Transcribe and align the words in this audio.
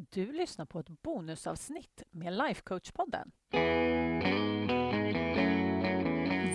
Du 0.00 0.32
lyssnar 0.32 0.66
på 0.66 0.78
ett 0.78 1.02
bonusavsnitt 1.02 2.02
med 2.10 2.32
Lifecoach-podden. 2.32 3.30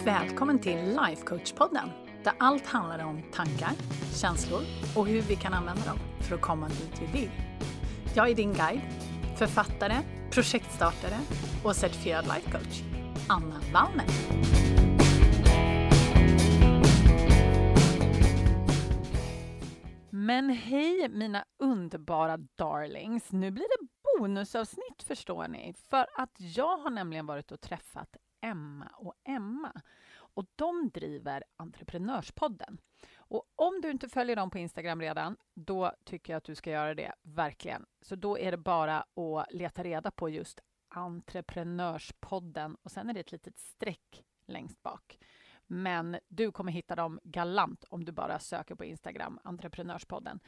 Välkommen 0.06 0.60
till 0.60 0.78
Lifecoach-podden 0.78 1.90
där 2.24 2.34
allt 2.40 2.66
handlar 2.66 3.06
om 3.06 3.24
tankar, 3.34 3.72
känslor 4.14 4.62
och 4.96 5.08
hur 5.08 5.22
vi 5.22 5.36
kan 5.36 5.54
använda 5.54 5.86
dem 5.86 6.00
för 6.22 6.36
att 6.36 6.42
komma 6.42 6.68
dit 6.68 7.02
vi 7.02 7.20
vill. 7.20 7.32
Jag 8.16 8.30
är 8.30 8.36
din 8.36 8.54
guide, 8.54 8.82
författare, 9.38 9.96
projektstartare 10.32 11.18
och 11.64 11.76
certifierad 11.76 12.26
lifecoach, 12.26 12.82
Anna 13.30 13.62
Wallner. 13.74 14.08
Men 20.26 20.50
hej 20.50 21.10
mina 21.10 21.46
underbara 21.58 22.38
darlings! 22.38 23.32
Nu 23.32 23.52
blir 23.52 23.66
det 23.80 23.88
bonusavsnitt 24.04 25.04
förstår 25.04 25.48
ni. 25.48 25.74
För 25.74 26.08
att 26.16 26.36
jag 26.38 26.78
har 26.78 26.90
nämligen 26.90 27.26
varit 27.26 27.52
och 27.52 27.62
träffat 27.62 28.18
Emma 28.42 28.88
och 28.98 29.14
Emma. 29.24 29.82
Och 30.16 30.46
de 30.56 30.90
driver 30.90 31.44
Entreprenörspodden. 31.58 32.78
Och 33.16 33.44
om 33.56 33.82
du 33.82 33.92
inte 33.92 34.10
följer 34.10 34.36
dem 34.36 34.50
på 34.50 34.58
Instagram 34.58 35.02
redan, 35.02 35.38
då 35.54 35.92
tycker 36.04 36.34
jag 36.34 36.38
att 36.38 36.44
du 36.44 36.56
ska 36.56 36.72
göra 36.72 36.96
det, 36.96 37.14
verkligen. 37.22 37.86
Så 38.02 38.16
då 38.16 38.38
är 38.38 38.52
det 38.52 38.58
bara 38.58 38.98
att 38.98 39.54
leta 39.54 39.84
reda 39.84 40.12
på 40.12 40.30
just 40.30 40.60
Entreprenörspodden 40.90 42.78
och 42.84 42.92
sen 42.92 43.10
är 43.10 43.14
det 43.14 43.20
ett 43.20 43.32
litet 43.32 43.58
streck 43.58 44.24
längst 44.46 44.84
bak. 44.84 45.18
Men 45.68 46.20
du 46.28 46.52
kommer 46.52 46.72
hitta 46.72 46.96
dem 46.96 47.20
galant 47.24 47.84
om 47.90 48.06
du 48.06 48.12
bara 48.12 48.40
söker 48.40 48.76
på 48.76 48.86
Instagram, 48.86 49.40
Entreprenörspodden. 49.44 50.40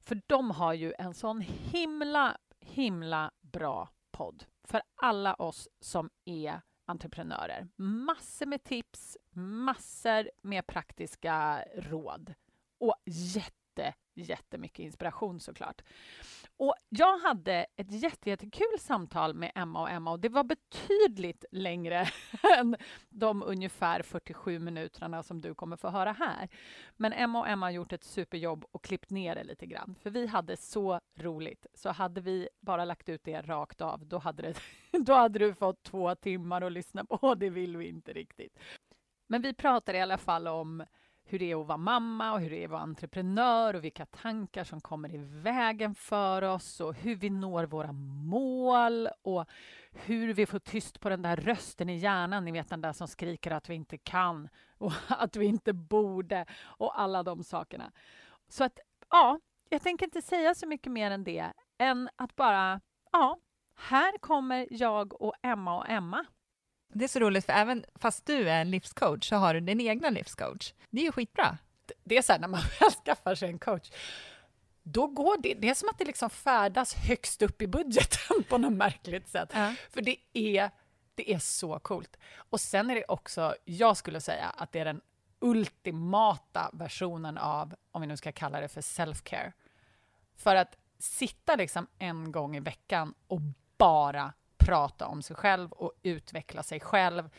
För 0.00 0.22
de 0.26 0.50
har 0.50 0.72
ju 0.72 0.94
en 0.98 1.14
sån 1.14 1.40
himla, 1.40 2.36
himla 2.60 3.30
bra 3.40 3.88
podd 4.10 4.44
för 4.64 4.82
alla 4.94 5.34
oss 5.34 5.68
som 5.80 6.10
är 6.24 6.60
entreprenörer. 6.86 7.68
Massor 7.76 8.46
med 8.46 8.64
tips, 8.64 9.16
massor 9.36 10.30
med 10.42 10.66
praktiska 10.66 11.64
råd 11.74 12.34
och 12.78 12.94
jätte, 13.06 13.63
jättemycket 14.14 14.78
inspiration 14.78 15.40
såklart. 15.40 15.82
Och 16.56 16.74
jag 16.88 17.18
hade 17.18 17.66
ett 17.76 17.90
jättekul 18.26 18.78
samtal 18.80 19.34
med 19.34 19.52
Emma 19.54 19.82
och 19.82 19.90
Emma 19.90 20.10
och 20.10 20.20
det 20.20 20.28
var 20.28 20.44
betydligt 20.44 21.44
längre 21.50 22.08
än 22.58 22.76
de 23.08 23.42
ungefär 23.42 24.02
47 24.02 24.58
minuterna 24.58 25.22
som 25.22 25.40
du 25.40 25.54
kommer 25.54 25.76
få 25.76 25.88
höra 25.88 26.12
här. 26.12 26.48
Men 26.96 27.12
Emma 27.12 27.40
och 27.40 27.48
Emma 27.48 27.66
har 27.66 27.70
gjort 27.70 27.92
ett 27.92 28.04
superjobb 28.04 28.64
och 28.72 28.84
klippt 28.84 29.10
ner 29.10 29.34
det 29.34 29.44
lite 29.44 29.66
grann, 29.66 29.96
för 30.02 30.10
vi 30.10 30.26
hade 30.26 30.56
så 30.56 31.00
roligt. 31.18 31.66
Så 31.74 31.90
hade 31.90 32.20
vi 32.20 32.48
bara 32.60 32.84
lagt 32.84 33.08
ut 33.08 33.24
det 33.24 33.42
rakt 33.42 33.80
av, 33.80 34.06
då 34.06 34.18
hade, 34.18 34.42
det, 34.42 34.54
då 34.98 35.14
hade 35.14 35.38
du 35.38 35.54
fått 35.54 35.82
två 35.82 36.14
timmar 36.14 36.62
att 36.62 36.72
lyssna 36.72 37.04
på 37.04 37.34
det 37.34 37.50
vill 37.50 37.76
vi 37.76 37.88
inte 37.88 38.12
riktigt. 38.12 38.58
Men 39.26 39.42
vi 39.42 39.54
pratar 39.54 39.94
i 39.94 40.00
alla 40.00 40.18
fall 40.18 40.48
om 40.48 40.84
hur 41.24 41.38
det 41.38 41.50
är 41.50 41.60
att 41.60 41.66
vara 41.66 41.78
mamma 41.78 42.32
och 42.32 42.40
hur 42.40 42.50
det 42.50 42.62
är 42.62 42.64
att 42.64 42.70
vara 42.70 42.80
entreprenör 42.80 43.74
och 43.74 43.84
vilka 43.84 44.06
tankar 44.06 44.64
som 44.64 44.80
kommer 44.80 45.14
i 45.14 45.18
vägen 45.18 45.94
för 45.94 46.42
oss 46.42 46.80
och 46.80 46.94
hur 46.94 47.16
vi 47.16 47.30
når 47.30 47.64
våra 47.64 47.92
mål 47.92 49.08
och 49.22 49.48
hur 49.92 50.34
vi 50.34 50.46
får 50.46 50.58
tyst 50.58 51.00
på 51.00 51.08
den 51.08 51.22
där 51.22 51.36
rösten 51.36 51.88
i 51.88 51.96
hjärnan, 51.96 52.44
ni 52.44 52.52
vet 52.52 52.68
den 52.68 52.80
där 52.80 52.92
som 52.92 53.08
skriker 53.08 53.50
att 53.50 53.70
vi 53.70 53.74
inte 53.74 53.98
kan 53.98 54.48
och 54.78 54.92
att 55.08 55.36
vi 55.36 55.46
inte 55.46 55.72
borde 55.72 56.46
och 56.62 57.00
alla 57.00 57.22
de 57.22 57.44
sakerna. 57.44 57.92
Så 58.48 58.64
att, 58.64 58.78
ja, 59.10 59.40
jag 59.68 59.82
tänker 59.82 60.06
inte 60.06 60.22
säga 60.22 60.54
så 60.54 60.66
mycket 60.66 60.92
mer 60.92 61.10
än 61.10 61.24
det 61.24 61.52
än 61.78 62.08
att 62.16 62.36
bara, 62.36 62.80
ja, 63.12 63.38
här 63.74 64.18
kommer 64.18 64.66
jag 64.70 65.22
och 65.22 65.34
Emma 65.42 65.78
och 65.78 65.88
Emma 65.88 66.26
det 66.94 67.04
är 67.04 67.08
så 67.08 67.18
roligt, 67.18 67.46
för 67.46 67.52
även 67.52 67.84
fast 67.94 68.26
du 68.26 68.48
är 68.48 68.60
en 68.60 68.70
livscoach 68.70 69.28
så 69.28 69.36
har 69.36 69.54
du 69.54 69.60
din 69.60 69.80
egna 69.80 70.10
livscoach. 70.10 70.72
Det 70.90 71.00
är 71.00 71.04
ju 71.04 71.12
skitbra. 71.12 71.58
Det 72.04 72.16
är 72.16 72.22
så 72.22 72.32
här, 72.32 72.38
när 72.38 72.48
man 72.48 72.60
väl 72.80 72.90
skaffar 72.90 73.34
sig 73.34 73.48
en 73.48 73.58
coach, 73.58 73.90
då 74.82 75.06
går 75.06 75.42
det, 75.42 75.54
det 75.54 75.68
är 75.68 75.74
som 75.74 75.88
att 75.88 75.98
det 75.98 76.04
liksom 76.04 76.30
färdas 76.30 76.94
högst 76.94 77.42
upp 77.42 77.62
i 77.62 77.66
budgeten 77.66 78.42
på 78.48 78.58
något 78.58 78.72
märkligt 78.72 79.28
sätt. 79.28 79.50
Ja. 79.52 79.74
För 79.90 80.02
det 80.02 80.16
är, 80.32 80.70
det 81.14 81.32
är 81.32 81.38
så 81.38 81.78
coolt. 81.78 82.16
Och 82.36 82.60
sen 82.60 82.90
är 82.90 82.94
det 82.94 83.04
också, 83.08 83.54
jag 83.64 83.96
skulle 83.96 84.20
säga 84.20 84.46
att 84.46 84.72
det 84.72 84.78
är 84.78 84.84
den 84.84 85.00
ultimata 85.38 86.70
versionen 86.72 87.38
av, 87.38 87.74
om 87.92 88.00
vi 88.00 88.06
nu 88.06 88.16
ska 88.16 88.32
kalla 88.32 88.60
det 88.60 88.68
för 88.68 88.80
self-care. 88.80 89.52
För 90.36 90.56
att 90.56 90.76
sitta 90.98 91.56
liksom 91.56 91.86
en 91.98 92.32
gång 92.32 92.56
i 92.56 92.60
veckan 92.60 93.14
och 93.26 93.40
bara 93.78 94.32
prata 94.64 95.06
om 95.06 95.22
sig 95.22 95.36
själv 95.36 95.72
och 95.72 95.92
utveckla 96.02 96.62
sig 96.62 96.80
själv 96.80 97.30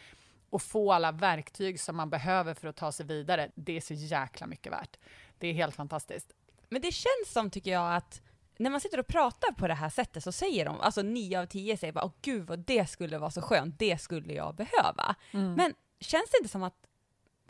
och 0.50 0.62
få 0.62 0.94
alla 0.94 1.12
verktyg 1.12 1.80
som 1.80 1.96
man 1.96 2.09
behöver 2.09 2.53
för 2.53 2.68
att 2.68 2.75
ta 2.75 2.91
sig 2.91 3.06
vidare, 3.06 3.52
det 3.56 3.78
är 3.78 3.81
så 3.81 3.94
jäkla 3.94 4.47
mycket 4.47 4.72
värt. 4.72 4.97
Det 5.38 5.47
är 5.47 5.53
helt 5.53 5.75
fantastiskt. 5.75 6.34
Men 6.69 6.81
det 6.81 6.91
känns 6.91 7.34
som, 7.34 7.50
tycker 7.50 7.72
jag, 7.72 7.96
att 7.96 8.22
när 8.58 8.69
man 8.69 8.81
sitter 8.81 9.00
och 9.00 9.08
pratar 9.08 9.52
på 9.52 9.68
det 9.68 9.74
här 9.74 9.90
sättet 9.90 10.24
så 10.24 10.31
säger 10.31 10.66
de, 10.66 10.81
alltså 10.81 11.02
nio 11.02 11.41
av 11.41 11.46
tio 11.46 11.78
säger 11.78 11.94
bara 11.94 12.06
åh 12.06 12.12
gud 12.22 12.47
vad 12.47 12.59
det 12.59 12.90
skulle 12.90 13.18
vara 13.18 13.31
så 13.31 13.41
skönt, 13.41 13.80
det 13.80 14.02
skulle 14.02 14.34
jag 14.34 14.56
behöva. 14.56 15.16
Mm. 15.31 15.53
Men 15.53 15.74
känns 16.00 16.30
det 16.31 16.38
inte 16.38 16.50
som 16.50 16.64
att 16.64 16.88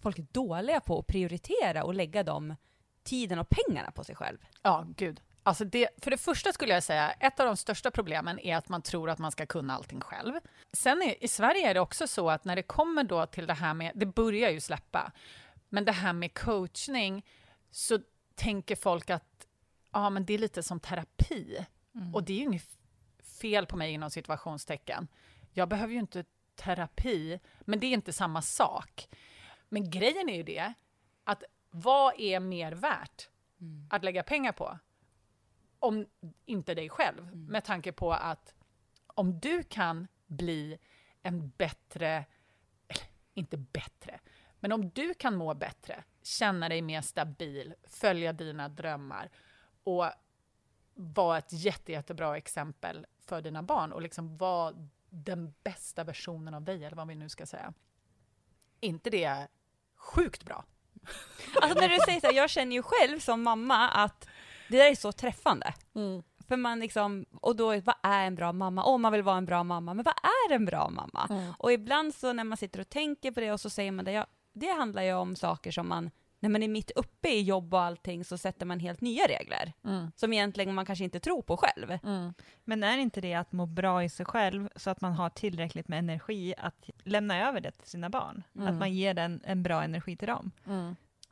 folk 0.02 0.19
är 0.19 0.28
dåliga 0.31 0.80
på 0.80 1.00
att 1.00 1.08
prioritera 1.08 1.84
och 1.84 1.94
lägga 1.94 2.24
de 2.24 2.56
tiden 3.03 3.40
och 3.40 3.50
pengarna 3.50 3.91
på 3.91 4.03
sig 4.03 4.16
själv? 4.16 4.38
Ja, 4.62 4.85
gud. 4.97 5.22
Alltså 5.46 5.66
det, 5.66 5.90
för 5.98 6.12
det 6.12 6.18
första 6.18 6.54
skulle 6.54 6.74
jag 6.74 6.84
säga, 6.84 7.12
ett 7.12 7.40
av 7.40 7.46
de 7.46 7.58
största 7.58 7.92
problemen 7.92 8.40
är 8.40 8.56
att 8.56 8.70
man 8.70 8.82
tror 8.82 9.10
att 9.10 9.20
man 9.20 9.32
ska 9.32 9.46
kunna 9.46 9.76
allting 9.76 10.02
själv. 10.02 10.34
Sen 10.74 11.02
är, 11.02 11.24
i 11.24 11.28
Sverige 11.28 11.70
är 11.70 11.74
det 11.74 11.80
också 11.80 12.08
så 12.08 12.30
att 12.30 12.46
när 12.46 12.56
det 12.56 12.64
kommer 12.64 13.04
då 13.04 13.26
till 13.26 13.48
det 13.48 13.54
här 13.54 13.74
med, 13.74 13.92
det 13.96 14.06
börjar 14.06 14.50
ju 14.50 14.62
släppa, 14.62 15.12
men 15.70 15.86
det 15.86 15.92
här 15.92 16.14
med 16.14 16.34
coachning 16.34 17.26
så 17.72 18.00
tänker 18.36 18.76
folk 18.76 19.10
att 19.10 19.48
ja, 19.92 20.10
men 20.10 20.26
det 20.26 20.34
är 20.34 20.38
lite 20.38 20.64
som 20.64 20.80
terapi. 20.80 21.66
Mm. 21.96 22.16
Och 22.16 22.24
det 22.24 22.34
är 22.34 22.38
ju 22.38 22.44
inget 22.44 22.70
fel 23.42 23.66
på 23.66 23.78
mig 23.78 23.92
inom 23.92 24.10
situationstecken. 24.10 25.08
Jag 25.54 25.70
behöver 25.70 25.94
ju 25.94 26.00
inte 26.00 26.26
terapi, 26.56 27.40
men 27.62 27.80
det 27.80 27.88
är 27.88 27.94
inte 27.94 28.14
samma 28.14 28.42
sak. 28.42 29.08
Men 29.70 29.90
grejen 29.90 30.30
är 30.30 30.36
ju 30.36 30.44
det, 30.44 30.74
att 31.24 31.44
vad 31.70 32.20
är 32.20 32.40
mer 32.40 32.72
värt 32.72 33.30
mm. 33.62 33.88
att 33.92 34.04
lägga 34.04 34.24
pengar 34.24 34.52
på? 34.52 34.80
Om 35.80 36.06
inte 36.46 36.75
dig 36.75 36.90
själv, 36.90 37.19
mm. 37.19 37.46
med 37.46 37.63
tanke 37.63 37.91
på 37.91 38.13
att 38.13 38.56
om 39.08 39.40
du 39.40 39.63
kan 39.63 40.08
bli 40.28 40.78
en 41.22 41.50
bättre, 41.50 42.25
inte 43.34 43.58
bättre, 43.58 44.19
men 44.59 44.72
om 44.72 44.90
du 44.90 45.14
kan 45.14 45.35
må 45.35 45.53
bättre, 45.53 46.03
känna 46.24 46.69
dig 46.69 46.81
mer 46.81 47.02
stabil, 47.02 47.74
följa 47.84 48.34
dina 48.34 48.69
drömmar 48.69 49.31
och 49.84 50.06
vara 50.94 51.38
ett 51.38 51.53
jätte, 51.53 51.91
jättebra 51.91 52.38
exempel 52.38 53.06
för 53.25 53.41
dina 53.41 53.64
barn 53.64 53.91
och 53.91 54.02
liksom 54.02 54.38
vara 54.38 54.74
den 55.09 55.53
bästa 55.64 56.03
versionen 56.03 56.53
av 56.53 56.64
dig, 56.64 56.85
eller 56.85 56.96
vad 56.97 57.08
vi 57.08 57.16
nu 57.16 57.30
ska 57.30 57.46
säga. 57.46 57.74
inte 58.80 59.09
det 59.09 59.47
sjukt 59.96 60.44
bra? 60.44 60.66
Alltså 61.62 61.80
när 61.80 61.90
du 61.90 61.97
säger 62.06 62.19
så 62.19 62.28
här, 62.28 62.34
jag 62.34 62.50
känner 62.50 62.75
ju 62.75 62.84
själv 62.84 63.19
som 63.19 63.44
mamma 63.44 63.90
att 63.90 64.28
det 64.68 64.78
där 64.78 64.92
är 64.92 64.96
så 64.96 65.12
träffande. 65.12 65.74
Mm. 65.96 66.24
För 66.48 66.58
man 66.58 66.80
liksom, 66.80 67.26
och 67.42 67.56
då, 67.56 67.68
vad 67.68 67.96
är 68.03 68.28
en 68.28 68.36
bra 68.36 68.53
mamma? 68.53 68.84
Om 68.84 68.96
oh, 68.96 68.98
man 68.98 69.12
vill 69.12 69.24
vara 69.24 69.38
en 69.38 69.46
bra 69.46 69.64
mamma, 69.64 69.94
men 69.94 70.06
vad 70.06 70.16
är 70.50 70.53
en 70.56 70.66
bra 70.66 70.90
mamma? 70.90 71.28
Mm. 71.30 71.53
Och 71.58 71.72
ibland 71.72 72.16
så 72.16 72.34
när 72.34 72.44
man 72.44 72.58
sitter 72.58 72.80
och 72.80 72.90
tänker 72.90 73.31
på 73.31 73.40
det 73.40 73.52
och 73.52 73.62
så 73.62 73.70
säger 73.70 73.92
man 73.92 74.06
det, 74.06 74.12
ja, 74.12 74.26
det 74.53 74.72
handlar 74.72 75.02
ju 75.02 75.14
om 75.14 75.36
saker 75.36 75.72
som 75.72 75.88
man, 75.88 76.12
när 76.40 76.50
man 76.50 76.64
är 76.64 76.68
mitt 76.68 76.92
uppe 76.92 77.30
i 77.30 77.42
jobb 77.42 77.74
och 77.74 77.81
allting 77.81 78.26
så 78.26 78.38
sätter 78.38 78.66
man 78.66 78.80
helt 78.80 79.02
nya 79.02 79.28
regler. 79.28 79.74
Mm. 79.86 80.12
Som 80.16 80.34
egentligen 80.34 80.76
man 80.76 80.86
kanske 80.86 81.03
inte 81.03 81.20
tror 81.20 81.42
på 81.42 81.58
själv. 81.58 81.92
Mm. 82.03 82.34
Men 82.64 82.84
är 82.84 82.97
inte 82.97 83.22
det 83.22 83.34
att 83.34 83.52
må 83.52 83.66
bra 83.66 84.03
i 84.03 84.09
sig 84.09 84.26
själv 84.26 84.70
så 84.76 84.90
att 84.90 85.02
man 85.02 85.14
har 85.14 85.29
tillräckligt 85.29 85.88
med 85.88 86.00
energi 86.00 86.53
att 86.58 86.90
lämna 87.03 87.50
över 87.50 87.62
det 87.62 87.72
till 87.72 87.90
sina 87.90 88.09
barn? 88.09 88.44
Att 88.53 88.62
mm. 88.62 88.79
man 88.79 88.94
ger 88.94 89.14
den 89.14 89.41
en 89.44 89.64
bra 89.64 89.84
energi 89.84 90.17
till 90.17 90.28
dem? 90.28 90.52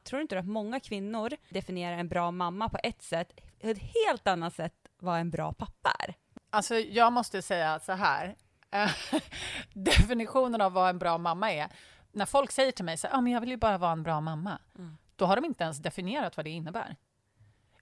Tror 0.04 0.18
du 0.18 0.22
inte 0.22 0.40
att 0.40 0.46
många 0.46 0.80
kvinnor 0.80 1.30
definierar 1.50 1.98
en 1.98 2.08
bra 2.08 2.32
mamma 2.32 2.70
på 2.70 2.78
ett 2.84 3.02
sätt, 3.02 3.40
ett 3.60 3.78
helt 3.78 4.28
annat 4.28 4.54
sätt 4.54 4.74
vad 5.00 5.20
en 5.20 5.30
bra 5.30 5.54
pappa 5.54 5.96
är? 6.00 6.16
Alltså, 6.50 6.76
jag 6.76 7.14
måste 7.14 7.42
säga 7.42 7.80
så 7.80 7.92
här. 7.92 8.36
definitionen 9.74 10.62
av 10.62 10.74
vad 10.74 10.90
en 10.90 11.00
bra 11.00 11.18
mamma 11.18 11.52
är, 11.52 11.70
när 12.12 12.26
folk 12.26 12.52
säger 12.52 12.72
till 12.72 12.86
mig 12.86 12.98
så 12.98 13.08
här, 13.08 13.18
ah, 13.18 13.22
men 13.22 13.32
jag 13.32 13.42
vill 13.42 13.50
ju 13.50 13.58
bara 13.58 13.78
vara 13.78 13.92
en 13.92 14.04
bra 14.04 14.22
mamma, 14.22 14.60
mm. 14.78 14.98
då 15.16 15.26
har 15.26 15.36
de 15.36 15.46
inte 15.46 15.64
ens 15.64 15.78
definierat 15.78 16.38
vad 16.38 16.46
det 16.46 16.50
innebär. 16.50 16.96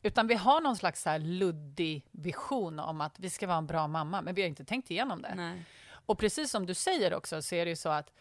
Utan 0.02 0.28
vi 0.28 0.36
har 0.36 0.62
någon 0.62 0.76
slags 0.76 1.02
så 1.02 1.18
luddig 1.18 2.08
vision 2.12 2.80
om 2.80 3.02
att 3.02 3.20
vi 3.20 3.30
ska 3.30 3.48
vara 3.48 3.58
en 3.58 3.68
bra 3.68 3.88
mamma, 3.88 4.22
men 4.22 4.36
vi 4.36 4.42
har 4.42 4.50
inte 4.50 4.66
tänkt 4.66 4.92
igenom 4.92 5.22
det. 5.22 5.36
Nej. 5.36 5.66
Och 6.06 6.20
precis 6.20 6.52
som 6.52 6.66
du 6.66 6.74
säger 6.74 7.14
också, 7.14 7.42
så 7.42 7.56
är 7.56 7.66
det 7.66 7.70
ju 7.70 7.76
så 7.76 7.90
att, 7.90 8.12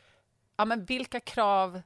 ja 0.56 0.64
men 0.64 0.84
vilka 0.84 1.20
krav 1.20 1.82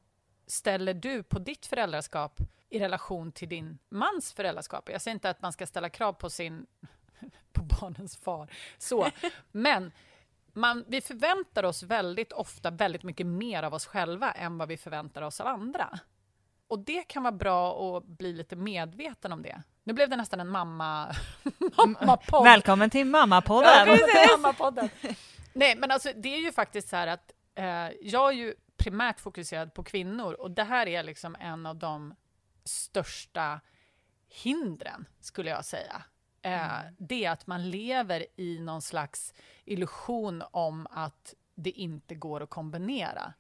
ställer 0.47 0.95
du 0.95 1.23
på 1.23 1.39
ditt 1.39 1.67
föräldraskap 1.67 2.41
i 2.71 2.79
relation 2.79 3.33
till 3.33 3.49
din 3.49 3.79
mans 3.89 4.33
föräldraskap? 4.33 4.89
Jag 4.89 5.03
säger 5.03 5.15
inte 5.15 5.31
att 5.31 5.43
man 5.43 5.53
ska 5.53 5.67
ställa 5.67 5.89
krav 5.89 6.13
på 6.13 6.31
sin 6.31 6.67
på 7.53 7.63
barnens 7.63 8.17
far. 8.17 8.51
Så. 8.79 9.07
Men 9.53 9.93
man, 10.53 10.85
vi 10.89 11.01
förväntar 11.01 11.65
oss 11.65 11.83
väldigt 11.83 12.33
ofta 12.33 12.71
väldigt 12.71 13.03
mycket 13.03 13.27
mer 13.27 13.63
av 13.63 13.75
oss 13.75 13.87
själva 13.87 14.33
än 14.33 14.59
vad 14.59 14.69
vi 14.69 14.77
förväntar 14.77 15.23
oss 15.23 15.41
av 15.41 15.47
andra. 15.47 15.99
Och 16.69 16.79
det 16.79 17.03
kan 17.03 17.23
vara 17.23 17.33
bra 17.33 17.97
att 17.97 18.05
bli 18.05 18.33
lite 18.33 18.57
medveten 18.57 19.33
om 19.33 19.43
det. 19.43 19.63
Nu 19.85 19.93
blev 19.93 20.09
det 20.09 20.17
nästan 20.17 20.41
en 20.41 20.49
mamma... 20.49 21.15
mammapodd. 21.77 22.45
Välkommen 22.45 22.91
till 22.91 23.07
Mammapodden! 23.07 23.71
Ja, 23.87 24.37
mammapodden. 24.37 24.89
Nej, 25.53 25.77
men 25.77 25.91
alltså 25.91 26.11
det 26.17 26.35
är 26.35 26.39
ju 26.39 26.53
faktiskt 26.53 26.89
så 26.89 26.97
här 26.97 27.07
att 27.07 27.33
eh, 27.55 27.91
jag 28.03 28.29
är 28.29 28.33
ju 28.33 28.55
primärt 28.85 29.21
fokuserad 29.21 29.75
på 29.75 29.83
kvinnor 29.83 30.33
och 30.33 30.51
det 30.51 30.65
här 30.65 30.87
är 30.87 31.03
liksom 31.03 31.37
en 31.41 31.67
av 31.67 31.77
de 31.77 32.15
största 32.65 33.61
hindren, 34.29 35.07
skulle 35.21 35.51
jag 35.51 35.65
säga. 35.65 36.03
Eh, 36.43 36.81
mm. 36.81 36.95
Det 36.99 37.25
är 37.25 37.31
att 37.31 37.47
man 37.47 37.71
lever 37.71 38.27
i 38.37 38.59
någon 38.59 38.83
slags 38.83 39.35
illusion 39.65 40.43
om 40.51 40.87
att 40.91 41.35
det 41.55 41.71
inte 41.71 42.15
går 42.15 42.43
att 42.43 42.51
kombinera 42.51 43.35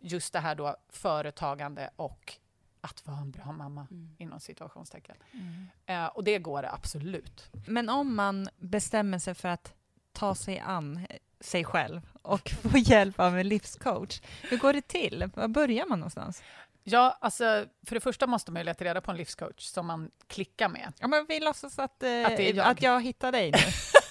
just 0.00 0.32
det 0.32 0.40
här 0.40 0.54
då 0.54 0.76
företagande 0.88 1.90
och 1.96 2.38
att 2.80 3.06
vara 3.06 3.18
en 3.18 3.30
bra 3.30 3.52
mamma, 3.52 3.86
mm. 3.90 4.16
inom 4.18 4.40
situationstecken. 4.40 5.16
Mm. 5.32 5.66
Eh, 5.86 6.06
och 6.06 6.24
det 6.24 6.38
går 6.38 6.62
det 6.62 6.72
absolut. 6.72 7.50
Men 7.66 7.88
om 7.88 8.16
man 8.16 8.48
bestämmer 8.58 9.18
sig 9.18 9.34
för 9.34 9.48
att 9.48 9.74
ta 10.12 10.34
sig 10.34 10.58
an 10.58 11.06
sig 11.40 11.64
själv 11.64 12.09
och 12.22 12.50
få 12.62 12.78
hjälp 12.78 13.20
av 13.20 13.38
en 13.38 13.48
livscoach, 13.48 14.20
hur 14.42 14.56
går 14.56 14.72
det 14.72 14.88
till? 14.88 15.30
Var 15.34 15.48
börjar 15.48 15.86
man 15.86 15.98
någonstans? 15.98 16.42
Ja, 16.84 17.18
alltså 17.20 17.66
för 17.86 17.94
det 17.94 18.00
första 18.00 18.26
måste 18.26 18.52
man 18.52 18.60
ju 18.60 18.64
leta 18.64 18.84
reda 18.84 19.00
på 19.00 19.10
en 19.10 19.16
livscoach 19.16 19.64
som 19.64 19.86
man 19.86 20.10
klickar 20.26 20.68
med. 20.68 20.92
Ja, 21.00 21.08
men 21.08 21.26
vi 21.28 21.40
låtsas 21.40 21.78
att, 21.78 22.02
eh, 22.02 22.26
att, 22.26 22.38
jag. 22.38 22.58
att 22.58 22.82
jag 22.82 23.02
hittar 23.02 23.32
dig 23.32 23.50
nu. 23.50 23.58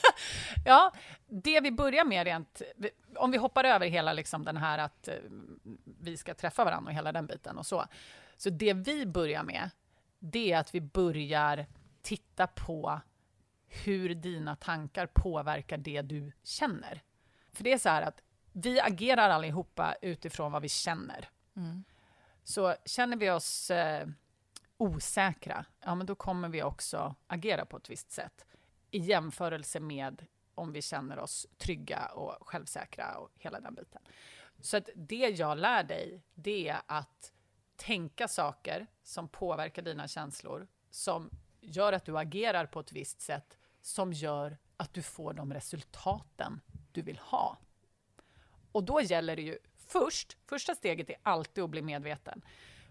ja, 0.65 0.91
det 1.27 1.61
vi 1.61 1.71
börjar 1.71 2.05
med 2.05 2.23
rent, 2.25 2.61
om 3.15 3.31
vi 3.31 3.37
hoppar 3.37 3.63
över 3.63 3.87
hela 3.87 4.13
liksom 4.13 4.45
den 4.45 4.57
här 4.57 4.77
att 4.77 5.07
eh, 5.07 5.15
vi 5.99 6.17
ska 6.17 6.33
träffa 6.33 6.65
varandra 6.65 6.89
och 6.89 6.95
hela 6.95 7.11
den 7.11 7.27
biten 7.27 7.57
och 7.57 7.65
så. 7.65 7.85
Så 8.37 8.49
det 8.49 8.73
vi 8.73 9.05
börjar 9.05 9.43
med, 9.43 9.69
det 10.19 10.51
är 10.51 10.59
att 10.59 10.75
vi 10.75 10.81
börjar 10.81 11.65
titta 12.01 12.47
på 12.47 13.01
hur 13.67 14.15
dina 14.15 14.55
tankar 14.55 15.05
påverkar 15.05 15.77
det 15.77 16.01
du 16.01 16.31
känner. 16.43 17.01
För 17.59 17.63
det 17.63 17.73
är 17.73 17.77
så 17.77 17.89
här 17.89 18.01
att 18.01 18.21
vi 18.51 18.79
agerar 18.79 19.29
allihopa 19.29 19.95
utifrån 20.01 20.51
vad 20.51 20.61
vi 20.61 20.69
känner. 20.69 21.29
Mm. 21.55 21.83
Så 22.43 22.75
känner 22.85 23.17
vi 23.17 23.29
oss 23.29 23.71
eh, 23.71 24.07
osäkra, 24.77 25.65
ja 25.79 25.95
men 25.95 26.05
då 26.05 26.15
kommer 26.15 26.49
vi 26.49 26.63
också 26.63 27.15
agera 27.27 27.65
på 27.65 27.77
ett 27.77 27.89
visst 27.89 28.11
sätt 28.11 28.45
i 28.91 28.97
jämförelse 28.97 29.79
med 29.79 30.25
om 30.55 30.73
vi 30.73 30.81
känner 30.81 31.19
oss 31.19 31.47
trygga 31.57 32.05
och 32.05 32.47
självsäkra 32.47 33.17
och 33.17 33.29
hela 33.35 33.59
den 33.59 33.75
biten. 33.75 34.01
Så 34.61 34.77
att 34.77 34.89
det 34.95 35.29
jag 35.29 35.57
lär 35.57 35.83
dig, 35.83 36.23
det 36.33 36.69
är 36.69 36.81
att 36.85 37.33
tänka 37.75 38.27
saker 38.27 38.87
som 39.03 39.27
påverkar 39.27 39.81
dina 39.81 40.07
känslor, 40.07 40.67
som 40.89 41.29
gör 41.61 41.93
att 41.93 42.05
du 42.05 42.17
agerar 42.17 42.65
på 42.65 42.79
ett 42.79 42.91
visst 42.91 43.21
sätt, 43.21 43.57
som 43.81 44.13
gör 44.13 44.57
att 44.77 44.93
du 44.93 45.01
får 45.01 45.33
de 45.33 45.53
resultaten 45.53 46.61
du 46.91 47.01
vill 47.01 47.17
ha. 47.17 47.57
Och 48.71 48.83
då 48.83 49.01
gäller 49.01 49.35
det 49.35 49.41
ju 49.41 49.57
först, 49.87 50.37
första 50.45 50.75
steget 50.75 51.09
är 51.09 51.15
alltid 51.23 51.63
att 51.63 51.69
bli 51.69 51.81
medveten. 51.81 52.41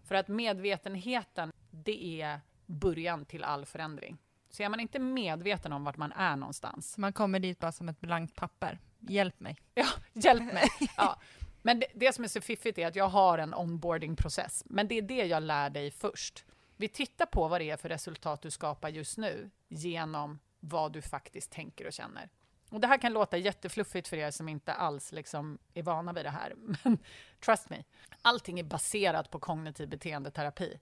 För 0.04 0.14
att 0.14 0.28
medvetenheten, 0.28 1.52
det 1.70 2.22
är 2.22 2.40
början 2.66 3.24
till 3.24 3.44
all 3.44 3.66
förändring. 3.66 4.18
Så 4.50 4.62
är 4.62 4.68
man 4.68 4.80
inte 4.80 4.98
medveten 4.98 5.72
om 5.72 5.84
vart 5.84 5.96
man 5.96 6.12
är 6.12 6.36
någonstans. 6.36 6.98
Man 6.98 7.12
kommer 7.12 7.38
dit 7.38 7.58
bara 7.58 7.72
som 7.72 7.88
ett 7.88 8.00
blankt 8.00 8.36
papper. 8.36 8.78
Hjälp 8.98 9.40
mig. 9.40 9.56
Ja, 9.74 9.86
hjälp 10.12 10.52
mig. 10.52 10.68
Ja. 10.96 11.20
Men 11.62 11.80
det, 11.80 11.86
det 11.94 12.14
som 12.14 12.24
är 12.24 12.28
så 12.28 12.40
fiffigt 12.40 12.78
är 12.78 12.86
att 12.86 12.96
jag 12.96 13.08
har 13.08 13.38
en 13.38 13.54
onboarding-process. 13.54 14.62
Men 14.66 14.88
det 14.88 14.98
är 14.98 15.02
det 15.02 15.24
jag 15.24 15.42
lär 15.42 15.70
dig 15.70 15.90
först. 15.90 16.44
Vi 16.76 16.88
tittar 16.88 17.26
på 17.26 17.48
vad 17.48 17.60
det 17.60 17.70
är 17.70 17.76
för 17.76 17.88
resultat 17.88 18.42
du 18.42 18.50
skapar 18.50 18.88
just 18.88 19.18
nu 19.18 19.50
genom 19.68 20.38
vad 20.60 20.92
du 20.92 21.02
faktiskt 21.02 21.50
tänker 21.50 21.86
och 21.86 21.92
känner. 21.92 22.28
Och 22.70 22.80
det 22.80 22.86
här 22.86 22.98
kan 22.98 23.12
låta 23.12 23.36
jättefluffigt 23.36 24.08
för 24.08 24.16
er 24.16 24.30
som 24.30 24.48
inte 24.48 24.72
alls 24.72 25.12
liksom 25.12 25.58
är 25.74 25.82
vana 25.82 26.12
vid 26.12 26.24
det 26.24 26.30
här, 26.30 26.54
men 26.56 26.98
trust 27.40 27.70
me. 27.70 27.84
Allting 28.22 28.60
är 28.60 28.64
baserat 28.64 29.30
på 29.30 29.38
kognitiv 29.38 29.88
beteendeterapi. 29.88 30.80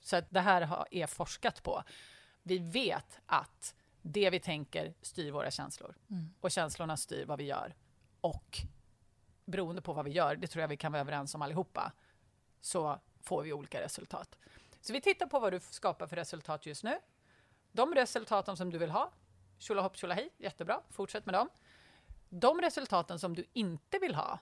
Så 0.00 0.16
att 0.16 0.30
det 0.30 0.40
här 0.40 0.86
är 0.90 1.06
forskat 1.06 1.62
på. 1.62 1.82
Vi 2.42 2.58
vet 2.58 3.20
att 3.26 3.74
det 4.02 4.30
vi 4.30 4.40
tänker 4.40 4.94
styr 5.02 5.30
våra 5.30 5.50
känslor 5.50 5.94
mm. 6.10 6.34
och 6.40 6.50
känslorna 6.50 6.96
styr 6.96 7.24
vad 7.24 7.38
vi 7.38 7.44
gör. 7.44 7.74
Och 8.20 8.58
beroende 9.44 9.82
på 9.82 9.92
vad 9.92 10.04
vi 10.04 10.10
gör, 10.10 10.36
det 10.36 10.46
tror 10.46 10.60
jag 10.60 10.68
vi 10.68 10.76
kan 10.76 10.92
vara 10.92 11.00
överens 11.00 11.34
om 11.34 11.42
allihopa, 11.42 11.92
så 12.60 13.00
får 13.20 13.42
vi 13.42 13.52
olika 13.52 13.80
resultat. 13.80 14.38
Så 14.80 14.92
vi 14.92 15.00
tittar 15.00 15.26
på 15.26 15.40
vad 15.40 15.52
du 15.52 15.60
skapar 15.60 16.06
för 16.06 16.16
resultat 16.16 16.66
just 16.66 16.84
nu. 16.84 16.98
De 17.72 17.94
resultaten 17.94 18.56
som 18.56 18.70
du 18.70 18.78
vill 18.78 18.90
ha, 18.90 19.12
tjolahopp 19.62 19.96
tjolahej, 19.96 20.30
jättebra, 20.38 20.80
fortsätt 20.90 21.26
med 21.26 21.34
dem. 21.34 21.48
De 22.28 22.60
resultaten 22.60 23.18
som 23.18 23.34
du 23.34 23.44
inte 23.52 23.98
vill 23.98 24.14
ha, 24.14 24.38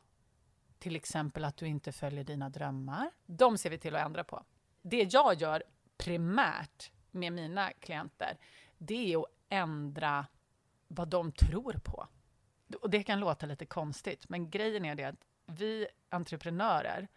till 0.78 0.96
exempel 0.96 1.44
att 1.44 1.56
du 1.56 1.66
inte 1.66 1.92
följer 1.92 2.24
dina 2.24 2.48
drömmar, 2.48 3.10
de 3.26 3.58
ser 3.58 3.70
vi 3.70 3.78
till 3.78 3.96
att 3.96 4.06
ändra 4.06 4.24
på. 4.24 4.44
Det 4.82 5.12
jag 5.12 5.34
gör 5.34 5.62
primärt 5.96 6.92
med 7.10 7.32
mina 7.32 7.72
klienter, 7.72 8.38
det 8.78 9.12
är 9.12 9.18
att 9.18 9.26
ändra 9.48 10.26
vad 10.88 11.08
de 11.08 11.32
tror 11.32 11.72
på. 11.72 12.08
Och 12.80 12.90
det 12.90 13.02
kan 13.02 13.20
låta 13.20 13.46
lite 13.46 13.66
konstigt, 13.66 14.28
men 14.28 14.50
grejen 14.50 14.84
är 14.84 14.94
det 14.94 15.04
att 15.04 15.26
vi 15.46 15.86
entreprenörer, 16.08 17.08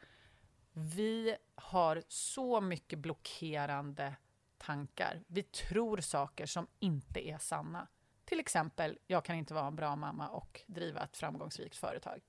vi 0.72 1.36
har 1.56 2.04
så 2.08 2.62
mycket 2.62 3.00
blockerande 3.00 4.16
tankar. 4.58 5.24
Vi 5.28 5.44
tror 5.44 5.98
saker 5.98 6.46
som 6.46 6.68
inte 6.80 7.30
är 7.30 7.38
sanna. 7.38 7.88
Till 8.26 8.40
exempel, 8.40 8.98
jag 9.08 9.26
kan 9.26 9.36
inte 9.36 9.54
vara 9.54 9.68
en 9.68 9.76
bra 9.76 9.96
mamma 9.96 10.30
och 10.30 10.62
driva 10.68 11.04
ett 11.04 11.18
framgångsrikt 11.18 11.76
företag. 11.76 12.22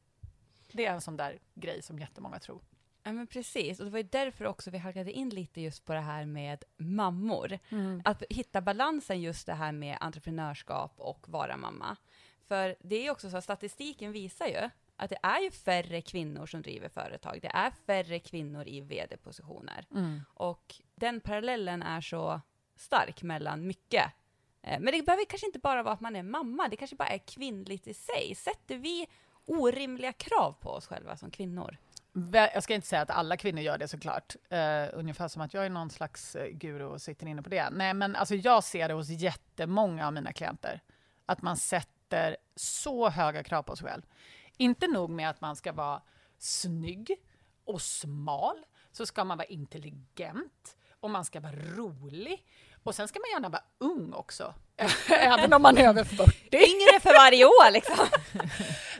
Det 0.72 0.86
är 0.86 0.92
en 0.92 1.00
sån 1.00 1.16
där 1.16 1.38
grej 1.54 1.82
som 1.82 1.98
jättemånga 1.98 2.38
tror. 2.38 2.62
Ja, 3.02 3.12
men 3.12 3.26
precis. 3.26 3.78
Och 3.78 3.84
det 3.84 3.90
var 3.90 3.98
ju 3.98 4.08
därför 4.12 4.44
också 4.44 4.70
vi 4.70 4.78
halkade 4.78 5.12
in 5.12 5.28
lite 5.28 5.60
just 5.60 5.84
på 5.84 5.92
det 5.92 6.00
här 6.00 6.24
med 6.24 6.64
mammor. 6.76 7.58
Mm. 7.68 8.02
Att 8.04 8.22
hitta 8.30 8.60
balansen 8.60 9.20
just 9.20 9.46
det 9.46 9.54
här 9.54 9.72
med 9.72 9.98
entreprenörskap 10.00 10.94
och 10.96 11.28
vara 11.28 11.56
mamma. 11.56 11.96
För 12.44 12.76
det 12.80 12.96
är 12.96 13.02
ju 13.02 13.10
också 13.10 13.30
så 13.30 13.36
att 13.36 13.44
statistiken 13.44 14.12
visar 14.12 14.46
ju 14.46 14.70
att 14.96 15.10
det 15.10 15.18
är 15.22 15.40
ju 15.40 15.50
färre 15.50 16.02
kvinnor 16.02 16.46
som 16.46 16.62
driver 16.62 16.88
företag. 16.88 17.38
Det 17.42 17.50
är 17.54 17.70
färre 17.70 18.18
kvinnor 18.18 18.68
i 18.68 18.80
vd-positioner. 18.80 19.86
Mm. 19.90 20.20
Och 20.34 20.74
den 20.94 21.20
parallellen 21.20 21.82
är 21.82 22.00
så 22.00 22.40
stark 22.76 23.22
mellan 23.22 23.66
mycket. 23.66 24.12
Eh, 24.64 24.80
men 24.80 24.92
det 24.92 25.02
behöver 25.02 25.24
kanske 25.24 25.46
inte 25.46 25.58
bara 25.58 25.82
vara 25.82 25.94
att 25.94 26.00
man 26.00 26.16
är 26.16 26.22
mamma, 26.22 26.68
det 26.68 26.76
kanske 26.76 26.96
bara 26.96 27.08
är 27.08 27.18
kvinnligt 27.18 27.86
i 27.86 27.94
sig. 27.94 28.34
Sätter 28.34 28.76
vi 28.76 29.06
orimliga 29.46 30.12
krav 30.12 30.52
på 30.52 30.70
oss 30.70 30.86
själva 30.86 31.16
som 31.16 31.30
kvinnor? 31.30 31.76
Jag 32.32 32.62
ska 32.62 32.74
inte 32.74 32.86
säga 32.86 33.02
att 33.02 33.10
alla 33.10 33.36
kvinnor 33.36 33.60
gör 33.60 33.78
det 33.78 33.88
såklart, 33.88 34.36
uh, 34.52 34.98
ungefär 34.98 35.28
som 35.28 35.42
att 35.42 35.54
jag 35.54 35.66
är 35.66 35.70
någon 35.70 35.90
slags 35.90 36.36
eh, 36.36 36.48
guru 36.48 36.84
och 36.84 37.02
sitter 37.02 37.26
inne 37.26 37.42
på 37.42 37.48
det. 37.48 37.70
Nej, 37.70 37.94
men 37.94 38.16
alltså 38.16 38.34
jag 38.34 38.64
ser 38.64 38.88
det 38.88 38.94
hos 38.94 39.08
jättemånga 39.08 40.06
av 40.06 40.12
mina 40.12 40.32
klienter, 40.32 40.80
att 41.26 41.42
man 41.42 41.56
sätter 41.56 42.36
så 42.56 43.08
höga 43.08 43.42
krav 43.42 43.62
på 43.62 43.76
sig 43.76 43.88
själv. 43.88 44.02
Inte 44.56 44.86
nog 44.86 45.10
med 45.10 45.30
att 45.30 45.40
man 45.40 45.56
ska 45.56 45.72
vara 45.72 46.02
snygg 46.38 47.16
och 47.64 47.82
smal, 47.82 48.56
så 48.92 49.06
ska 49.06 49.24
man 49.24 49.38
vara 49.38 49.46
intelligent 49.46 50.76
och 51.00 51.10
man 51.10 51.24
ska 51.24 51.40
vara 51.40 51.52
rolig. 51.52 52.44
Och 52.84 52.94
sen 52.94 53.08
ska 53.08 53.18
man 53.20 53.30
gärna 53.30 53.48
vara 53.48 53.62
ung 53.78 54.12
också, 54.12 54.54
även 55.08 55.52
om 55.52 55.62
man 55.62 55.78
är 55.78 55.88
över 55.88 56.04
40. 56.04 56.56
Yngre 56.56 57.00
för 57.00 57.12
varje 57.12 57.44
år 57.44 57.70
liksom. 57.70 58.06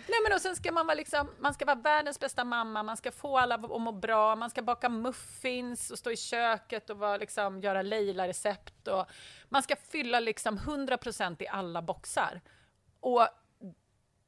Nej 0.07 0.19
men 0.23 0.33
och 0.33 0.41
sen 0.41 0.57
ska 0.57 0.73
man 0.73 0.87
vara 0.87 0.95
liksom, 0.95 1.31
man 1.41 1.55
ska 1.55 1.65
vara 1.65 1.77
världens 1.77 2.21
bästa 2.21 2.45
mamma, 2.45 2.83
man 2.83 2.97
ska 2.97 3.13
få 3.13 3.39
alla 3.39 3.55
att 3.55 3.81
må 3.81 3.93
bra, 3.93 4.37
man 4.37 4.51
ska 4.51 4.63
baka 4.63 4.89
muffins 4.89 5.91
och 5.91 5.99
stå 5.99 6.11
i 6.11 6.17
köket 6.17 6.91
och 6.91 6.99
vara, 6.99 7.17
liksom, 7.17 7.61
göra 7.61 7.83
Leila-recept 7.83 8.89
och 8.89 9.07
man 9.49 9.63
ska 9.63 9.77
fylla 9.77 10.21
liksom 10.21 10.59
100% 10.59 11.43
i 11.43 11.49
alla 11.49 11.83
boxar. 11.83 12.41
Och 13.01 13.29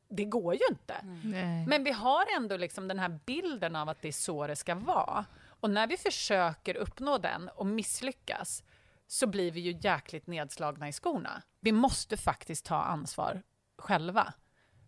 det 0.09 0.25
går 0.25 0.55
ju 0.55 0.61
inte. 0.71 0.95
Mm. 0.95 1.65
Men 1.65 1.85
vi 1.85 1.93
har 1.93 2.25
ändå 2.37 2.57
liksom 2.57 2.89
den 2.89 2.99
här 2.99 3.19
bilden 3.27 3.77
av 3.77 3.89
att 3.89 4.03
det 4.03 4.09
är 4.09 4.13
så 4.13 4.47
det 4.47 4.57
ska 4.57 4.75
vara. 4.75 5.25
Och 5.61 5.71
när 5.71 5.87
vi 5.87 5.97
försöker 5.97 6.77
uppnå 6.77 7.19
den 7.19 7.49
och 7.49 7.67
misslyckas 7.67 8.63
så 9.07 9.27
blir 9.27 9.51
vi 9.51 9.61
ju 9.61 9.79
jäkligt 9.81 10.27
nedslagna 10.27 10.89
i 10.89 10.93
skorna. 10.93 11.43
Vi 11.61 11.73
måste 11.73 12.17
faktiskt 12.17 12.65
ta 12.65 12.77
ansvar 12.77 13.43
själva. 13.79 14.35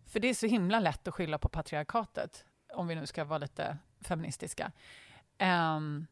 För 0.05 0.19
det 0.19 0.27
är 0.27 0.33
så 0.33 0.47
himla 0.47 0.79
lätt 0.79 1.07
att 1.07 1.13
skylla 1.13 1.37
på 1.37 1.49
patriarkatet, 1.49 2.45
om 2.73 2.87
vi 2.87 2.95
nu 2.95 3.05
ska 3.05 3.23
vara 3.23 3.39
lite 3.39 3.77
feministiska. 4.01 4.71
Um, 5.39 6.07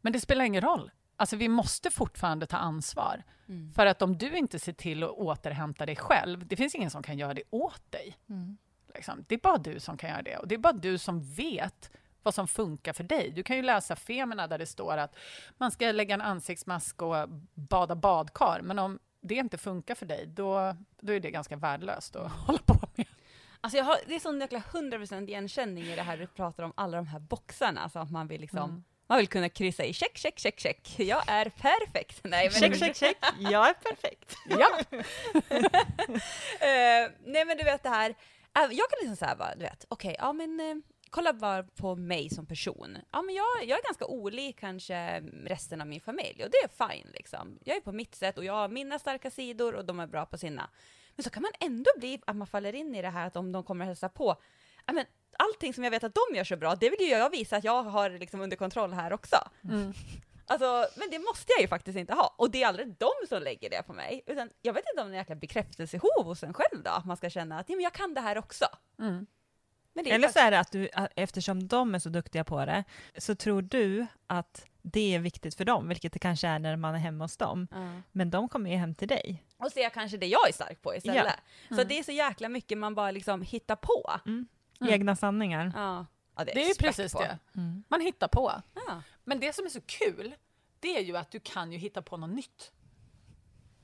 men 0.00 0.12
det 0.12 0.20
spelar 0.20 0.44
ingen 0.44 0.62
roll. 0.62 0.90
Alltså 1.16 1.36
vi 1.36 1.48
måste 1.48 1.90
fortfarande 1.90 2.46
ta 2.46 2.56
ansvar. 2.56 3.22
Mm. 3.48 3.72
För 3.72 3.86
att 3.86 4.02
om 4.02 4.18
du 4.18 4.36
inte 4.36 4.58
ser 4.58 4.72
till 4.72 5.02
att 5.02 5.10
återhämta 5.10 5.86
dig 5.86 5.96
själv, 5.96 6.46
det 6.46 6.56
finns 6.56 6.74
ingen 6.74 6.90
som 6.90 7.02
kan 7.02 7.18
göra 7.18 7.34
det 7.34 7.42
åt 7.50 7.90
dig. 7.90 8.18
Mm. 8.28 8.58
Liksom. 8.94 9.24
Det 9.28 9.34
är 9.34 9.38
bara 9.38 9.58
du 9.58 9.80
som 9.80 9.96
kan 9.96 10.10
göra 10.10 10.22
det. 10.22 10.36
Och 10.36 10.48
det 10.48 10.54
är 10.54 10.58
bara 10.58 10.72
du 10.72 10.98
som 10.98 11.22
vet 11.22 11.90
vad 12.22 12.34
som 12.34 12.48
funkar 12.48 12.92
för 12.92 13.04
dig. 13.04 13.30
Du 13.30 13.42
kan 13.42 13.56
ju 13.56 13.62
läsa 13.62 13.96
Femina 13.96 14.46
där 14.46 14.58
det 14.58 14.66
står 14.66 14.96
att 14.96 15.16
man 15.58 15.70
ska 15.70 15.92
lägga 15.92 16.14
en 16.14 16.20
ansiktsmask 16.20 17.02
och 17.02 17.28
bada 17.54 17.94
badkar. 17.94 18.60
Men 18.62 18.78
om 18.78 18.98
det 19.20 19.34
inte 19.34 19.58
funkar 19.58 19.94
för 19.94 20.06
dig, 20.06 20.26
då, 20.26 20.76
då 21.00 21.12
är 21.12 21.20
det 21.20 21.30
ganska 21.30 21.56
värdelöst 21.56 22.16
att 22.16 22.32
hålla 22.46 22.58
på 22.58 22.88
med. 22.94 23.06
Alltså 23.60 23.76
jag 23.78 23.84
har, 23.84 23.96
det 24.06 24.14
är 24.14 24.20
sån 24.20 24.40
jäkla 24.40 24.58
100% 24.58 25.28
igenkänning 25.28 25.84
i 25.84 25.96
det 25.96 26.02
här 26.02 26.16
du 26.16 26.26
pratar 26.26 26.62
om, 26.62 26.72
alla 26.76 26.96
de 26.96 27.06
här 27.06 27.18
boxarna, 27.18 27.88
så 27.88 27.98
att 27.98 28.10
man 28.10 28.28
vill 28.28 28.40
liksom 28.40 28.58
Mm. 28.70 28.84
Man 29.06 29.18
vill 29.18 29.28
kunna 29.28 29.48
kryssa 29.48 29.84
i 29.84 29.92
check, 29.92 30.18
check, 30.18 30.38
check, 30.38 30.60
check. 30.60 30.94
Jag 30.98 31.22
är 31.26 31.44
perfekt. 31.48 32.20
Nej, 32.24 32.50
men 32.52 32.60
Check, 32.60 32.78
check, 32.78 32.96
check. 32.96 33.16
Jag 33.38 33.68
är 33.68 33.72
perfekt. 33.74 34.36
Ja. 34.48 34.68
Eh, 36.60 37.10
nej 37.24 37.44
men 37.44 37.56
du 37.56 37.64
vet 37.64 37.82
det 37.82 37.88
här, 37.88 38.10
eh, 38.10 38.62
jag 38.62 38.90
kan 38.90 38.98
liksom 39.00 39.16
säga 39.16 39.36
bara, 39.36 39.54
du 39.54 39.60
vet, 39.60 39.84
okej, 39.88 40.16
ja 40.18 40.32
men 40.32 40.60
eh, 40.60 40.74
kolla 41.10 41.32
bara 41.32 41.62
på 41.62 41.96
mig 41.96 42.30
som 42.30 42.46
person. 42.46 42.98
Ja 43.10 43.22
men 43.22 43.34
jag, 43.34 43.46
jag 43.62 43.78
är 43.78 43.82
ganska 43.82 44.06
olik 44.06 44.60
kanske 44.60 45.20
resten 45.44 45.80
av 45.80 45.86
min 45.86 46.00
familj 46.00 46.44
och 46.44 46.50
det 46.50 46.56
är 46.56 46.88
fine 46.88 47.10
liksom. 47.14 47.58
Jag 47.64 47.76
är 47.76 47.80
på 47.80 47.92
mitt 47.92 48.14
sätt 48.14 48.38
och 48.38 48.44
jag 48.44 48.52
har 48.52 48.68
mina 48.68 48.98
starka 48.98 49.30
sidor 49.30 49.74
och 49.74 49.84
de 49.84 50.00
är 50.00 50.06
bra 50.06 50.26
på 50.26 50.38
sina. 50.38 50.70
Men 51.16 51.24
så 51.24 51.30
kan 51.30 51.42
man 51.42 51.52
ändå 51.60 51.90
bli, 51.96 52.20
att 52.26 52.36
man 52.36 52.46
faller 52.46 52.74
in 52.74 52.94
i 52.94 53.02
det 53.02 53.10
här 53.10 53.26
att 53.26 53.36
om 53.36 53.52
de 53.52 53.64
kommer 53.64 53.84
att 53.84 53.88
hälsa 53.88 54.08
på, 54.08 54.36
ja 54.86 54.92
men 54.92 55.04
allting 55.38 55.74
som 55.74 55.84
jag 55.84 55.90
vet 55.90 56.04
att 56.04 56.14
de 56.14 56.36
gör 56.36 56.44
så 56.44 56.56
bra, 56.56 56.74
det 56.74 56.90
vill 56.90 57.00
ju 57.00 57.06
jag 57.08 57.30
visa 57.30 57.56
att 57.56 57.64
jag 57.64 57.82
har 57.82 58.10
liksom 58.10 58.40
under 58.40 58.56
kontroll 58.56 58.92
här 58.92 59.12
också. 59.12 59.36
Mm. 59.64 59.92
Alltså, 60.46 60.86
men 60.96 61.10
det 61.10 61.18
måste 61.18 61.52
jag 61.52 61.60
ju 61.60 61.68
faktiskt 61.68 61.98
inte 61.98 62.14
ha. 62.14 62.34
Och 62.38 62.50
det 62.50 62.62
är 62.62 62.66
aldrig 62.66 62.94
de 62.98 63.10
som 63.28 63.42
lägger 63.42 63.70
det 63.70 63.82
på 63.82 63.92
mig. 63.92 64.22
Utan 64.26 64.50
jag 64.62 64.72
vet 64.72 64.84
inte 64.92 65.02
om 65.02 65.08
det 65.08 65.12
är 65.12 65.18
en 65.18 65.20
jäkla 65.20 65.34
bekräftelsehov 65.34 66.24
hos 66.24 66.42
en 66.42 66.54
själv 66.54 66.82
då, 66.82 66.90
att 66.90 67.04
man 67.04 67.16
ska 67.16 67.30
känna 67.30 67.58
att 67.58 67.68
ja, 67.68 67.76
men 67.76 67.82
jag 67.82 67.92
kan 67.92 68.14
det 68.14 68.20
här 68.20 68.38
också. 68.38 68.64
Mm. 68.98 69.26
Men 69.92 70.04
det 70.04 70.10
är 70.10 70.14
Eller 70.14 70.28
så 70.28 70.38
är 70.38 70.50
det 70.50 70.60
att 70.60 70.72
du, 70.72 70.88
eftersom 71.16 71.68
de 71.68 71.94
är 71.94 71.98
så 71.98 72.08
duktiga 72.08 72.44
på 72.44 72.64
det, 72.64 72.84
så 73.18 73.34
tror 73.34 73.62
du 73.62 74.06
att 74.26 74.66
det 74.82 75.14
är 75.14 75.18
viktigt 75.18 75.54
för 75.54 75.64
dem, 75.64 75.88
vilket 75.88 76.12
det 76.12 76.18
kanske 76.18 76.48
är 76.48 76.58
när 76.58 76.76
man 76.76 76.94
är 76.94 76.98
hemma 76.98 77.24
hos 77.24 77.36
dem. 77.36 77.68
Ja. 77.70 77.92
Men 78.12 78.30
de 78.30 78.48
kommer 78.48 78.70
ju 78.70 78.76
hem 78.76 78.94
till 78.94 79.08
dig. 79.08 79.44
Och 79.56 79.72
se 79.72 79.90
kanske 79.94 80.16
det 80.16 80.26
jag 80.26 80.48
är 80.48 80.52
stark 80.52 80.82
på 80.82 80.94
istället. 80.94 81.34
Så 81.68 81.74
Mm. 81.74 81.88
det 81.88 81.98
är 81.98 82.02
så 82.02 82.12
jäkla 82.12 82.48
mycket 82.48 82.78
man 82.78 82.94
bara 82.94 83.10
liksom 83.10 83.42
hittar 83.42 83.76
på. 83.76 84.20
Mm. 84.26 84.46
Egna 84.88 85.16
sanningar. 85.16 85.72
Ja, 85.76 86.06
ja 86.36 86.44
Det 86.44 86.52
är 86.52 86.56
ju 86.56 86.68
respekt 86.68 86.96
precis 86.96 87.12
på. 87.12 87.20
det. 87.20 87.38
Mm. 87.56 87.84
Man 87.88 88.00
hittar 88.00 88.28
på. 88.28 88.52
Ja. 88.74 89.02
Men 89.24 89.40
det 89.40 89.52
som 89.54 89.64
är 89.64 89.68
så 89.70 89.80
kul, 89.80 90.34
det 90.80 90.96
är 90.96 91.00
ju 91.02 91.16
att 91.16 91.30
du 91.30 91.40
kan 91.40 91.72
ju 91.72 91.78
hitta 91.78 92.02
på 92.02 92.16
något 92.16 92.30
nytt. 92.30 92.72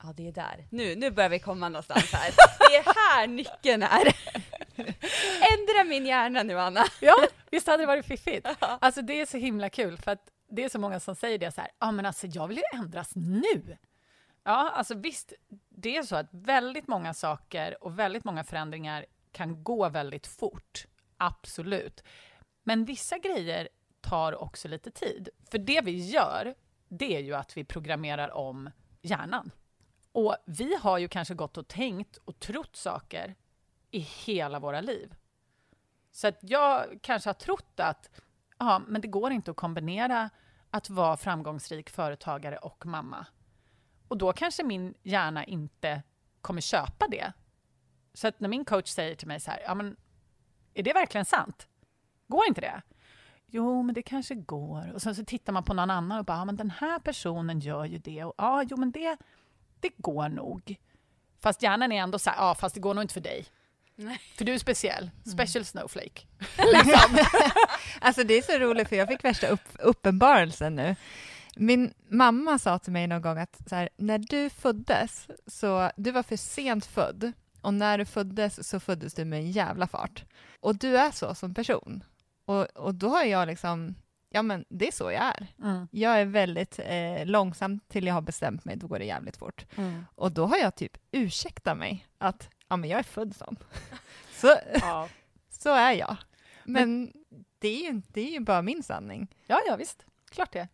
ja, 0.03 0.13
det 0.17 0.27
är 0.27 0.31
där. 0.31 0.67
Nu, 0.71 0.95
nu 0.95 1.11
börjar 1.11 1.29
vi 1.29 1.39
komma 1.39 1.69
någonstans 1.69 2.11
här. 2.13 2.31
Det 2.59 2.75
är 2.75 2.83
här 3.17 3.27
nyckeln 3.27 3.83
är. 3.83 4.15
Ändra 5.57 5.83
min 5.89 6.05
hjärna 6.05 6.43
nu, 6.43 6.59
Anna. 6.59 6.85
Ja, 7.01 7.15
visst 7.51 7.67
hade 7.67 7.83
det 7.83 7.87
varit 7.87 8.05
fiffigt? 8.05 8.47
Alltså 8.59 9.01
det 9.01 9.21
är 9.21 9.25
så 9.25 9.37
himla 9.37 9.69
kul 9.69 9.97
för 9.97 10.11
att 10.11 10.29
det 10.49 10.63
är 10.63 10.69
så 10.69 10.79
många 10.79 10.99
som 10.99 11.15
säger 11.15 11.37
det 11.37 11.51
så 11.51 11.61
här, 11.61 11.71
ja 11.79 11.91
men 11.91 12.05
alltså 12.05 12.27
jag 12.27 12.47
vill 12.47 12.57
ju 12.57 12.79
ändras 12.79 13.11
nu. 13.15 13.77
Ja, 14.43 14.69
alltså 14.69 14.95
visst, 14.95 15.33
det 15.69 15.97
är 15.97 16.03
så 16.03 16.15
att 16.15 16.27
väldigt 16.31 16.87
många 16.87 17.13
saker 17.13 17.83
och 17.83 17.99
väldigt 17.99 18.23
många 18.23 18.43
förändringar 18.43 19.05
kan 19.31 19.63
gå 19.63 19.89
väldigt 19.89 20.27
fort. 20.27 20.85
Absolut. 21.17 22.03
Men 22.63 22.85
vissa 22.85 23.17
grejer 23.17 23.69
tar 24.01 24.41
också 24.41 24.67
lite 24.67 24.91
tid. 24.91 25.29
För 25.51 25.57
det 25.57 25.81
vi 25.81 26.09
gör, 26.09 26.55
det 26.87 27.15
är 27.15 27.19
ju 27.19 27.35
att 27.35 27.57
vi 27.57 27.63
programmerar 27.63 28.29
om 28.29 28.69
hjärnan. 29.01 29.51
Och 30.11 30.35
vi 30.45 30.75
har 30.75 30.97
ju 30.97 31.07
kanske 31.07 31.33
gått 31.33 31.57
och 31.57 31.67
tänkt 31.67 32.17
och 32.17 32.39
trott 32.39 32.75
saker 32.75 33.35
i 33.91 33.99
hela 33.99 34.59
våra 34.59 34.81
liv. 34.81 35.15
Så 36.11 36.27
att 36.27 36.37
jag 36.41 36.99
kanske 37.01 37.29
har 37.29 37.33
trott 37.33 37.79
att 37.79 38.09
ja, 38.57 38.81
men 38.87 39.01
det 39.01 39.07
går 39.07 39.31
inte 39.31 39.51
att 39.51 39.57
kombinera 39.57 40.29
att 40.69 40.89
vara 40.89 41.17
framgångsrik 41.17 41.89
företagare 41.89 42.57
och 42.57 42.85
mamma. 42.85 43.25
Och 44.07 44.17
då 44.17 44.33
kanske 44.33 44.63
min 44.63 44.93
hjärna 45.03 45.45
inte 45.45 46.03
kommer 46.41 46.61
köpa 46.61 47.07
det. 47.07 47.33
Så 48.13 48.27
att 48.27 48.39
när 48.39 48.49
min 48.49 48.65
coach 48.65 48.89
säger 48.89 49.15
till 49.15 49.27
mig 49.27 49.39
så 49.39 49.51
här, 49.51 49.61
ja 49.65 49.75
men 49.75 49.97
är 50.73 50.83
det 50.83 50.93
verkligen 50.93 51.25
sant? 51.25 51.67
Går 52.27 52.47
inte 52.47 52.61
det? 52.61 52.81
Jo, 53.45 53.83
men 53.83 53.95
det 53.95 54.01
kanske 54.01 54.35
går. 54.35 54.93
Och 54.93 55.01
sen 55.01 55.15
så 55.15 55.25
tittar 55.25 55.53
man 55.53 55.63
på 55.63 55.73
någon 55.73 55.89
annan 55.89 56.19
och 56.19 56.25
bara, 56.25 56.37
ja 56.37 56.45
men 56.45 56.55
den 56.55 56.69
här 56.69 56.99
personen 56.99 57.59
gör 57.59 57.85
ju 57.85 57.97
det. 57.97 58.23
Och 58.23 58.33
ja, 58.37 58.63
jo 58.63 58.77
men 58.77 58.91
det, 58.91 59.17
det 59.79 59.89
går 59.97 60.29
nog. 60.29 60.75
Fast 61.39 61.63
hjärnan 61.63 61.91
är 61.91 62.01
ändå 62.01 62.19
så 62.19 62.29
här, 62.29 62.37
ja 62.37 62.55
fast 62.55 62.75
det 62.75 62.81
går 62.81 62.93
nog 62.93 63.03
inte 63.03 63.13
för 63.13 63.21
dig. 63.21 63.45
Nej. 63.99 64.21
För 64.35 64.45
du 64.45 64.53
är 64.53 64.57
speciell. 64.57 65.09
Special 65.25 65.65
snowflake. 65.65 66.21
Alltså 68.01 68.23
det 68.23 68.33
är 68.33 68.41
så 68.41 68.59
roligt 68.59 68.89
för 68.89 68.95
jag 68.95 69.07
fick 69.07 69.23
värsta 69.23 69.47
upp, 69.47 69.69
uppenbarelsen 69.79 70.75
nu. 70.75 70.95
Min 71.55 71.93
mamma 72.09 72.59
sa 72.59 72.79
till 72.79 72.93
mig 72.93 73.07
någon 73.07 73.21
gång 73.21 73.37
att 73.37 73.57
så 73.69 73.75
här, 73.75 73.89
när 73.97 74.17
du 74.17 74.49
föddes, 74.49 75.27
så 75.47 75.91
du 75.97 76.11
var 76.11 76.23
för 76.23 76.35
sent 76.35 76.85
född 76.85 77.31
och 77.61 77.73
när 77.73 77.97
du 77.97 78.05
föddes 78.05 78.69
så 78.69 78.79
föddes 78.79 79.13
du 79.13 79.25
med 79.25 79.39
en 79.39 79.51
jävla 79.51 79.87
fart. 79.87 80.25
Och 80.59 80.75
du 80.75 80.97
är 80.97 81.11
så 81.11 81.35
som 81.35 81.53
person. 81.53 82.03
Och, 82.45 82.65
och 82.65 82.95
då 82.95 83.09
har 83.09 83.23
jag 83.23 83.47
liksom, 83.47 83.95
ja 84.29 84.41
men 84.41 84.65
det 84.69 84.87
är 84.87 84.91
så 84.91 85.11
jag 85.11 85.23
är. 85.23 85.47
Mm. 85.63 85.87
Jag 85.91 86.21
är 86.21 86.25
väldigt 86.25 86.79
eh, 86.85 87.25
långsam 87.25 87.79
till 87.79 88.07
jag 88.07 88.13
har 88.13 88.21
bestämt 88.21 88.65
mig, 88.65 88.75
då 88.75 88.87
går 88.87 88.99
det 88.99 89.05
jävligt 89.05 89.37
fort. 89.37 89.65
Mm. 89.75 90.05
Och 90.15 90.31
då 90.31 90.45
har 90.45 90.57
jag 90.57 90.75
typ 90.75 90.97
ursäktat 91.11 91.77
mig 91.77 92.07
att 92.17 92.49
ja 92.67 92.77
men 92.77 92.89
jag 92.89 92.99
är 92.99 93.03
född 93.03 93.35
sån. 93.35 93.57
så, 94.33 94.55
Ja. 94.73 95.09
så 95.49 95.69
är 95.69 95.91
jag. 95.91 96.17
Men 96.63 97.13
det 97.59 97.67
är, 97.67 97.91
ju, 97.91 98.01
det 98.07 98.21
är 98.21 98.31
ju 98.31 98.39
bara 98.39 98.61
min 98.61 98.83
sanning. 98.83 99.27
ja, 99.45 99.61
ja 99.67 99.75
visst. 99.75 100.05
Klart 100.29 100.51
det. 100.51 100.67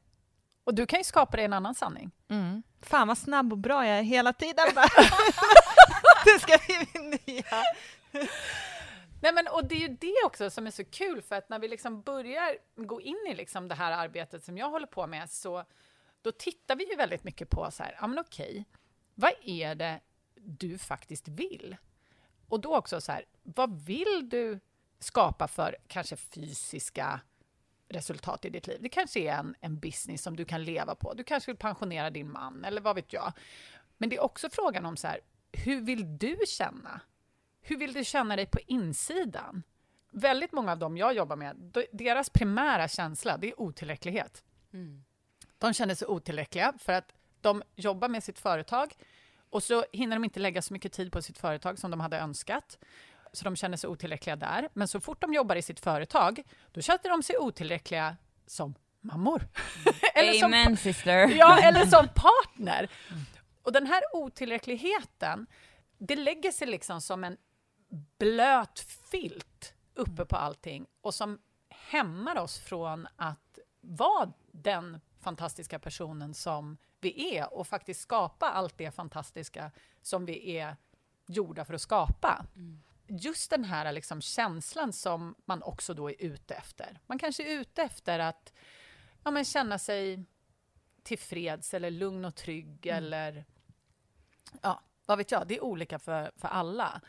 Och 0.64 0.76
du 0.76 0.86
kan 0.86 1.00
ju 1.00 1.04
skapa 1.04 1.38
dig 1.38 1.46
en 1.46 1.54
annan 1.54 1.76
sanning. 1.76 2.12
Mm. 2.30 2.64
Fan 2.82 3.08
vad 3.08 3.18
snabb 3.18 3.54
och 3.54 3.58
bra 3.60 3.88
jag 3.88 3.98
är 4.00 4.04
hela 4.04 4.34
tiden. 4.34 4.66
det 6.26 6.40
ska 6.42 6.58
bli 6.68 6.88
min 6.94 7.20
nya. 7.26 7.64
Nej, 9.22 9.34
men, 9.34 9.48
och 9.48 9.66
det 9.66 9.76
är 9.76 9.80
ju 9.80 9.88
det 9.88 10.16
också 10.26 10.50
som 10.50 10.68
är 10.68 10.72
så 10.72 10.86
kul, 10.86 11.22
för 11.22 11.36
att 11.36 11.50
när 11.50 11.60
vi 11.60 11.68
liksom 11.68 12.02
börjar 12.02 12.58
gå 12.76 13.02
in 13.02 13.28
i 13.30 13.34
liksom 13.36 13.68
det 13.68 13.76
här 13.76 13.92
arbetet 13.92 14.44
som 14.44 14.58
jag 14.58 14.70
håller 14.70 14.88
på 14.88 15.08
med, 15.08 15.30
så 15.30 15.64
då 16.22 16.32
tittar 16.32 16.76
vi 16.76 16.90
ju 16.90 16.96
väldigt 16.96 17.24
mycket 17.24 17.50
på 17.50 17.72
så 17.72 17.84
här, 17.84 17.98
ja 18.02 18.08
men 18.08 18.20
okej, 18.20 18.66
vad 19.16 19.32
är 19.44 19.76
det 19.76 20.00
du 20.46 20.78
faktiskt 20.78 21.28
vill? 21.28 21.76
Och 22.48 22.60
då 22.60 22.76
också 22.76 23.02
så 23.02 23.12
här, 23.12 23.26
vad 23.44 23.82
vill 23.82 24.30
du 24.30 24.60
skapa 25.00 25.48
för 25.48 25.78
kanske 25.88 26.16
fysiska 26.16 27.20
resultat 27.90 28.46
i 28.46 28.50
ditt 28.50 28.68
liv? 28.68 28.78
Det 28.82 28.90
kanske 28.90 29.20
är 29.20 29.34
en, 29.34 29.56
en 29.60 29.80
business 29.80 30.22
som 30.22 30.36
du 30.36 30.46
kan 30.46 30.64
leva 30.64 30.96
på. 30.96 31.14
Du 31.14 31.24
kanske 31.24 31.52
vill 31.52 31.58
pensionera 31.58 32.10
din 32.10 32.32
man, 32.32 32.66
eller 32.66 32.82
vad 32.82 32.96
vet 32.96 33.14
jag. 33.14 33.34
Men 33.98 34.10
det 34.10 34.16
är 34.16 34.24
också 34.24 34.50
frågan 34.50 34.86
om 34.86 34.98
så 34.98 35.08
här, 35.08 35.20
hur 35.52 35.82
vill 35.82 36.18
du 36.18 36.38
känna? 36.48 37.02
Hur 37.62 37.78
vill 37.78 37.94
du 37.94 38.04
känna 38.04 38.36
dig 38.36 38.46
på 38.46 38.60
insidan? 38.68 39.64
Väldigt 40.12 40.52
många 40.52 40.72
av 40.72 40.78
dem 40.80 40.98
jag 40.98 41.14
jobbar 41.14 41.36
med, 41.36 41.56
de- 41.56 41.88
deras 41.92 42.30
primära 42.30 42.88
känsla, 42.88 43.38
det 43.38 43.48
är 43.48 43.62
otillräcklighet. 43.62 44.44
Mm. 44.74 45.04
De 45.58 45.74
känner 45.74 45.96
sig 45.96 46.08
otillräckliga 46.08 46.74
för 46.80 46.94
att 46.94 47.14
de 47.42 47.64
jobbar 47.76 48.10
med 48.10 48.24
sitt 48.24 48.40
företag 48.40 48.94
och 49.54 49.64
så 49.64 49.86
hinner 49.94 50.16
de 50.16 50.24
inte 50.24 50.40
lägga 50.40 50.62
så 50.62 50.74
mycket 50.74 50.94
tid 50.94 51.12
på 51.12 51.22
sitt 51.22 51.38
företag 51.38 51.80
som 51.80 51.92
de 51.92 52.00
hade 52.00 52.18
önskat. 52.18 52.78
Så 53.34 53.46
de 53.46 53.56
känner 53.56 53.78
sig 53.78 53.90
otillräckliga 53.90 54.36
där. 54.36 54.70
Men 54.74 54.88
så 54.88 55.00
fort 55.00 55.22
de 55.22 55.34
jobbar 55.34 55.56
i 55.56 55.62
sitt 55.62 55.80
företag, 55.80 56.44
då 56.72 56.82
känner 56.82 57.10
de 57.10 57.24
sig 57.24 57.38
otillräckliga 57.38 58.18
som 58.48 58.76
mammor. 59.02 59.48
eller, 60.16 60.34
som, 60.34 60.46
Amen 60.46 60.78
sister. 60.78 61.28
ja, 61.28 61.60
eller 61.64 61.86
som 61.86 62.08
partner. 62.08 62.90
Och 63.62 63.72
den 63.72 63.88
här 63.88 64.02
otillräckligheten, 64.14 65.48
det 65.98 66.16
lägger 66.16 66.52
sig 66.52 66.68
liksom 66.68 67.02
som 67.02 67.24
en 67.24 67.38
blöt 68.20 68.80
filt 69.12 69.74
uppe 69.94 70.26
på 70.26 70.36
allting 70.36 70.86
och 71.02 71.14
som 71.14 71.40
hämmar 71.70 72.40
oss 72.40 72.60
från 72.60 73.08
att 73.16 73.60
vara 73.82 74.32
den 74.52 75.02
fantastiska 75.22 75.80
personen 75.80 76.34
som 76.34 76.78
vi 77.04 77.38
är 77.38 77.54
och 77.54 77.68
faktiskt 77.68 78.02
skapa 78.02 78.50
allt 78.50 78.78
det 78.78 78.92
fantastiska 78.92 79.72
som 80.02 80.26
vi 80.26 80.58
är 80.58 80.76
gjorda 81.28 81.66
för 81.66 81.74
att 81.74 81.82
skapa. 81.82 82.46
Just 83.08 83.50
den 83.50 83.64
här 83.64 83.92
liksom 83.92 84.22
känslan 84.22 84.94
som 84.94 85.36
man 85.46 85.64
också 85.64 85.94
då 85.94 86.10
är 86.10 86.16
ute 86.20 86.56
efter. 86.56 87.00
Man 87.06 87.20
kanske 87.20 87.44
är 87.44 87.60
ute 87.60 87.82
efter 87.82 88.20
att 88.20 88.54
ja, 89.24 89.32
men 89.32 89.46
känna 89.46 89.80
sig 89.80 90.24
tillfreds 91.04 91.74
eller 91.74 91.92
lugn 91.92 92.26
och 92.26 92.36
trygg 92.36 92.86
eller 92.86 93.46
ja, 94.62 94.82
vad 95.06 95.18
vet 95.18 95.32
jag, 95.32 95.48
det 95.48 95.58
är 95.58 95.64
olika 95.64 96.00
för, 96.00 96.32
för 96.36 96.48
alla. 96.48 97.02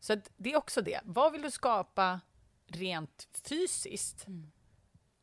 Så 0.00 0.20
det 0.36 0.52
är 0.52 0.56
också 0.56 0.82
det. 0.82 1.00
Vad 1.04 1.32
vill 1.32 1.42
du 1.42 1.50
skapa 1.50 2.20
rent 2.66 3.28
fysiskt? 3.48 4.26
Mm. 4.26 4.50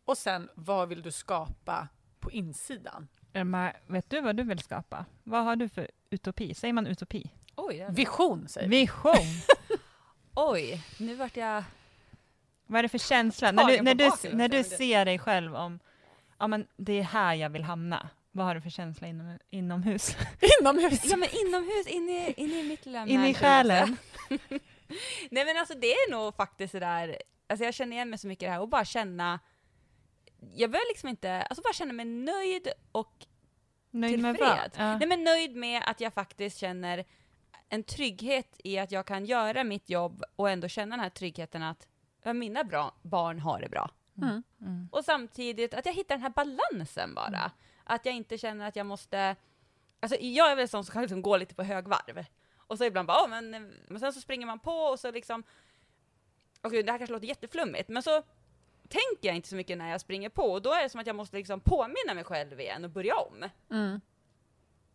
Och 0.05 0.17
sen, 0.17 0.49
vad 0.55 0.89
vill 0.89 1.01
du 1.01 1.11
skapa 1.11 1.87
på 2.19 2.31
insidan? 2.31 3.07
Emma, 3.35 3.71
vet 3.87 4.09
du 4.09 4.21
vad 4.21 4.35
du 4.35 4.43
vill 4.43 4.59
skapa? 4.59 5.05
Vad 5.23 5.43
har 5.43 5.55
du 5.55 5.69
för 5.69 5.91
utopi? 6.09 6.53
Säger 6.53 6.73
man 6.73 6.87
utopi? 6.87 7.31
Oj, 7.55 7.87
Vision 7.89 8.47
säger 8.47 8.67
vi. 8.67 8.79
Vision! 8.79 9.25
oj, 10.33 10.83
nu 10.97 11.15
vart 11.15 11.37
jag... 11.37 11.63
vad 12.65 12.79
är 12.79 12.83
det 12.83 12.89
för 12.89 12.97
känsla? 12.97 13.51
När 13.51 13.65
du, 13.65 13.81
när 13.81 13.95
du, 13.95 14.35
när 14.35 14.47
du 14.47 14.63
ser 14.63 15.05
dig 15.05 15.19
själv 15.19 15.55
om, 15.55 15.79
ja 16.39 16.47
men 16.47 16.67
det 16.77 16.93
är 16.93 17.03
här 17.03 17.33
jag 17.33 17.49
vill 17.49 17.63
hamna. 17.63 18.09
Vad 18.31 18.45
har 18.45 18.55
du 18.55 18.61
för 18.61 18.69
känsla 18.69 19.07
inom, 19.07 19.39
inomhus? 19.49 20.17
Inomhus. 20.61 21.05
Ja 21.05 21.17
men 21.17 21.29
inomhus, 21.29 21.87
inne, 21.87 22.31
inne 22.31 22.59
i 22.59 22.63
mitt 22.69 22.85
lilla 22.85 23.05
In 23.05 23.25
i 23.25 23.33
själen? 23.33 23.97
Nej 25.29 25.45
men 25.45 25.57
alltså 25.57 25.73
det 25.73 25.87
är 25.87 26.11
nog 26.11 26.35
faktiskt 26.35 26.71
det 26.71 26.79
där, 26.79 27.17
alltså 27.49 27.65
jag 27.65 27.73
känner 27.73 27.95
igen 27.95 28.09
mig 28.09 28.19
så 28.19 28.27
mycket 28.27 28.43
i 28.43 28.45
det 28.45 28.51
här 28.51 28.61
och 28.61 28.69
bara 28.69 28.85
känna, 28.85 29.39
jag 30.53 30.71
behöver 30.71 30.89
liksom 30.91 31.09
inte, 31.09 31.41
alltså 31.41 31.61
bara 31.61 31.73
känna 31.73 31.93
mig 31.93 32.05
nöjd 32.05 32.67
och 32.91 33.25
Nöjd 33.91 34.19
med 34.19 34.37
vad? 34.39 34.49
tillfreds. 34.49 34.77
Ja. 34.77 34.97
Nej 34.97 35.07
men 35.07 35.23
nöjd 35.23 35.55
med 35.55 35.83
att 35.85 35.99
jag 36.01 36.13
faktiskt 36.13 36.57
känner 36.57 37.05
en 37.69 37.83
trygghet 37.83 38.59
i 38.63 38.77
att 38.79 38.91
jag 38.91 39.05
kan 39.05 39.25
göra 39.25 39.63
mitt 39.63 39.89
jobb 39.89 40.23
och 40.35 40.49
ändå 40.49 40.67
känna 40.67 40.95
den 40.95 41.03
här 41.03 41.09
tryggheten 41.09 41.63
att 41.63 41.87
mina 42.23 42.63
bra 42.63 42.95
barn 43.01 43.39
har 43.39 43.59
det 43.61 43.69
bra. 43.69 43.91
Mm. 44.17 44.43
Mm. 44.61 44.89
Och 44.91 45.05
samtidigt 45.05 45.73
att 45.73 45.85
jag 45.85 45.93
hittar 45.93 46.15
den 46.15 46.21
här 46.21 46.29
balansen 46.29 47.15
bara. 47.15 47.51
Att 47.83 48.05
jag 48.05 48.15
inte 48.15 48.37
känner 48.37 48.67
att 48.67 48.75
jag 48.75 48.85
måste, 48.85 49.35
alltså 49.99 50.17
jag 50.21 50.51
är 50.51 50.55
väl 50.55 50.69
sån 50.69 50.83
som 50.85 50.93
kan 50.93 51.01
liksom 51.01 51.21
gå 51.21 51.37
lite 51.37 51.55
på 51.55 51.63
högvarv. 51.63 52.25
Och 52.57 52.77
så 52.77 52.83
ibland 52.85 53.07
bara, 53.07 53.21
"Åh, 53.23 53.29
men, 53.29 53.51
men 53.87 53.99
sen 53.99 54.13
så 54.13 54.21
springer 54.21 54.45
man 54.45 54.59
på 54.59 54.71
och 54.77 54.99
så 54.99 55.11
liksom, 55.11 55.43
och 56.61 56.71
det 56.71 56.91
här 56.91 56.97
kanske 56.97 57.13
låter 57.13 57.27
jätteflummigt, 57.27 57.89
men 57.89 58.03
så 58.03 58.23
tänker 58.89 59.27
jag 59.27 59.35
inte 59.35 59.47
så 59.47 59.55
mycket 59.55 59.77
när 59.77 59.91
jag 59.91 60.01
springer 60.01 60.29
på 60.29 60.43
och 60.51 60.61
då 60.61 60.73
är 60.73 60.83
det 60.83 60.89
som 60.89 60.99
att 61.01 61.07
jag 61.07 61.15
måste 61.15 61.37
liksom 61.37 61.59
påminna 61.59 62.13
mig 62.13 62.23
själv 62.23 62.59
igen 62.59 62.83
och 62.83 62.89
börja 62.89 63.15
om. 63.15 63.49
Mm. 63.71 64.01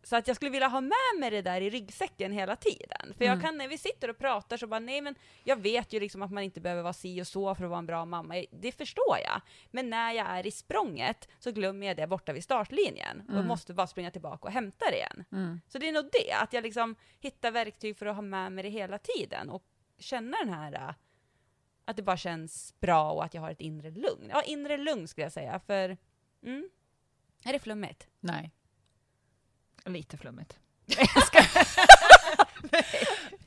Så 0.03 0.15
att 0.15 0.27
jag 0.27 0.35
skulle 0.35 0.51
vilja 0.51 0.67
ha 0.67 0.81
med 0.81 1.19
mig 1.19 1.29
det 1.29 1.41
där 1.41 1.61
i 1.61 1.69
ryggsäcken 1.69 2.31
hela 2.31 2.55
tiden. 2.55 3.13
För 3.17 3.25
jag 3.25 3.31
Mm. 3.33 3.41
kan, 3.45 3.57
när 3.57 3.67
vi 3.67 3.77
sitter 3.77 4.09
och 4.09 4.17
pratar 4.17 4.57
så 4.57 4.67
bara, 4.67 4.79
nej 4.79 5.01
men 5.01 5.15
jag 5.43 5.55
vet 5.55 5.93
ju 5.93 5.99
liksom 5.99 6.21
att 6.21 6.31
man 6.31 6.43
inte 6.43 6.61
behöver 6.61 6.81
vara 6.83 6.93
si 6.93 7.21
och 7.21 7.27
så 7.27 7.55
för 7.55 7.63
att 7.63 7.69
vara 7.69 7.79
en 7.79 7.85
bra 7.85 8.05
mamma. 8.05 8.45
Det 8.51 8.71
förstår 8.71 9.17
jag. 9.25 9.41
Men 9.71 9.89
när 9.89 10.11
jag 10.11 10.27
är 10.27 10.47
i 10.47 10.51
språnget 10.51 11.29
så 11.39 11.51
glömmer 11.51 11.87
jag 11.87 11.97
det 11.97 12.07
borta 12.07 12.33
vid 12.33 12.43
startlinjen 12.43 13.21
och 13.27 13.33
Mm. 13.33 13.47
måste 13.47 13.73
bara 13.73 13.87
springa 13.87 14.11
tillbaka 14.11 14.47
och 14.47 14.53
hämta 14.53 14.85
det 14.89 14.95
igen. 14.97 15.23
Mm. 15.31 15.61
Så 15.67 15.77
det 15.77 15.87
är 15.87 15.91
nog 15.91 16.09
det, 16.11 16.31
att 16.33 16.53
jag 16.53 16.63
liksom 16.63 16.95
hittar 17.19 17.51
verktyg 17.51 17.97
för 17.97 18.05
att 18.05 18.15
ha 18.15 18.21
med 18.21 18.51
mig 18.51 18.63
det 18.63 18.69
hela 18.69 18.97
tiden 18.97 19.49
och 19.49 19.63
känna 19.99 20.37
den 20.37 20.53
här 20.53 20.73
äh, 20.73 20.93
att 21.91 21.97
det 21.97 22.03
bara 22.03 22.17
känns 22.17 22.73
bra 22.79 23.11
och 23.11 23.23
att 23.23 23.33
jag 23.33 23.41
har 23.41 23.51
ett 23.51 23.61
inre 23.61 23.91
lugn. 23.91 24.29
Ja, 24.29 24.41
inre 24.41 24.77
lugn 24.77 25.07
skulle 25.07 25.25
jag 25.25 25.33
säga, 25.33 25.59
för 25.59 25.97
mm, 26.43 26.69
är 27.43 27.53
det 27.53 27.59
flummigt? 27.59 28.07
Nej. 28.19 28.51
Lite 29.85 30.17
flummigt. 30.17 30.59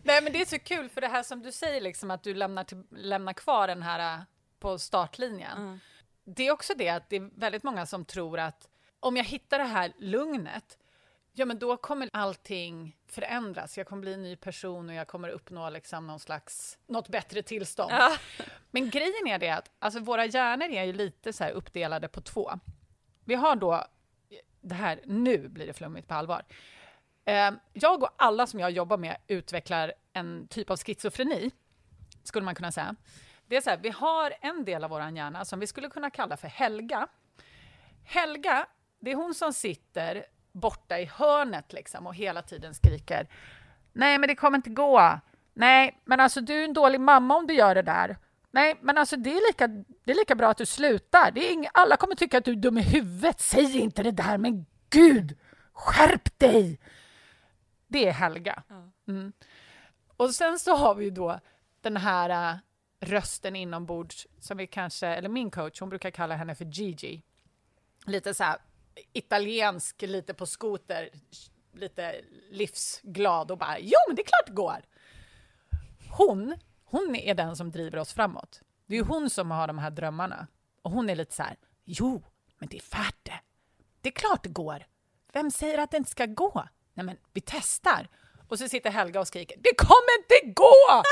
Nej 0.02 0.22
men 0.22 0.32
det 0.32 0.40
är 0.40 0.44
så 0.44 0.58
kul 0.58 0.88
för 0.88 1.00
det 1.00 1.08
här 1.08 1.22
som 1.22 1.42
du 1.42 1.52
säger 1.52 1.80
liksom 1.80 2.10
att 2.10 2.22
du 2.22 2.34
lämnar, 2.34 2.64
till, 2.64 2.82
lämnar 2.90 3.32
kvar 3.32 3.68
den 3.68 3.82
här 3.82 4.18
äh, 4.18 4.22
på 4.58 4.78
startlinjen. 4.78 5.58
Mm. 5.58 5.80
Det 6.24 6.46
är 6.46 6.52
också 6.52 6.74
det 6.76 6.88
att 6.88 7.10
det 7.10 7.16
är 7.16 7.30
väldigt 7.34 7.62
många 7.62 7.86
som 7.86 8.04
tror 8.04 8.38
att 8.38 8.68
om 9.00 9.16
jag 9.16 9.24
hittar 9.24 9.58
det 9.58 9.64
här 9.64 9.92
lugnet, 9.98 10.78
ja 11.34 11.44
men 11.44 11.58
då 11.58 11.76
kommer 11.76 12.10
allting 12.12 12.96
förändras. 13.06 13.78
Jag 13.78 13.86
kommer 13.86 14.02
bli 14.02 14.14
en 14.14 14.22
ny 14.22 14.36
person 14.36 14.88
och 14.88 14.94
jag 14.94 15.08
kommer 15.08 15.28
uppnå 15.28 15.70
liksom 15.70 16.06
någon 16.06 16.20
slags, 16.20 16.78
något 16.86 17.08
bättre 17.08 17.42
tillstånd. 17.42 17.92
Ja. 17.92 18.16
Men 18.70 18.90
grejen 18.90 19.26
är 19.26 19.38
det 19.38 19.50
att 19.50 19.70
alltså 19.78 20.00
våra 20.00 20.26
hjärnor 20.26 20.68
är 20.68 20.84
ju 20.84 20.92
lite 20.92 21.32
så 21.32 21.44
uppdelade 21.44 22.08
på 22.08 22.20
två. 22.20 22.50
Vi 23.24 23.34
har 23.34 23.56
då, 23.56 23.84
det 24.60 24.74
här, 24.74 25.00
nu 25.04 25.48
blir 25.48 25.66
det 25.66 25.72
flummigt 25.72 26.08
på 26.08 26.14
allvar. 26.14 26.42
Eh, 27.24 27.50
jag 27.72 28.02
och 28.02 28.10
alla 28.16 28.46
som 28.46 28.60
jag 28.60 28.70
jobbar 28.70 28.96
med 28.96 29.16
utvecklar 29.26 29.92
en 30.12 30.48
typ 30.48 30.70
av 30.70 30.76
schizofreni, 30.76 31.50
skulle 32.22 32.44
man 32.44 32.54
kunna 32.54 32.72
säga. 32.72 32.96
Det 33.46 33.56
är 33.56 33.60
så 33.60 33.70
här, 33.70 33.78
vi 33.82 33.90
har 33.90 34.34
en 34.40 34.64
del 34.64 34.84
av 34.84 34.90
vår 34.90 35.00
hjärna 35.00 35.44
som 35.44 35.60
vi 35.60 35.66
skulle 35.66 35.88
kunna 35.88 36.10
kalla 36.10 36.36
för 36.36 36.48
Helga. 36.48 37.08
Helga, 38.04 38.66
det 39.00 39.10
är 39.10 39.14
hon 39.14 39.34
som 39.34 39.52
sitter 39.52 40.26
borta 40.54 40.98
i 40.98 41.04
hörnet 41.04 41.72
liksom 41.72 42.06
och 42.06 42.14
hela 42.14 42.42
tiden 42.42 42.74
skriker 42.74 43.28
Nej, 43.92 44.18
men 44.18 44.28
det 44.28 44.34
kommer 44.34 44.58
inte 44.58 44.70
gå. 44.70 45.20
Nej, 45.54 46.00
men 46.04 46.20
alltså 46.20 46.40
du 46.40 46.54
är 46.54 46.64
en 46.64 46.72
dålig 46.72 47.00
mamma 47.00 47.36
om 47.36 47.46
du 47.46 47.54
gör 47.54 47.74
det 47.74 47.82
där. 47.82 48.16
Nej, 48.50 48.78
men 48.80 48.98
alltså 48.98 49.16
det 49.16 49.30
är 49.30 49.48
lika, 49.48 49.68
det 50.04 50.10
är 50.10 50.14
lika 50.14 50.34
bra 50.34 50.50
att 50.50 50.56
du 50.56 50.66
slutar. 50.66 51.30
Det 51.30 51.48
är 51.48 51.52
ing, 51.52 51.66
alla 51.74 51.96
kommer 51.96 52.14
tycka 52.14 52.38
att 52.38 52.44
du 52.44 52.52
är 52.52 52.56
dum 52.56 52.78
i 52.78 52.82
huvudet. 52.82 53.40
Säg 53.40 53.78
inte 53.78 54.02
det 54.02 54.10
där, 54.10 54.38
men 54.38 54.66
gud! 54.90 55.38
Skärp 55.72 56.38
dig! 56.38 56.80
Det 57.86 58.08
är 58.08 58.12
Helga. 58.12 58.62
Mm. 59.08 59.32
Och 60.16 60.34
sen 60.34 60.58
så 60.58 60.76
har 60.76 60.94
vi 60.94 61.04
ju 61.04 61.10
då 61.10 61.40
den 61.80 61.96
här 61.96 62.52
äh, 62.52 62.58
rösten 63.00 63.56
inombords 63.56 64.26
som 64.40 64.56
vi 64.56 64.66
kanske, 64.66 65.06
eller 65.06 65.28
min 65.28 65.50
coach, 65.50 65.80
hon 65.80 65.88
brukar 65.88 66.10
kalla 66.10 66.34
henne 66.34 66.54
för 66.54 66.64
Gigi. 66.64 67.22
Lite 68.06 68.34
så 68.34 68.44
här 68.44 68.56
italiensk, 69.12 70.02
lite 70.02 70.34
på 70.34 70.46
skoter, 70.46 71.10
lite 71.72 72.20
livsglad 72.50 73.50
och 73.50 73.58
bara 73.58 73.78
jo, 73.78 73.98
men 74.08 74.16
det 74.16 74.22
är 74.22 74.26
klart 74.26 74.46
det 74.46 74.52
går. 74.52 74.84
Hon, 76.10 76.54
hon 76.84 77.16
är 77.16 77.34
den 77.34 77.56
som 77.56 77.70
driver 77.70 77.98
oss 77.98 78.12
framåt. 78.12 78.62
Det 78.86 78.94
är 78.94 78.98
ju 78.98 79.04
hon 79.04 79.30
som 79.30 79.50
har 79.50 79.66
de 79.66 79.78
här 79.78 79.90
drömmarna. 79.90 80.46
Och 80.82 80.90
hon 80.90 81.10
är 81.10 81.16
lite 81.16 81.34
så 81.34 81.42
här, 81.42 81.56
jo, 81.84 82.22
men 82.58 82.68
det 82.68 82.76
är 82.76 82.96
värt 82.96 83.18
det. 83.22 83.40
Det 84.00 84.08
är 84.08 84.12
klart 84.12 84.42
det 84.42 84.48
går. 84.48 84.86
Vem 85.32 85.50
säger 85.50 85.78
att 85.78 85.90
det 85.90 85.96
inte 85.96 86.10
ska 86.10 86.26
gå? 86.26 86.68
Nej, 86.94 87.06
men 87.06 87.16
vi 87.32 87.40
testar. 87.40 88.08
Och 88.48 88.58
så 88.58 88.68
sitter 88.68 88.90
Helga 88.90 89.20
och 89.20 89.28
skriker, 89.28 89.56
det 89.60 89.74
kommer 89.76 90.18
inte 90.18 90.60
gå! 90.60 91.02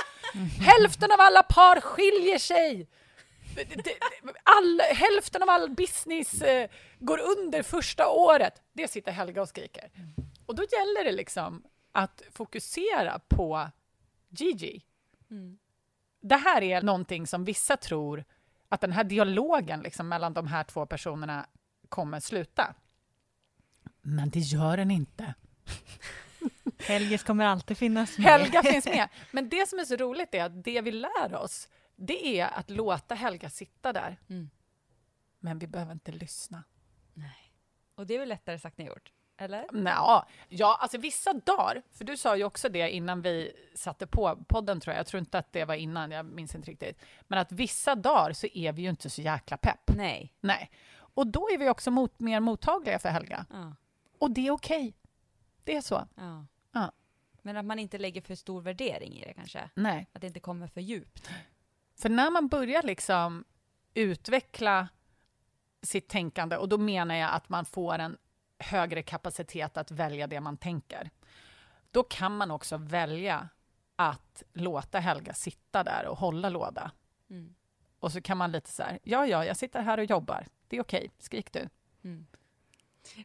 Hälften 0.65 1.13
av 1.13 1.21
alla 1.21 1.43
par 1.43 1.81
skiljer 1.81 2.39
sig. 2.39 2.89
All, 4.43 4.81
hälften 4.81 5.43
av 5.43 5.49
all 5.49 5.71
business 5.71 6.43
eh, 6.43 6.71
går 6.99 7.19
under 7.19 7.63
första 7.63 8.09
året. 8.09 8.63
Det 8.73 8.89
sitter 8.89 9.13
Helga 9.13 9.43
och 9.43 9.49
skriker. 9.49 9.91
Och 10.47 10.55
då 10.55 10.63
gäller 10.63 11.05
det 11.05 11.13
liksom 11.13 11.63
att 11.93 12.23
fokusera 12.33 13.21
på 13.29 13.71
Gigi. 14.29 14.83
Mm. 15.31 15.59
Det 16.21 16.37
här 16.37 16.63
är 16.63 16.83
någonting 16.83 17.27
som 17.27 17.45
vissa 17.45 17.77
tror 17.77 18.25
att 18.69 18.81
den 18.81 18.93
här 18.93 19.05
dialogen 19.05 19.81
liksom 19.81 20.09
mellan 20.09 20.33
de 20.35 20.47
här 20.47 20.65
två 20.65 20.87
personerna 20.87 21.47
kommer 21.89 22.21
sluta. 22.21 22.75
Men 24.03 24.31
det 24.31 24.41
gör 24.41 24.77
den 24.77 24.91
inte. 24.91 25.35
Helges 26.79 27.23
kommer 27.23 27.45
alltid 27.45 27.79
finnas 27.79 28.19
med. 28.19 28.27
Helga 28.27 28.63
finns 28.63 28.85
med. 28.97 29.09
Men 29.31 29.49
det 29.49 29.69
som 29.69 29.79
är 29.79 29.85
så 29.85 29.97
roligt 29.97 30.35
är 30.35 30.45
att 30.45 30.65
det 30.65 30.81
vi 30.81 30.91
lär 30.91 31.35
oss, 31.35 31.69
det 31.97 32.41
är 32.41 32.47
att 32.47 32.71
låta 32.71 33.15
Helga 33.15 33.51
sitta 33.51 33.93
där. 33.93 34.21
Mm. 34.29 34.51
Men 35.39 35.59
vi 35.59 35.67
behöver 35.67 35.93
inte 35.93 36.13
lyssna. 36.13 36.65
Och 37.95 38.07
det 38.07 38.15
är 38.15 38.19
väl 38.19 38.29
lättare 38.29 38.59
sagt 38.59 38.81
än 38.81 38.87
gjort? 38.87 39.13
Eller? 39.37 39.67
Nå, 39.73 40.25
ja, 40.49 40.79
alltså 40.81 40.99
vissa 40.99 41.33
dagar, 41.33 41.83
för 41.93 42.05
du 42.05 42.17
sa 42.17 42.37
ju 42.37 42.45
också 42.45 42.69
det 42.69 42.91
innan 42.91 43.23
vi 43.23 43.53
satte 43.75 44.07
på 44.07 44.45
podden 44.49 44.81
tror 44.81 44.93
jag, 44.95 44.99
jag 45.01 45.07
tror 45.07 45.19
inte 45.19 45.39
att 45.39 45.53
det 45.53 45.65
var 45.65 45.75
innan, 45.75 46.11
jag 46.11 46.27
minns 46.27 46.55
inte 46.55 46.71
riktigt, 46.71 47.01
men 47.21 47.39
att 47.39 47.53
vissa 47.53 47.95
dagar 47.95 48.33
så 48.33 48.47
är 48.47 48.73
vi 48.73 48.83
ju 48.83 48.91
inte 48.91 49.11
så 49.11 49.23
jäkla 49.23 49.57
pepp. 49.57 49.91
Nej. 49.97 50.35
Nej. 50.41 50.71
Och 50.95 51.27
då 51.27 51.49
är 51.51 51.59
vi 51.59 51.69
också 51.69 51.91
mot, 51.91 52.21
mer 52.21 52.41
mottagliga 52.41 52.99
för 52.99 53.09
Helga. 53.09 53.47
Ja. 53.51 53.77
Och 54.19 54.31
det 54.31 54.47
är 54.47 54.51
okej. 54.51 54.95
Det 55.65 55.77
är 55.77 55.81
så. 55.81 56.09
ja. 56.17 56.47
Ja. 56.73 56.93
Men 57.43 57.57
att 57.57 57.65
man 57.65 57.79
inte 57.79 57.99
lägger 57.99 58.21
för 58.21 58.35
stor 58.35 58.61
värdering 58.61 59.13
i 59.13 59.25
det 59.25 59.35
kanske? 59.35 59.71
Nej. 59.75 60.07
Att 60.13 60.21
det 60.21 60.27
inte 60.27 60.41
kommer 60.41 60.67
för 60.67 60.81
djupt? 60.81 61.31
För 62.03 62.09
när 62.09 62.31
man 62.31 62.49
börjar 62.49 62.83
liksom 62.83 63.45
utveckla 63.95 64.89
sitt 65.83 66.09
tänkande, 66.09 66.57
och 66.57 66.69
då 66.69 66.79
menar 66.79 67.15
jag 67.15 67.31
att 67.33 67.49
man 67.49 67.65
får 67.65 67.99
en 67.99 68.17
högre 68.59 69.03
kapacitet 69.03 69.77
att 69.77 69.91
välja 69.91 70.27
det 70.27 70.41
man 70.41 70.57
tänker, 70.57 71.11
då 71.91 72.03
kan 72.03 72.37
man 72.37 72.51
också 72.51 72.77
välja 72.77 73.49
att 73.97 74.43
låta 74.53 74.99
Helga 74.99 75.35
sitta 75.35 75.85
där 75.85 76.07
och 76.07 76.19
hålla 76.19 76.49
låda. 76.49 76.91
Mm. 77.31 77.55
Och 77.99 78.13
så 78.13 78.23
kan 78.23 78.39
man 78.39 78.53
lite 78.53 78.71
så 78.71 78.83
här, 78.83 78.99
ja, 79.03 79.27
ja, 79.27 79.45
jag 79.45 79.57
sitter 79.57 79.83
här 79.83 79.99
och 79.99 80.05
jobbar. 80.05 80.47
Det 80.69 80.77
är 80.77 80.81
okej, 80.81 81.11
skrik 81.19 81.53
du. 81.53 81.69
Mm. 82.05 82.27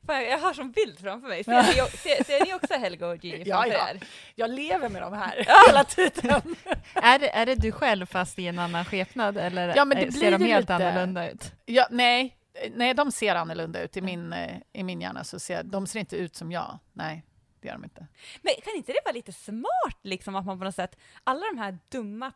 Fan, 0.06 0.24
jag 0.24 0.38
har 0.40 0.54
som 0.54 0.72
bild 0.72 1.00
framför 1.00 1.28
mig. 1.28 1.44
Ser, 1.44 1.52
Ja. 1.52 1.62
ni, 1.62 1.98
ser, 1.98 2.24
ser 2.24 2.46
ni 2.46 2.54
också 2.54 2.74
Helga 2.74 3.08
och 3.08 3.24
Gigi 3.26 3.44
Ja, 3.50 3.56
framför 3.62 3.78
ja. 3.78 3.90
er? 3.90 4.00
Jag 4.36 4.50
lever 4.50 4.90
med 4.90 5.02
de 5.02 5.14
här 5.14 5.46
hela 5.68 5.84
tiden. 5.84 6.56
Är, 6.94 7.20
det, 7.20 7.30
är 7.36 7.46
det 7.46 7.56
du 7.56 7.72
själv 7.72 8.06
fast 8.06 8.40
i 8.40 8.48
en 8.48 8.60
annan 8.60 8.86
skepnad 8.86 9.38
eller 9.38 9.76
Ja, 9.76 9.86
men 9.86 9.98
det 9.98 10.04
eh, 10.06 10.12
ser 10.12 10.32
de 10.32 10.44
helt 10.46 10.64
lite- 10.64 10.76
annorlunda 10.76 11.32
ut? 11.32 11.52
Ja, 11.66 11.88
nej, 11.92 12.38
nej, 12.76 12.94
de 12.94 13.12
ser 13.12 13.36
annorlunda 13.36 13.82
ut. 13.82 13.98
I 13.98 14.02
min, 14.02 14.34
eh, 14.34 14.58
i 14.74 14.84
min 14.84 15.02
hjärna 15.02 15.24
så 15.24 15.40
ser 15.40 15.64
de 15.64 15.88
ser 15.88 16.00
inte 16.00 16.16
ut 16.18 16.36
som 16.36 16.52
jag. 16.52 16.80
Nej, 16.94 17.24
det 17.62 17.68
gör 17.68 17.76
de 17.76 17.84
inte. 17.84 18.08
Men 18.42 18.54
kan 18.64 18.76
inte 18.76 18.92
det 18.92 19.00
vara 19.06 19.14
lite 19.14 19.34
smart 19.34 20.00
liksom 20.04 20.36
att 20.36 20.46
man 20.46 20.60
på 20.60 20.66
något 20.66 20.76
sätt, 20.76 20.98
alla 21.24 21.42
de 21.54 21.58
här 21.58 21.78
dumma, 21.90 22.32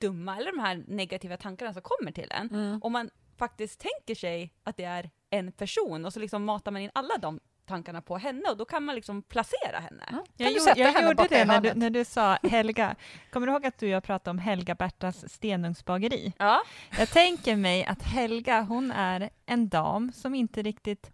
dumma 0.00 0.36
eller 0.36 0.52
de 0.52 0.58
här 0.58 0.84
negativa 0.86 1.36
tankarna 1.36 1.72
som 1.72 1.82
kommer 1.82 2.12
till 2.12 2.30
en, 2.30 2.48
Mm. 2.50 2.80
om 2.82 2.92
man 2.92 3.10
faktiskt 3.38 3.80
tänker 3.80 4.14
sig 4.20 4.52
att 4.64 4.76
det 4.76 4.84
är 4.84 5.10
en 5.30 5.52
person 5.52 6.04
och 6.04 6.12
så 6.12 6.20
liksom 6.20 6.44
matar 6.44 6.70
man 6.70 6.82
in 6.82 6.90
alla 6.94 7.18
de 7.18 7.40
tankarna 7.66 8.02
på 8.02 8.18
henne 8.18 8.48
och 8.50 8.56
då 8.56 8.64
kan 8.64 8.84
man 8.84 8.94
liksom 8.94 9.22
placera 9.22 9.78
henne. 9.78 10.04
Kan 10.06 10.22
Jag, 10.36 10.52
gjorde, 10.52 10.72
jag 10.76 10.92
henne 10.92 11.08
gjorde 11.08 11.26
det 11.28 11.44
när 11.44 11.60
du, 11.60 11.74
när 11.74 11.90
du 11.90 12.04
sa 12.04 12.38
Helga. 12.42 12.96
Kommer 13.30 13.46
du 13.46 13.52
ihåg 13.52 13.66
att 13.66 13.78
du 13.78 13.86
och 13.86 13.92
jag 13.92 14.02
pratade 14.04 14.30
om 14.30 14.38
Helga 14.38 14.74
Bertas 14.74 15.32
stenugnsbageri? 15.32 16.32
Ja. 16.38 16.62
Jag 16.98 17.08
tänker 17.08 17.56
mig 17.56 17.84
att 17.84 18.02
Helga, 18.02 18.60
hon 18.60 18.90
är 18.92 19.30
en 19.46 19.68
dam 19.68 20.12
som 20.12 20.34
inte 20.34 20.62
riktigt 20.62 21.10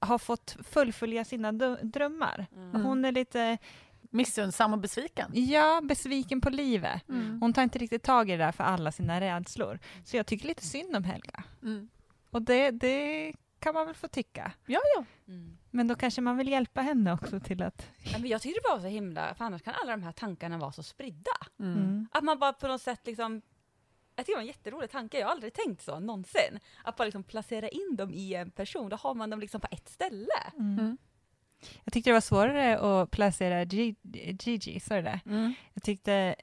har 0.00 0.18
fått 0.18 0.56
fullfölja 0.70 1.24
sina 1.24 1.52
drömmar. 1.82 2.46
Mm. 2.56 2.84
Hon 2.84 3.04
är 3.04 3.12
lite, 3.12 3.58
Missunnsam 4.10 4.72
och 4.72 4.78
besviken. 4.78 5.30
ja, 5.34 5.80
besviken 5.82 6.40
på 6.40 6.50
livet. 6.50 7.08
Mm. 7.08 7.40
Hon 7.40 7.52
tar 7.52 7.62
inte 7.62 7.78
riktigt 7.78 8.02
tag 8.02 8.30
i 8.30 8.32
det 8.32 8.44
där 8.44 8.52
för 8.52 8.64
alla 8.64 8.92
sina 8.92 9.20
rädslor. 9.20 9.78
Så 10.04 10.16
jag 10.16 10.26
tycker 10.26 10.46
lite 10.46 10.64
synd 10.64 10.96
om 10.96 11.04
Helga. 11.04 11.44
Mm. 11.62 11.88
Och 12.34 12.42
det, 12.42 12.70
det 12.70 13.32
kan 13.58 13.74
man 13.74 13.86
väl 13.86 13.94
få 13.94 14.08
tycka. 14.08 14.52
Ja, 14.66 14.80
ja. 14.96 15.04
Mm. 15.28 15.58
Men 15.70 15.88
då 15.88 15.94
kanske 15.94 16.20
man 16.20 16.36
vill 16.36 16.48
hjälpa 16.48 16.80
henne 16.80 17.12
också 17.12 17.40
till 17.40 17.62
att... 17.62 17.90
Ja, 18.12 18.18
men 18.18 18.30
jag 18.30 18.42
tyckte 18.42 18.60
det 18.64 18.68
var 18.74 18.80
så 18.80 18.86
himla, 18.86 19.34
för 19.34 19.44
annars 19.44 19.62
kan 19.62 19.74
alla 19.82 19.90
de 19.90 20.02
här 20.02 20.12
tankarna 20.12 20.58
vara 20.58 20.72
så 20.72 20.82
spridda. 20.82 21.30
Mm. 21.58 21.72
Mm. 21.72 22.08
Att 22.12 22.24
man 22.24 22.38
bara 22.38 22.52
på 22.52 22.68
något 22.68 22.82
sätt 22.82 23.00
liksom 23.06 23.42
jag 24.16 24.26
tycker 24.26 24.32
det 24.32 24.36
var 24.36 24.42
en 24.42 24.46
jätterolig 24.46 24.90
tanke, 24.90 25.18
jag 25.18 25.26
har 25.26 25.32
aldrig 25.32 25.52
tänkt 25.52 25.82
så 25.82 25.98
någonsin. 26.00 26.58
Att 26.84 26.96
bara 26.96 27.04
liksom 27.04 27.22
placera 27.24 27.68
in 27.68 27.96
dem 27.96 28.10
i 28.14 28.34
en 28.34 28.50
person, 28.50 28.88
då 28.88 28.96
har 28.96 29.14
man 29.14 29.30
dem 29.30 29.40
liksom 29.40 29.60
på 29.60 29.68
ett 29.70 29.88
ställe. 29.88 30.52
Mm. 30.58 30.78
Mm. 30.78 30.96
Jag 31.84 31.92
tyckte 31.92 32.10
det 32.10 32.14
var 32.14 32.20
svårare 32.20 32.78
att 32.78 33.10
placera 33.10 33.64
Gi- 33.64 33.96
Gigi, 34.42 34.80
sa 34.80 34.94
du 34.96 35.02
det? 35.02 35.20
Mm. 35.26 35.54
Jag 35.74 35.82
tyckte, 35.82 36.34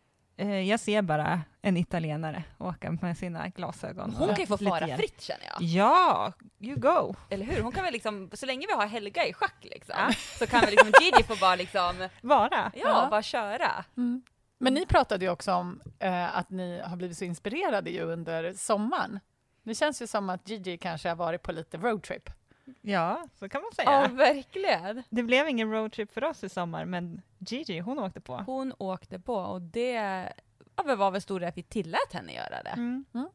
jag 0.50 0.80
ser 0.80 1.02
bara 1.02 1.42
en 1.62 1.78
italienare 1.78 2.44
åka 2.58 2.92
med 3.02 3.18
sina 3.18 3.48
glasögon. 3.50 4.14
Hon 4.16 4.28
kan 4.28 4.38
ju 4.40 4.46
få 4.48 4.58
fara 4.58 4.88
hjälp. 4.88 5.00
fritt 5.02 5.22
känner 5.22 5.46
jag. 5.46 5.62
Ja, 5.62 6.34
you 6.60 6.76
go! 6.76 7.16
Eller 7.30 7.46
hur? 7.46 7.62
Hon 7.62 7.72
kan 7.72 7.84
väl 7.84 7.94
liksom, 7.94 8.30
så 8.34 8.46
länge 8.46 8.68
vi 8.68 8.74
har 8.74 8.86
Helga 8.88 9.26
i 9.28 9.34
schack 9.34 9.56
liksom, 9.62 9.96
så 10.40 10.48
kan 10.48 10.62
väl 10.62 10.70
liksom 10.70 10.92
Gigi 11.02 11.24
få 11.24 11.36
bara 11.36 11.56
liksom, 11.56 12.08
Vara. 12.22 12.72
ja, 12.76 12.82
Ja. 12.84 13.08
bara 13.12 13.22
köra. 13.24 13.86
Mm. 13.98 14.22
Men 14.58 14.74
ni 14.74 14.86
pratade 14.86 15.26
ju 15.26 15.32
också 15.32 15.54
om 15.54 15.82
eh, 16.00 16.38
att 16.38 16.50
ni 16.50 16.82
har 16.86 16.96
blivit 16.96 17.18
så 17.18 17.26
inspirerade 17.26 17.90
ju 17.90 18.02
under 18.02 18.54
sommaren. 18.54 19.20
Det 19.64 19.76
känns 19.76 20.02
ju 20.02 20.08
som 20.08 20.30
att 20.30 20.50
Gigi 20.50 20.78
kanske 20.78 21.10
har 21.10 21.16
varit 21.16 21.44
på 21.44 21.52
lite 21.52 21.78
roadtrip. 21.78 22.30
Ja, 22.82 23.26
så 23.40 23.50
kan 23.50 23.62
man 23.62 23.72
Ja, 23.78 23.84
säga. 24.08 24.16
verkligen. 24.18 25.04
Det 25.10 25.24
blev 25.24 25.48
ingen 25.50 25.72
roadtrip 25.72 26.14
för 26.14 26.24
oss 26.24 26.44
i 26.44 26.50
sommar, 26.50 26.86
men 26.86 27.22
Gigi, 27.38 27.80
hon 27.80 28.00
åkte 28.00 28.22
på. 28.22 28.36
Hon 28.38 28.74
åkte 28.78 29.20
på 29.20 29.36
och 29.36 29.62
det 29.62 29.94
ja, 30.76 30.96
var 30.96 31.12
väl 31.12 31.22
stor 31.22 31.44
att 31.44 31.58
vi 31.58 31.64
tillät 31.64 32.14
henne 32.14 32.34
göra 32.34 32.64
det. 32.64 32.70
Mm. 32.70 33.06
Mm. 33.14 33.30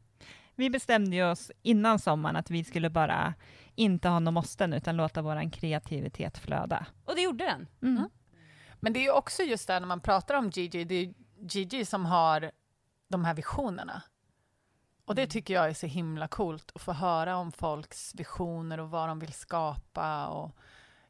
Vi 0.54 0.70
bestämde 0.70 1.30
oss 1.30 1.50
innan 1.62 1.98
sommaren 1.98 2.36
att 2.36 2.50
vi 2.50 2.64
skulle 2.64 2.90
bara 2.90 3.34
inte 3.74 4.08
ha 4.08 4.18
någon 4.18 4.34
måsten, 4.34 4.72
utan 4.72 4.96
låta 4.96 5.22
vår 5.22 5.50
kreativitet 5.50 6.38
flöda. 6.38 6.86
Och 7.04 7.14
det 7.14 7.22
gjorde 7.22 7.44
den. 7.44 7.68
Mm. 7.82 8.08
Men 8.80 8.92
det 8.92 8.98
är 9.00 9.04
ju 9.04 9.10
också 9.10 9.42
just 9.42 9.66
där 9.66 9.80
när 9.80 9.86
man 9.86 10.00
pratar 10.00 10.34
om 10.34 10.50
Gigi, 10.50 10.84
det 10.84 10.94
är 10.94 11.14
Gigi 11.50 11.84
som 11.84 12.06
har 12.06 12.50
de 13.08 13.24
här 13.24 13.34
visionerna. 13.34 14.02
Och 15.06 15.14
det 15.14 15.26
tycker 15.26 15.54
jag 15.54 15.68
är 15.68 15.74
så 15.74 15.86
himla 15.86 16.28
coolt 16.28 16.70
att 16.74 16.82
få 16.82 16.92
höra 16.92 17.36
om 17.36 17.52
folks 17.52 18.14
visioner 18.14 18.80
och 18.80 18.90
vad 18.90 19.08
de 19.08 19.18
vill 19.18 19.32
skapa 19.32 20.26
och 20.26 20.56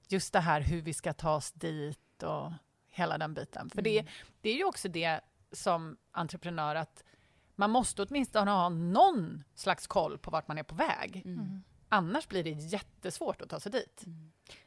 just 0.09 0.33
det 0.33 0.41
här 0.41 0.61
hur 0.61 0.83
vi 0.83 0.95
ska 0.95 1.13
ta 1.13 1.35
oss 1.35 1.53
dit 1.53 2.23
och 2.23 2.53
hela 2.91 3.19
den 3.19 3.35
biten. 3.35 3.71
För 3.71 3.83
det, 3.83 4.07
det 4.41 4.51
är 4.51 4.55
ju 4.55 4.65
också 4.65 4.89
det 4.89 5.21
som 5.53 5.97
entreprenör 6.13 6.75
att 6.75 7.05
man 7.55 7.71
måste 7.71 8.03
åtminstone 8.03 8.51
ha 8.51 8.69
någon 8.69 9.45
slags 9.55 9.87
koll 9.87 10.19
på 10.19 10.31
vart 10.31 10.49
man 10.49 10.59
är 10.59 10.63
på 10.63 10.75
väg. 10.75 11.23
Mm. 11.25 11.63
Annars 11.89 12.29
blir 12.29 12.45
det 12.45 12.51
jättesvårt 12.51 13.43
att 13.43 13.49
ta 13.49 13.61
sig 13.61 13.73
dit. 13.73 14.05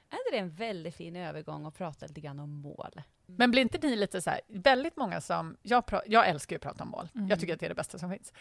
Är 0.09 0.17
inte 0.17 0.29
det 0.31 0.37
en 0.37 0.49
väldigt 0.49 0.95
fin 0.95 1.15
övergång 1.15 1.65
att 1.65 1.77
prata 1.77 2.05
lite 2.07 2.21
grann 2.21 2.39
om 2.39 2.49
mål? 2.49 3.01
Men 3.25 3.51
blir 3.51 3.61
inte 3.61 3.87
ni 3.87 3.95
lite 3.95 4.21
så 4.21 4.29
här, 4.29 4.41
väldigt 4.47 4.97
många 4.97 5.21
som, 5.21 5.57
jag, 5.61 5.85
pra, 5.85 6.01
jag 6.05 6.27
älskar 6.27 6.53
ju 6.53 6.57
att 6.57 6.61
prata 6.63 6.83
om 6.83 6.89
mål, 6.89 7.09
Mm. 7.15 7.27
jag 7.27 7.39
tycker 7.39 7.53
att 7.53 7.59
det 7.59 7.65
är 7.65 7.69
det 7.69 7.75
bästa 7.75 7.97
som 7.99 8.09
finns. 8.11 8.33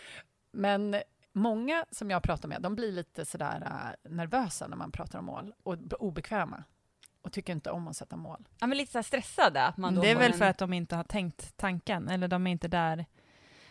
Men 0.58 0.96
många 1.32 1.84
som 1.90 2.10
jag 2.10 2.22
pratar 2.22 2.48
med, 2.48 2.62
de 2.62 2.74
blir 2.74 2.92
lite 2.92 3.24
sådär 3.24 3.62
uh, 4.06 4.10
nervösa 4.12 4.66
när 4.66 4.76
man 4.76 4.92
pratar 4.92 5.18
om 5.18 5.24
mål 5.24 5.54
och 5.62 5.76
obekväma 6.00 6.64
och 7.22 7.32
tycker 7.32 7.52
inte 7.52 7.70
om 7.70 7.88
att 7.88 7.96
sätta 7.96 8.16
mål. 8.16 8.48
Ja, 8.60 8.66
men 8.66 8.78
lite 8.78 8.92
så 8.92 8.98
här 8.98 9.02
stressade. 9.02 9.62
Att 9.62 9.76
man 9.76 9.94
då 9.94 10.02
Det 10.02 10.10
är 10.10 10.16
väl 10.16 10.32
en... 10.32 10.38
för 10.38 10.44
att 10.44 10.58
de 10.58 10.72
inte 10.72 10.96
har 10.96 11.04
tänkt 11.04 11.56
tanken, 11.56 12.08
eller 12.08 12.28
de 12.28 12.46
är 12.46 12.50
inte 12.50 12.68
där. 12.68 13.06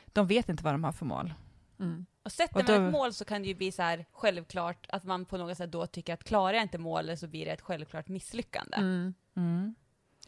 De 0.06 0.28
vet 0.28 0.50
inte 0.50 0.64
vad 0.64 0.74
de 0.74 0.84
har 0.84 0.92
för 0.92 1.06
mål. 1.06 1.34
Mm. 1.80 2.06
Och 2.24 2.32
sätter 2.32 2.60
Och 2.60 2.66
då- 2.66 2.74
man 2.74 2.86
ett 2.86 2.92
mål 2.92 3.14
så 3.14 3.26
kan 3.26 3.42
det 3.42 3.48
ju 3.48 3.56
bli 3.56 3.72
så 3.72 3.82
här 3.82 4.06
självklart 4.12 4.88
att 4.90 5.04
man 5.04 5.26
på 5.26 5.38
något 5.38 5.58
sätt 5.58 5.72
då 5.72 5.88
tycker 5.88 6.14
att 6.14 6.24
klarar 6.24 6.54
jag 6.54 6.64
inte 6.64 6.78
målet 6.78 7.20
så 7.20 7.28
blir 7.28 7.46
det 7.46 7.52
ett 7.52 7.62
självklart 7.62 8.08
misslyckande. 8.08 8.78
Mm. 8.78 9.14
Mm. 9.36 9.76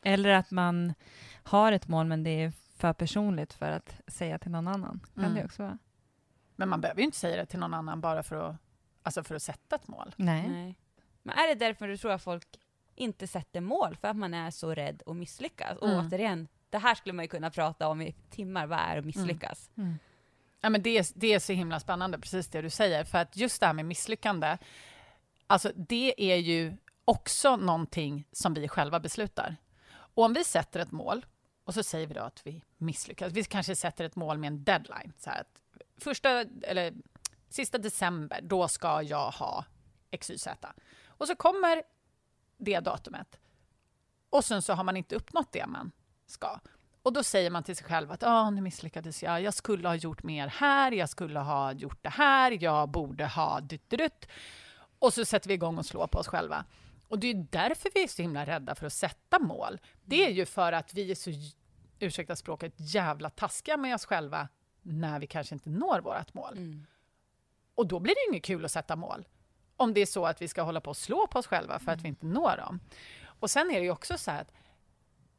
Eller 0.04 0.30
att 0.30 0.52
man 0.52 0.94
har 1.44 1.72
ett 1.72 1.88
mål, 1.88 2.06
men 2.08 2.24
det 2.24 2.30
är 2.30 2.52
för 2.76 2.94
personligt 2.94 3.54
för 3.54 3.72
att 3.72 4.02
säga 4.08 4.40
till 4.40 4.52
någon 4.52 4.68
annan. 4.68 5.00
Kan 5.16 5.24
Mm. 5.24 5.36
det 5.36 5.46
också 5.46 5.64
vara? 5.64 5.78
Men 6.60 6.70
man 6.70 6.82
behöver 6.82 7.00
ju 7.02 7.06
inte 7.06 7.18
säga 7.18 7.38
det 7.38 7.46
till 7.46 7.60
någon 7.60 7.74
annan 7.74 8.02
bara 8.02 8.24
för 8.24 8.36
att, 8.50 8.56
alltså 9.04 9.24
för 9.24 9.36
att 9.36 9.44
sätta 9.44 9.76
ett 9.76 9.88
mål. 9.88 10.14
Nej. 10.16 10.50
Nej. 10.50 10.76
Men 11.24 11.38
är 11.38 11.48
det 11.48 11.56
därför 11.56 11.88
du 11.88 11.98
tror 11.98 12.12
att 12.12 12.24
folk 12.24 12.48
inte 12.96 13.28
sätter 13.28 13.62
mål? 13.62 13.96
För 14.02 14.08
att 14.08 14.16
man 14.16 14.34
är 14.34 14.52
så 14.52 14.74
rädd 14.76 15.04
att 15.06 15.16
misslyckas? 15.16 15.78
Och 15.78 15.88
Mm. 15.90 16.08
återigen, 16.08 16.48
det 16.70 16.78
här 16.78 16.96
skulle 16.96 17.14
man 17.14 17.26
ju 17.26 17.30
kunna 17.30 17.50
prata 17.50 17.88
om 17.88 18.02
i 18.02 18.16
timmar. 18.30 18.68
Vad 18.68 18.80
är 18.80 18.98
att 18.98 19.06
misslyckas? 19.06 19.70
Mm. 19.78 20.00
Ja, 20.62 20.70
men 20.70 20.82
det, 20.82 20.98
är, 20.98 21.06
det 21.16 21.34
är 21.34 21.40
så 21.40 21.54
himla 21.54 21.80
spännande, 21.80 22.20
precis 22.20 22.48
det 22.48 22.62
du 22.62 22.70
säger. 22.70 23.04
För 23.04 23.18
att 23.18 23.38
just 23.38 23.60
det 23.60 23.66
här 23.66 23.74
med 23.74 23.86
misslyckande, 23.86 24.58
alltså 25.48 25.72
det 25.76 26.32
är 26.32 26.38
ju 26.38 26.78
också 27.06 27.56
någonting 27.56 28.28
som 28.32 28.54
vi 28.54 28.68
själva 28.68 29.00
beslutar. 29.00 29.56
Och 29.92 30.24
om 30.24 30.34
vi 30.34 30.44
sätter 30.44 30.80
ett 30.80 30.92
mål 30.92 31.26
och 31.64 31.74
så 31.74 31.84
säger 31.84 32.08
vi 32.08 32.14
då 32.14 32.22
att 32.22 32.42
vi 32.48 32.64
misslyckas. 32.78 33.34
Vi 33.34 33.44
kanske 33.44 33.76
sätter 33.76 34.06
ett 34.06 34.16
mål 34.16 34.38
med 34.38 34.48
en 34.48 34.64
deadline. 34.64 35.14
Så 35.18 35.30
här 35.30 35.42
att 35.42 35.62
första, 36.00 36.30
eller 36.62 36.94
sista 37.50 37.78
december, 37.78 38.40
då 38.42 38.68
ska 38.68 39.02
jag 39.02 39.32
ha 39.32 39.66
XYZ. 40.20 40.48
Och 41.08 41.28
så 41.28 41.36
kommer 41.36 41.84
det 42.58 42.80
datumet. 42.80 43.40
Och 44.30 44.46
sen 44.46 44.62
så 44.62 44.74
har 44.74 44.84
man 44.84 44.98
inte 44.98 45.16
uppnått 45.16 45.52
det 45.52 45.66
man 45.66 45.92
ska. 46.26 46.60
Och 47.02 47.14
då 47.14 47.24
säger 47.24 47.50
man 47.50 47.64
till 47.64 47.76
sig 47.76 47.86
själv 47.86 48.12
att 48.12 48.24
ah, 48.24 48.50
nu 48.50 48.62
misslyckades 48.62 49.24
jag, 49.24 49.42
jag 49.42 49.54
skulle 49.54 49.88
ha 49.88 49.96
gjort 49.96 50.24
mer 50.24 50.48
här, 50.48 50.92
jag 50.92 51.10
skulle 51.10 51.40
ha 51.40 51.72
gjort 51.72 52.04
det 52.04 52.10
här, 52.10 52.64
jag 52.64 52.90
borde 52.90 53.26
ha 53.26 53.60
dytt. 53.60 54.28
Och 55.00 55.14
så 55.14 55.26
sätter 55.26 55.48
vi 55.48 55.54
igång 55.54 55.78
och 55.78 55.86
slår 55.86 56.08
på 56.08 56.20
oss 56.20 56.28
själva. 56.28 56.66
Och 57.08 57.20
det 57.20 57.28
är 57.28 57.48
därför 57.50 57.92
vi 57.94 58.04
är 58.04 58.08
så 58.08 58.22
himla 58.22 58.46
rädda 58.46 58.76
för 58.76 58.86
att 58.86 58.94
sätta 58.94 59.40
mål. 59.40 59.80
Det 60.04 60.26
är 60.26 60.30
ju 60.30 60.46
för 60.46 60.72
att 60.72 60.94
vi 60.94 61.12
är 61.12 61.16
så, 61.16 61.32
ursäkta 62.00 62.36
språket, 62.36 62.74
jävla 62.78 63.30
taskiga 63.30 63.78
med 63.78 63.96
oss 63.96 64.06
själva 64.06 64.48
när 64.82 65.20
vi 65.20 65.28
kanske 65.28 65.56
inte 65.56 65.70
når 65.70 66.00
vårt 66.00 66.34
mål. 66.34 66.58
Mm. 66.58 66.86
Och 67.76 67.88
då 67.88 68.00
blir 68.00 68.16
det 68.16 68.32
inget 68.32 68.44
kul 68.44 68.66
att 68.66 68.72
sätta 68.72 68.96
mål. 68.96 69.28
Om 69.76 69.94
det 69.94 70.02
är 70.02 70.06
så 70.06 70.26
att 70.26 70.42
vi 70.42 70.48
ska 70.48 70.62
hålla 70.62 70.82
på 70.82 70.90
och 70.90 70.98
slå 70.98 71.28
på 71.28 71.40
oss 71.40 71.48
själva 71.48 71.80
för 71.80 71.92
att 71.92 72.02
vi 72.02 72.08
inte 72.08 72.26
når 72.26 72.58
dem. 72.58 72.80
Och 73.24 73.52
sen 73.52 73.72
är 73.72 73.80
det 73.80 73.86
ju 73.86 73.92
också 73.92 74.18
så 74.18 74.32
här 74.32 74.42
att 74.42 74.54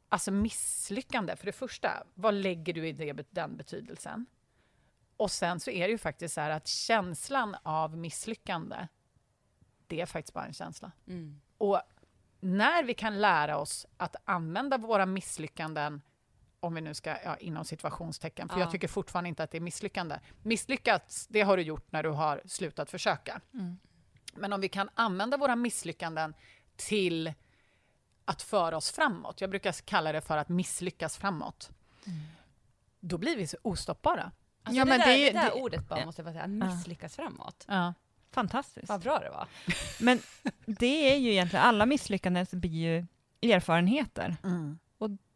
alltså 0.09 0.31
misslyckande, 0.31 1.35
för 1.35 1.45
det 1.45 1.51
första, 1.51 2.03
vad 2.13 2.33
lägger 2.33 2.73
du 2.73 2.87
i 2.87 2.91
det, 2.91 3.27
den 3.29 3.57
betydelsen? 3.57 4.25
Och 5.17 5.31
sen 5.31 5.59
så 5.59 5.71
är 5.71 5.87
det 5.87 5.91
ju 5.91 5.97
faktiskt 5.97 6.33
så 6.33 6.41
här 6.41 6.49
att 6.49 6.67
känslan 6.67 7.55
av 7.63 7.97
misslyckande, 7.97 8.87
det 9.87 10.01
är 10.01 10.05
faktiskt 10.05 10.33
bara 10.33 10.45
en 10.45 10.53
känsla. 10.53 10.91
Mm. 11.07 11.41
Och 11.57 11.81
när 12.39 12.83
vi 12.83 12.93
kan 12.93 13.21
lära 13.21 13.57
oss 13.57 13.85
att 13.97 14.15
använda 14.25 14.77
våra 14.77 15.05
misslyckanden 15.05 16.01
om 16.63 16.73
vi 16.75 16.81
nu 16.81 16.93
ska, 16.93 17.09
ja, 17.23 17.37
inom 17.37 17.65
situationstecken, 17.65 18.49
för 18.49 18.55
Ja. 18.55 18.61
jag 18.63 18.71
tycker 18.71 18.87
fortfarande 18.87 19.29
inte 19.29 19.43
att 19.43 19.51
det 19.51 19.57
är 19.57 19.61
misslyckande. 19.61 20.19
Misslyckats, 20.43 21.27
det 21.27 21.41
har 21.41 21.57
du 21.57 21.63
gjort 21.63 21.91
när 21.91 22.03
du 22.03 22.09
har 22.09 22.41
slutat 22.45 22.91
försöka. 22.91 23.41
Mm. 23.53 23.77
Men 24.33 24.53
om 24.53 24.61
vi 24.61 24.69
kan 24.69 24.89
använda 24.95 25.37
våra 25.37 25.55
misslyckanden 25.55 26.33
till 26.75 27.33
att 28.25 28.41
föra 28.41 28.77
oss 28.77 28.91
framåt, 28.91 29.41
jag 29.41 29.49
brukar 29.49 29.71
kalla 29.85 30.11
det 30.11 30.21
för 30.21 30.37
att 30.37 30.49
misslyckas 30.49 31.17
framåt, 31.17 31.69
då 32.99 33.17
blir 33.17 33.37
vi 33.37 33.47
så 33.47 33.57
ostoppbara. 33.61 34.31
Alltså 34.63 34.79
Ja, 34.79 34.85
det, 34.85 34.89
men 34.89 34.99
där, 34.99 35.07
det 35.07 35.25
det 35.25 35.31
där 35.39 35.45
det- 35.45 35.61
ordet 35.61 35.87
bara 35.89 36.05
måste 36.05 36.21
jag 36.21 36.33
säga, 36.33 36.47
misslyckas 36.47 37.15
framåt. 37.15 37.65
Ja. 37.67 37.93
Fantastiskt. 38.31 38.89
Vad 38.89 39.01
bra 39.01 39.19
det 39.19 39.29
var. 39.29 39.47
Men 39.99 40.19
det 40.65 41.13
är 41.13 41.17
ju 41.17 41.31
egentligen, 41.31 41.65
alla 41.65 41.85
misslyckanden 41.85 42.45
blir 42.51 42.71
ju 42.71 43.05
erfarenheter. 43.53 44.35
Och 44.43 44.90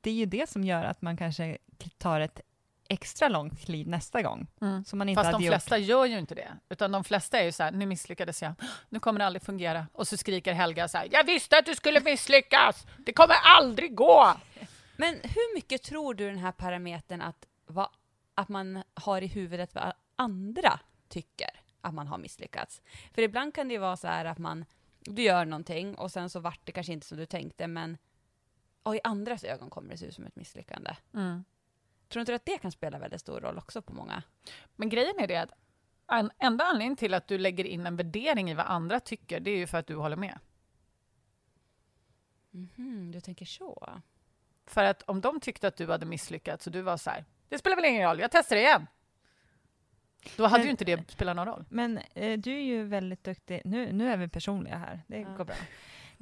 det 0.06 0.10
är 0.10 0.14
ju 0.14 0.26
det 0.26 0.50
som 0.50 0.64
gör 0.64 0.84
att 0.84 1.02
man 1.02 1.18
kanske 1.18 1.58
tar 1.98 2.20
ett 2.20 2.42
extra 2.90 3.28
långt 3.28 3.60
kliv 3.60 3.88
nästa 3.88 4.22
gång. 4.22 4.48
Mm. 4.62 4.86
Som 4.86 5.00
man 5.00 5.10
inte 5.10 5.20
Fast 5.20 5.26
hade 5.26 5.38
de 5.38 5.46
gjort. 5.46 5.54
flesta 5.54 5.78
gör 5.78 6.06
ju 6.06 6.20
inte 6.20 6.36
det. 6.36 6.52
Utan 6.70 6.92
de 6.92 7.04
flesta 7.04 7.40
är 7.40 7.44
ju 7.44 7.52
så 7.52 7.64
här, 7.64 7.72
nu 7.72 7.86
misslyckades 7.86 8.42
jag, 8.42 8.54
nu 8.90 9.00
kommer 9.00 9.20
det 9.20 9.26
aldrig 9.26 9.44
fungera. 9.44 9.88
Och 9.94 10.08
så 10.08 10.18
skriker 10.18 10.54
Helga 10.54 10.88
så 10.88 10.98
här, 10.98 11.08
jag 11.12 11.24
visste 11.24 11.58
att 11.58 11.66
du 11.66 11.76
skulle 11.76 12.00
misslyckas! 12.00 12.86
Det 12.98 13.14
kommer 13.14 13.36
aldrig 13.44 13.96
gå! 13.96 14.34
Men 14.96 15.14
hur 15.14 15.56
mycket 15.56 15.84
tror 15.84 16.14
du 16.14 16.28
den 16.28 16.38
här 16.38 16.52
parametern 16.52 17.22
att, 17.22 17.46
vad, 17.66 17.90
att 18.36 18.50
man 18.50 18.84
har 18.94 19.22
i 19.22 19.28
huvudet 19.28 19.76
vad 19.76 19.94
andra 20.16 20.80
tycker? 21.10 21.50
att 21.86 21.94
man 21.94 22.08
har 22.08 22.18
misslyckats. 22.18 22.82
För 23.14 23.22
ibland 23.22 23.54
kan 23.54 23.68
det 23.68 23.74
ju 23.74 23.80
vara 23.80 23.98
så 23.98 24.08
här 24.08 24.26
att 24.26 24.38
man, 24.38 24.66
du 25.00 25.22
gör 25.22 25.46
någonting 25.46 25.96
och 25.96 26.12
sen 26.12 26.30
så 26.30 26.40
vart 26.40 26.60
det 26.64 26.72
kanske 26.72 26.94
inte 26.94 27.08
som 27.08 27.18
du 27.18 27.26
tänkte, 27.26 27.68
men 27.68 27.98
och 28.86 28.96
i 28.96 29.00
andras 29.04 29.44
ögon 29.44 29.70
kommer 29.70 29.90
det 29.90 29.98
se 29.98 30.06
ut 30.06 30.14
som 30.16 30.26
ett 30.26 30.36
misslyckande. 30.36 30.96
Mm. 31.14 31.44
Tror 32.10 32.20
du 32.20 32.22
inte 32.22 32.36
att 32.36 32.46
det 32.46 32.58
kan 32.58 32.72
spela 32.72 33.00
väldigt 33.00 33.22
stor 33.22 33.40
roll 33.42 33.58
också 33.58 33.82
på 33.82 33.94
många? 33.94 34.24
Men 34.76 34.90
grejen 34.90 35.20
är 35.20 35.28
det 35.28 35.38
att 35.42 35.52
en 36.12 36.32
enda 36.40 36.66
anledning 36.66 36.96
till 36.96 37.14
att 37.14 37.28
du 37.28 37.38
lägger 37.38 37.64
in 37.66 37.86
en 37.86 37.96
värdering 37.96 38.52
i 38.52 38.54
vad 38.54 38.66
andra 38.66 39.00
tycker, 39.00 39.40
det 39.40 39.52
är 39.52 39.58
ju 39.58 39.68
för 39.68 39.78
att 39.78 39.88
du 39.88 39.96
håller 39.96 40.16
med. 40.16 40.40
Mhm, 42.52 43.12
du 43.12 43.22
tänker 43.22 43.46
så? 43.46 44.00
För 44.66 44.84
att 44.84 45.02
om 45.02 45.22
de 45.22 45.40
tyckte 45.40 45.68
att 45.68 45.78
du 45.78 45.88
hade 45.92 46.06
misslyckats 46.06 46.68
och 46.68 46.74
du 46.74 46.82
var 46.82 46.98
så 46.98 47.10
här, 47.10 47.26
det 47.50 47.58
spelar 47.58 47.76
väl 47.76 47.86
ingen 47.86 48.08
roll, 48.10 48.20
jag 48.20 48.32
testar 48.32 48.56
igen. 48.56 48.88
Då 50.38 50.44
hade 50.44 50.58
Men- 50.58 50.66
ju 50.66 50.72
inte 50.72 50.86
det 50.86 51.12
spelat 51.12 51.36
någon 51.36 51.46
roll. 51.48 51.66
Men 51.70 51.98
eh, 52.14 52.40
du 52.40 52.52
är 52.56 52.62
ju 52.64 52.84
väldigt 52.84 53.24
duktig. 53.24 53.62
Nu, 53.66 53.92
nu 53.94 54.10
är 54.12 54.18
vi 54.18 54.28
personliga 54.28 54.78
här. 54.78 55.02
Det 55.08 55.20
Ja. 55.20 55.30
går 55.30 55.46
bra. 55.46 55.56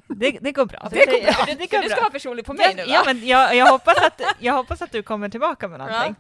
Det, 0.08 0.38
det 0.42 0.52
går 0.52 0.66
bra. 0.66 0.88
Det 0.92 1.06
går 1.06 1.34
bra. 1.34 1.46
Det, 1.46 1.54
det 1.56 1.72
går 1.72 1.82
du 1.82 1.90
ska 1.90 2.02
vara 2.02 2.10
personlig 2.12 2.46
på 2.46 2.54
mig 2.54 2.76
nu 2.76 2.82
va? 2.82 2.90
Ja, 2.90 3.04
men 3.06 3.28
jag, 3.28 3.56
jag, 3.56 3.72
hoppas 3.72 3.98
att, 3.98 4.22
jag 4.40 4.54
hoppas 4.54 4.82
att 4.82 4.92
du 4.92 5.04
kommer 5.04 5.30
tillbaka 5.30 5.68
med 5.68 5.80
någonting. 5.80 6.16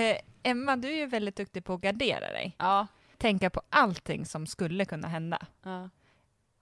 Eh, 0.00 0.16
Emma, 0.42 0.76
du 0.76 0.88
är 0.88 0.96
ju 0.96 1.06
väldigt 1.06 1.36
duktig 1.36 1.64
på 1.64 1.74
att 1.74 1.80
gardera 1.80 2.20
dig. 2.32 2.56
ja. 2.58 2.86
Tänka 3.18 3.50
på 3.50 3.62
allting 3.70 4.26
som 4.26 4.46
skulle 4.46 4.84
kunna 4.84 5.08
hända. 5.08 5.46
ja. 5.62 5.88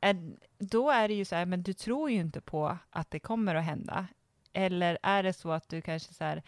Är, 0.00 0.32
då 0.58 0.90
är 0.90 1.08
det 1.08 1.14
ju 1.14 1.24
så 1.24 1.34
här, 1.36 1.46
men 1.46 1.62
du 1.62 1.72
tror 1.72 2.10
ju 2.10 2.16
inte 2.16 2.40
på 2.40 2.78
att 2.90 3.10
det 3.10 3.18
kommer 3.20 3.54
att 3.54 3.64
hända. 3.64 4.06
Eller 4.52 4.98
är 5.02 5.22
det 5.22 5.32
så 5.32 5.50
att 5.52 5.68
du 5.68 5.82
kanske 5.82 6.14
så 6.14 6.24
här, 6.24 6.42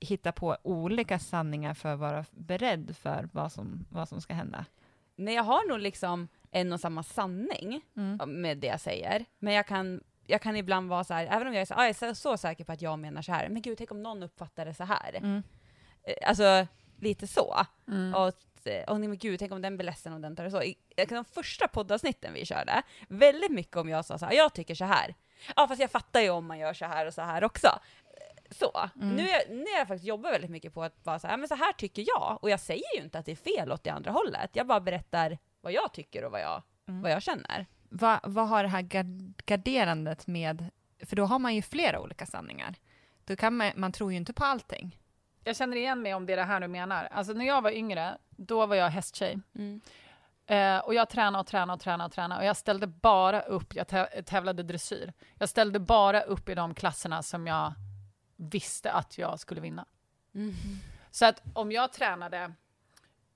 hittar 0.00 0.32
på 0.32 0.56
olika 0.62 1.18
sanningar 1.18 1.74
för 1.74 1.88
att 1.88 1.98
vara 1.98 2.24
beredd 2.30 2.96
för 2.96 3.28
vad 3.32 3.52
som, 3.52 3.86
vad 3.90 4.08
som 4.08 4.20
ska 4.20 4.34
hända? 4.34 4.64
Nej, 5.16 5.34
jag 5.34 5.42
har 5.42 5.68
nog 5.68 5.78
liksom 5.78 6.28
en 6.54 6.72
och 6.72 6.80
samma 6.80 7.02
sanning 7.02 7.80
med 8.26 8.58
det 8.58 8.66
jag 8.66 8.80
säger, 8.80 9.24
men 9.38 9.54
jag 9.54 9.66
kan, 9.66 10.00
jag 10.26 10.40
kan 10.42 10.56
ibland 10.56 10.88
vara 10.88 11.04
så 11.04 11.14
här, 11.14 11.26
även 11.26 11.46
om 11.46 11.54
jag 11.54 11.60
är 11.60 11.66
så, 11.66 11.74
ah, 11.74 11.86
jag 11.86 12.02
är 12.02 12.14
så, 12.14 12.36
säker 12.36 12.64
på 12.64 12.72
att 12.72 12.82
jag 12.82 12.98
menar 12.98 13.22
så 13.22 13.32
här, 13.32 13.48
men 13.48 13.62
gud, 13.62 13.78
tänk 13.78 13.90
om 13.90 14.02
någon 14.02 14.22
uppfattar 14.22 14.64
det 14.64 14.74
så 14.74 14.84
här. 14.84 15.14
Mm. 15.14 15.42
Eh, 16.02 16.28
Alltså, 16.28 16.66
lite 17.00 17.26
så. 17.26 17.56
Mm. 17.88 18.14
Och, 18.14 18.66
eh, 18.68 18.84
åh 18.88 18.98
nej 18.98 19.08
men 19.08 19.18
gud, 19.18 19.38
tänk 19.38 19.52
om 19.52 19.62
den 19.62 19.76
blir 19.76 19.86
ledsen 19.86 20.12
om 20.12 20.22
den 20.22 20.36
tar 20.36 20.44
det 20.44 20.50
så. 20.50 20.62
I 20.62 20.76
de 21.08 21.24
första 21.24 21.68
poddavsnitten 21.68 22.34
vi 22.34 22.46
körde, 22.46 22.82
väldigt 23.08 23.50
mycket 23.52 23.76
om 23.76 23.88
jag 23.88 24.04
sa 24.04 24.18
så 24.18 24.26
här, 24.26 24.32
jag 24.32 24.54
tycker 24.54 24.74
så 24.74 24.84
här. 24.84 25.14
Ja, 25.56 25.68
fast 25.68 25.80
jag 25.80 25.90
fattar 25.90 26.20
ju 26.20 26.30
om 26.30 26.46
man 26.46 26.58
gör 26.58 26.72
så 26.74 26.84
här 26.84 27.06
och 27.06 27.14
så 27.14 27.22
här 27.22 27.44
också. 27.44 27.66
Eh, 27.66 28.50
Så. 28.50 28.88
Mm. 28.96 29.16
Nu, 29.16 29.26
nu 29.50 29.70
jag 29.78 29.88
faktiskt 29.88 30.04
jobbar 30.04 30.30
väldigt 30.30 30.50
mycket 30.50 30.74
på 30.74 30.82
att 30.82 31.06
vara 31.06 31.18
så 31.18 31.26
här, 31.26 31.36
men 31.36 31.48
så 31.48 31.54
här 31.54 31.72
tycker 31.72 32.04
jag. 32.06 32.38
Och 32.42 32.50
jag 32.50 32.60
säger 32.60 32.96
ju 32.96 33.02
inte 33.02 33.18
att 33.18 33.26
det 33.26 33.32
är 33.32 33.36
fel 33.36 33.72
åt 33.72 33.84
det 33.84 33.90
andra 33.90 34.10
hållet. 34.10 34.50
Jag 34.52 34.66
bara 34.66 34.80
berättar 34.80 35.38
vad 35.64 35.72
jag 35.72 35.92
tycker 35.92 36.24
och 36.24 36.32
vad 36.32 36.40
jag, 36.40 36.62
Mm. 36.88 37.02
vad 37.02 37.10
jag 37.12 37.22
känner. 37.22 37.66
Vad, 37.88 38.20
vad 38.22 38.48
har 38.48 38.62
det 38.62 38.68
här 38.68 38.82
gard- 38.82 39.42
garderandet 39.46 40.26
med, 40.26 40.70
för 41.02 41.16
då 41.16 41.24
har 41.24 41.38
man 41.38 41.54
ju 41.54 41.62
flera 41.62 42.00
olika 42.00 42.26
sanningar. 42.26 42.74
Då 43.24 43.36
kan 43.36 43.56
man, 43.56 43.72
man 43.76 43.92
tror 43.92 44.10
ju 44.12 44.16
inte 44.16 44.32
på 44.32 44.44
allting. 44.44 44.98
Jag 45.44 45.56
känner 45.56 45.76
igen 45.76 46.02
mig 46.02 46.14
om 46.14 46.26
det 46.26 46.32
är 46.32 46.36
det 46.36 46.44
här 46.44 46.60
du 46.60 46.68
menar. 46.68 47.04
Alltså 47.04 47.32
när 47.32 47.44
jag 47.44 47.62
var 47.62 47.70
yngre, 47.70 48.18
då 48.30 48.66
var 48.66 48.76
jag 48.76 48.88
hästtjej. 48.90 49.38
Eh, 50.46 50.78
och 50.78 50.94
jag 50.94 51.10
tränade 51.10 51.40
och 51.40 51.46
tränade 51.46 51.72
och 51.74 51.80
tränade 51.80 52.06
och 52.06 52.12
tränade. 52.12 52.40
Och 52.40 52.46
jag 52.46 52.56
ställde 52.56 52.86
bara 52.86 53.40
upp, 53.40 53.74
jag 53.74 53.86
tä- 53.86 54.22
tävlade 54.22 54.62
dressyr. 54.62 55.12
Jag 55.38 55.48
ställde 55.48 55.78
bara 55.78 56.20
upp 56.22 56.48
i 56.48 56.54
de 56.54 56.74
klasserna 56.74 57.22
som 57.22 57.46
jag 57.46 57.72
visste 58.36 58.92
att 58.92 59.18
jag 59.18 59.40
skulle 59.40 59.60
vinna. 59.60 59.86
Mm. 60.34 60.54
Så 61.10 61.26
att 61.26 61.42
om 61.54 61.72
jag 61.72 61.92
tränade 61.92 62.52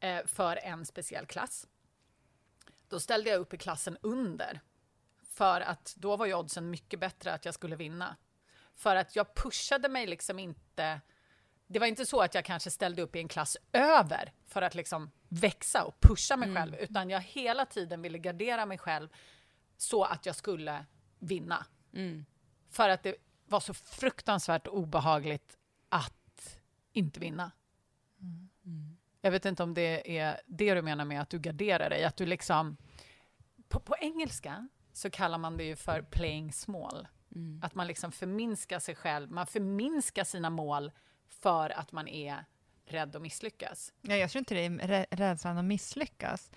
eh, 0.00 0.26
för 0.26 0.56
en 0.64 0.86
speciell 0.86 1.26
klass, 1.26 1.66
då 2.88 3.00
ställde 3.00 3.30
jag 3.30 3.40
upp 3.40 3.54
i 3.54 3.56
klassen 3.56 3.96
under. 4.02 4.60
För 5.22 5.60
att 5.60 5.94
då 5.96 6.16
var 6.16 6.26
ju 6.26 6.34
oddsen 6.34 6.70
mycket 6.70 7.00
bättre 7.00 7.32
att 7.32 7.44
jag 7.44 7.54
skulle 7.54 7.76
vinna. 7.76 8.16
För 8.74 8.96
att 8.96 9.16
jag 9.16 9.34
pushade 9.34 9.88
mig 9.88 10.06
liksom 10.06 10.38
inte... 10.38 11.00
Det 11.66 11.78
var 11.78 11.86
inte 11.86 12.06
så 12.06 12.20
att 12.20 12.34
jag 12.34 12.44
kanske 12.44 12.70
ställde 12.70 13.02
upp 13.02 13.16
i 13.16 13.18
en 13.18 13.28
klass 13.28 13.56
över 13.72 14.32
för 14.46 14.62
att 14.62 14.74
liksom 14.74 15.10
växa 15.28 15.84
och 15.84 16.00
pusha 16.00 16.36
mig 16.36 16.54
själv, 16.54 16.74
utan 16.74 17.10
jag 17.10 17.20
hela 17.20 17.66
tiden 17.66 18.02
ville 18.02 18.18
gardera 18.18 18.66
mig 18.66 18.78
själv 18.78 19.08
så 19.76 20.04
att 20.04 20.26
jag 20.26 20.36
skulle 20.36 20.84
vinna. 21.18 21.66
Mm. 21.92 22.24
För 22.70 22.88
att 22.88 23.02
det 23.02 23.16
var 23.46 23.60
så 23.60 23.74
fruktansvärt 23.74 24.66
obehagligt 24.66 25.58
att 25.88 26.60
inte 26.92 27.20
vinna. 27.20 27.50
Jag 29.20 29.30
vet 29.30 29.44
inte 29.44 29.62
om 29.62 29.74
det 29.74 30.18
är 30.18 30.40
det 30.46 30.74
du 30.74 30.82
menar 30.82 31.04
med 31.04 31.20
att 31.20 31.30
du 31.30 31.38
garderar 31.38 31.90
dig, 31.90 32.04
att 32.04 32.16
du 32.16 32.26
liksom... 32.26 32.76
På, 33.68 33.80
på 33.80 33.96
engelska 34.00 34.68
så 34.92 35.10
kallar 35.10 35.38
man 35.38 35.56
det 35.56 35.64
ju 35.64 35.76
för 35.76 36.02
playing 36.02 36.52
small. 36.52 37.08
Mm. 37.34 37.60
Att 37.62 37.74
man 37.74 37.86
liksom 37.86 38.12
förminskar 38.12 38.78
sig 38.78 38.94
själv, 38.94 39.30
man 39.30 39.46
förminskar 39.46 40.24
sina 40.24 40.50
mål 40.50 40.92
för 41.28 41.70
att 41.70 41.92
man 41.92 42.08
är 42.08 42.44
rädd 42.84 43.16
att 43.16 43.22
misslyckas. 43.22 43.92
Ja, 44.00 44.16
jag 44.16 44.30
tror 44.30 44.38
inte 44.38 44.54
det 44.54 44.60
är 44.64 44.70
rä- 44.70 45.06
rädslan 45.10 45.58
att 45.58 45.64
misslyckas. 45.64 46.50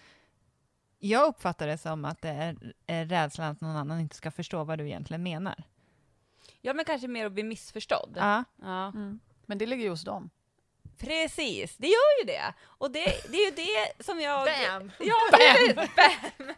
Jag 1.00 1.28
uppfattar 1.28 1.68
det 1.68 1.78
som 1.78 2.06
att 2.06 2.22
det 2.22 2.56
är, 2.88 3.06
rädslan 3.06 3.52
att 3.52 3.62
någon 3.62 3.76
annan 3.76 4.00
inte 4.00 4.16
ska 4.16 4.32
förstå 4.32 4.64
vad 4.64 4.78
du 4.78 4.86
egentligen 4.88 5.24
menar. 5.24 5.64
Ja, 6.62 6.74
men 6.74 6.86
kanske 6.86 7.08
mer 7.08 7.26
att 7.26 7.32
bli 7.32 7.44
missförstådd. 7.44 8.14
Ja. 8.16 8.44
Ja. 8.62 8.94
Men 9.46 9.58
det 9.58 9.66
ligger 9.66 9.84
ju 9.84 9.90
hos 9.90 10.04
dem. 10.04 10.30
Precis, 10.98 11.78
det 11.78 11.88
gör 11.88 12.20
ju 12.22 12.26
det. 12.26 12.54
Och 12.64 12.92
det, 12.92 13.32
det 13.32 13.38
är 13.38 13.46
ju 13.46 13.52
det 13.52 14.04
som 14.04 14.22
jag... 14.22 14.46
Bam! 14.46 14.92
Ja, 15.00 15.16
precis! 15.32 15.76
Bam! 15.76 16.48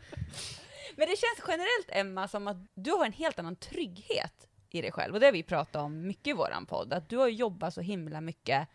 Men 0.96 1.10
det 1.10 1.18
känns 1.18 1.40
generellt, 1.48 1.88
Emma, 1.90 2.28
som 2.28 2.48
att 2.48 2.58
du 2.74 2.92
har 2.92 3.06
en 3.06 3.14
helt 3.14 3.40
annan 3.40 3.56
trygghet 3.56 4.48
i 4.70 4.82
dig 4.82 4.92
själv. 4.92 5.14
Och 5.14 5.20
det 5.20 5.26
har 5.26 5.34
vi 5.34 5.44
pratat 5.44 5.82
om 5.82 6.08
mycket 6.08 6.28
i 6.28 6.34
våran 6.34 6.66
podd, 6.66 6.94
att 6.94 7.10
du 7.10 7.18
har 7.18 7.28
jobbat 7.28 7.74
så 7.74 7.82
himla 7.82 8.22
mycket. 8.22 8.68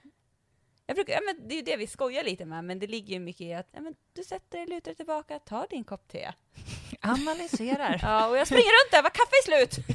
Jag 0.87 0.95
brukar, 0.95 1.13
ja, 1.13 1.21
men 1.27 1.49
det 1.49 1.55
är 1.55 1.57
ju 1.57 1.63
det 1.63 1.77
vi 1.77 1.87
skojar 1.87 2.25
lite 2.25 2.45
med, 2.45 2.65
men 2.65 2.79
det 2.79 2.87
ligger 2.87 3.15
ju 3.15 3.21
mycket 3.21 3.41
i 3.41 3.55
att 3.55 3.69
ja, 3.73 3.81
men 3.81 3.95
du 4.13 4.25
sätter 4.25 4.59
dig, 4.59 4.67
lutar 4.67 4.91
dig 4.91 4.95
tillbaka, 4.95 5.39
tar 5.39 5.67
din 5.71 5.85
kopp 5.85 6.09
te. 6.09 6.33
Analyserar. 7.01 8.01
Ja, 8.03 8.29
och 8.29 8.37
jag 8.37 8.47
springer 8.47 8.85
runt 8.85 8.91
där, 8.91 9.03
var 9.03 9.11
kaffe 9.11 9.33
är 9.33 9.45
slut! 9.45 9.87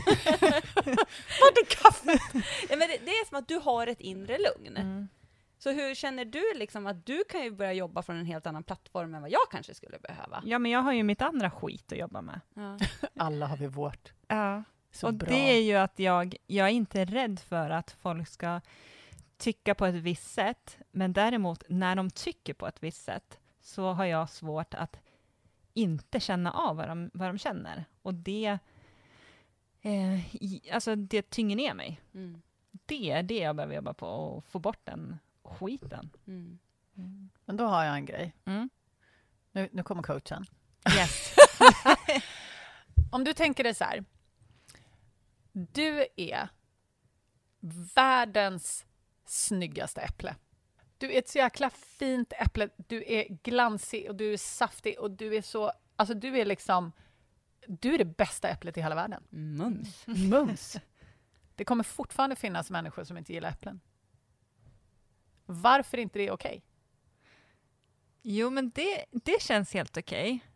Vart 1.41 1.57
är 1.57 1.65
kaffet? 1.65 2.21
Ja, 2.69 2.75
men 2.75 2.87
det, 2.87 2.97
det 3.05 3.11
är 3.11 3.25
som 3.25 3.37
att 3.37 3.47
du 3.47 3.55
har 3.55 3.87
ett 3.87 4.01
inre 4.01 4.37
lugn. 4.37 4.77
Mm. 4.77 5.07
Så 5.63 5.71
hur 5.71 5.95
känner 5.95 6.25
du 6.25 6.43
liksom 6.55 6.87
att 6.87 7.05
du 7.05 7.23
kan 7.29 7.43
ju 7.43 7.51
börja 7.51 7.73
jobba 7.73 8.01
från 8.01 8.17
en 8.17 8.25
helt 8.25 8.47
annan 8.47 8.63
plattform 8.63 9.15
än 9.15 9.21
vad 9.21 9.31
jag 9.31 9.41
kanske 9.51 9.73
skulle 9.73 9.99
behöva? 9.99 10.43
Ja, 10.45 10.59
men 10.59 10.71
jag 10.71 10.79
har 10.79 10.93
ju 10.93 11.03
mitt 11.03 11.21
andra 11.21 11.51
skit 11.51 11.91
att 11.91 11.97
jobba 11.97 12.21
med. 12.21 12.39
Ja. 12.53 12.77
Alla 13.15 13.47
har 13.47 13.57
vi 13.57 13.67
vårt. 13.67 14.13
Ja. 14.27 14.63
Så 14.91 15.07
och 15.07 15.13
bra. 15.13 15.29
det 15.29 15.57
är 15.57 15.61
ju 15.61 15.75
att 15.75 15.99
jag, 15.99 16.35
jag 16.47 16.67
är 16.67 16.71
inte 16.71 17.05
rädd 17.05 17.39
för 17.39 17.69
att 17.69 17.91
folk 17.91 18.27
ska 18.27 18.61
tycka 19.37 19.75
på 19.75 19.85
ett 19.85 19.95
visst 19.95 20.33
sätt, 20.33 20.77
men 20.91 21.13
däremot 21.13 21.63
när 21.67 21.95
de 21.95 22.09
tycker 22.09 22.53
på 22.53 22.67
ett 22.67 22.83
visst 22.83 23.03
sätt 23.03 23.39
så 23.61 23.91
har 23.91 24.05
jag 24.05 24.29
svårt 24.29 24.73
att 24.73 24.99
inte 25.73 26.19
känna 26.19 26.51
av 26.51 26.75
vad 26.75 26.87
de, 26.87 27.11
vad 27.13 27.29
de 27.29 27.37
känner. 27.37 27.85
Och 28.01 28.13
det, 28.13 28.59
eh, 29.81 30.19
alltså 30.73 30.95
det 30.95 31.29
tynger 31.29 31.55
ner 31.55 31.73
mig. 31.73 32.01
Mm. 32.13 32.41
Det 32.85 33.11
är 33.11 33.23
det 33.23 33.39
jag 33.39 33.55
behöver 33.55 33.75
jobba 33.75 33.93
på, 33.93 34.07
och 34.07 34.45
få 34.45 34.59
bort 34.59 34.81
den 34.83 35.19
skiten. 35.43 36.09
Mm. 36.27 36.59
Men 37.45 37.57
då 37.57 37.65
har 37.65 37.83
jag 37.83 37.95
en 37.95 38.05
grej. 38.05 38.35
Mm. 38.45 38.69
Nu, 39.51 39.69
nu 39.71 39.83
kommer 39.83 40.03
coachen. 40.03 40.45
Yes. 40.97 41.35
Om 43.11 43.23
du 43.23 43.33
tänker 43.33 43.63
dig 43.63 43.73
så 43.73 43.83
här. 43.83 44.05
Du 45.51 46.07
är 46.15 46.49
världens 47.95 48.85
snyggaste 49.25 50.01
äpple. 50.01 50.35
Du 50.97 51.13
är 51.13 51.19
ett 51.19 51.29
så 51.29 51.37
jäkla 51.37 51.69
fint 51.69 52.33
äpple. 52.39 52.69
Du 52.77 53.03
är 53.07 53.27
glansig 53.43 54.09
och 54.09 54.15
du 54.15 54.33
är 54.33 54.37
saftig 54.37 54.99
och 54.99 55.11
du 55.11 55.35
är 55.35 55.41
så... 55.41 55.71
Alltså 55.95 56.13
du 56.13 56.37
är 56.39 56.45
liksom... 56.45 56.91
Du 57.67 57.93
är 57.93 57.97
det 57.97 58.05
bästa 58.05 58.49
äpplet 58.49 58.77
i 58.77 58.81
hela 58.81 58.95
världen. 58.95 59.23
Mums. 59.29 60.03
Mums. 60.07 60.77
Det 61.55 61.65
kommer 61.65 61.83
fortfarande 61.83 62.35
finnas 62.35 62.69
människor 62.69 63.03
som 63.03 63.17
inte 63.17 63.33
gillar 63.33 63.49
äpplen. 63.49 63.81
Varför 65.45 65.97
inte 65.97 66.19
det 66.19 66.27
är 66.27 66.31
okej? 66.31 66.63
Jo, 68.21 68.49
men 68.49 68.71
det, 68.75 69.05
det 69.11 69.41
känns 69.41 69.73
helt 69.73 69.97
okej. 69.97 70.39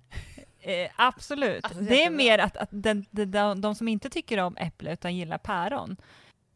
Eh, 0.59 0.91
absolut. 0.95 1.63
Alltså, 1.65 1.79
det 1.79 1.89
det 1.89 2.03
är 2.03 2.09
mer 2.09 2.39
att, 2.39 2.57
att 2.57 2.69
den, 2.71 3.05
den, 3.11 3.31
de, 3.31 3.61
de 3.61 3.75
som 3.75 3.87
inte 3.87 4.09
tycker 4.09 4.37
om 4.37 4.57
äpple 4.57 4.93
utan 4.93 5.15
gillar 5.15 5.37
päron, 5.37 5.97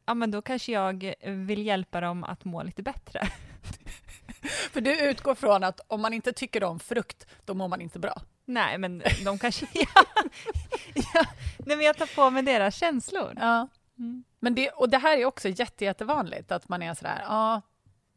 ja 0.05 0.13
men 0.13 0.31
då 0.31 0.41
kanske 0.41 0.71
jag 0.71 1.13
vill 1.25 1.65
hjälpa 1.65 2.01
dem 2.01 2.23
att 2.23 2.45
må 2.45 2.63
lite 2.63 2.83
bättre. 2.83 3.21
För 4.71 4.81
du 4.81 5.09
utgår 5.09 5.35
från 5.35 5.63
att 5.63 5.79
om 5.87 6.01
man 6.01 6.13
inte 6.13 6.33
tycker 6.33 6.63
om 6.63 6.79
frukt, 6.79 7.27
då 7.45 7.53
mår 7.53 7.67
man 7.67 7.81
inte 7.81 7.99
bra. 7.99 8.21
Nej, 8.45 8.77
men 8.77 9.03
de 9.25 9.39
kanske... 9.39 9.67
ja, 9.73 10.03
ja, 10.93 11.25
nej, 11.57 11.77
men 11.77 11.85
jag 11.85 11.97
tar 11.97 12.15
på 12.15 12.29
mig 12.29 12.43
deras 12.43 12.75
känslor. 12.75 13.33
Ja. 13.39 13.67
Mm. 13.97 14.23
Men 14.39 14.55
det, 14.55 14.69
och 14.69 14.89
det 14.89 14.97
här 14.97 15.17
är 15.17 15.25
också 15.25 15.49
jätte, 15.49 15.85
jättevanligt, 15.85 16.51
att 16.51 16.69
man 16.69 16.81
är 16.81 16.93
sådär, 16.93 17.21
ja, 17.27 17.61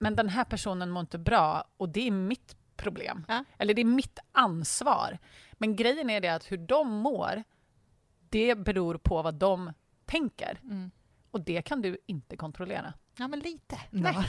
men 0.04 0.16
den 0.16 0.28
här 0.28 0.44
personen 0.44 0.90
mår 0.90 1.00
inte 1.00 1.18
bra 1.18 1.64
och 1.76 1.88
det 1.88 2.06
är 2.06 2.10
mitt 2.10 2.56
problem. 2.76 3.24
Ja. 3.28 3.44
Eller 3.58 3.74
det 3.74 3.80
är 3.82 3.84
mitt 3.84 4.18
ansvar. 4.32 5.18
Men 5.52 5.76
grejen 5.76 6.10
är 6.10 6.20
det 6.20 6.28
att 6.28 6.52
hur 6.52 6.56
de 6.58 6.88
mår, 6.90 7.42
det 8.28 8.54
beror 8.54 8.98
på 8.98 9.22
vad 9.22 9.34
de 9.34 9.72
tänker. 10.04 10.60
Mm. 10.62 10.90
Och 11.30 11.40
det 11.40 11.62
kan 11.62 11.82
du 11.82 11.98
inte 12.06 12.36
kontrollera. 12.36 12.92
Ja, 13.18 13.28
men 13.28 13.40
lite. 13.40 13.80
Nej. 13.90 14.16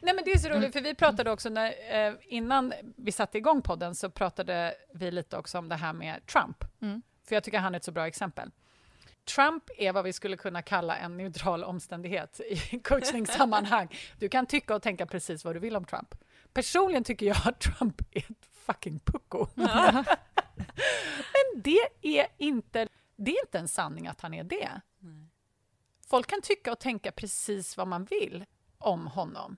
Nej 0.00 0.14
men 0.14 0.24
det 0.24 0.32
är 0.32 0.38
så 0.38 0.48
roligt, 0.48 0.58
Mm. 0.60 0.72
för 0.72 0.80
vi 0.80 0.94
pratade 0.94 1.30
också 1.30 1.48
när, 1.48 1.74
eh, 2.08 2.14
innan 2.28 2.72
vi 2.96 3.12
satte 3.12 3.38
igång 3.38 3.62
podden 3.62 3.94
så 3.94 4.10
pratade 4.10 4.74
vi 4.94 5.10
lite 5.10 5.36
också 5.36 5.58
om 5.58 5.68
det 5.68 5.76
här 5.76 5.92
med 5.92 6.26
Trump. 6.26 6.64
Mm. 6.82 7.02
För 7.28 7.36
jag 7.36 7.44
tycker 7.44 7.58
han 7.58 7.74
är 7.74 7.78
ett 7.78 7.84
så 7.84 7.92
bra 7.92 8.06
exempel. 8.06 8.50
Trump 9.34 9.70
är 9.76 9.92
vad 9.92 10.04
vi 10.04 10.12
skulle 10.12 10.36
kunna 10.36 10.62
kalla 10.62 10.96
en 10.96 11.16
neutral 11.16 11.64
omständighet 11.64 12.40
i 12.40 12.78
coachningssammanhang. 12.84 13.88
Du 14.18 14.28
kan 14.28 14.46
tycka 14.46 14.74
och 14.74 14.82
tänka 14.82 15.06
precis 15.06 15.44
vad 15.44 15.56
du 15.56 15.58
vill 15.58 15.76
om 15.76 15.84
Trump. 15.84 16.14
Personligen 16.52 17.04
tycker 17.04 17.26
jag 17.26 17.36
att 17.44 17.60
Trump 17.60 18.00
är 18.10 18.18
ett 18.18 18.46
fucking 18.66 19.00
pucko. 19.00 19.46
Men 19.54 20.04
det 21.54 21.88
är 22.02 22.26
inte, 22.38 22.88
det 23.16 23.30
är 23.30 23.44
inte 23.46 23.58
en 23.58 23.68
sanning 23.68 24.06
att 24.06 24.20
han 24.20 24.34
är 24.34 24.44
det. 24.44 24.80
Folk 26.06 26.26
kan 26.26 26.42
tycka 26.42 26.72
och 26.72 26.78
tänka 26.78 27.12
precis 27.12 27.76
vad 27.76 27.88
man 27.88 28.04
vill 28.04 28.44
om 28.78 29.06
honom. 29.06 29.56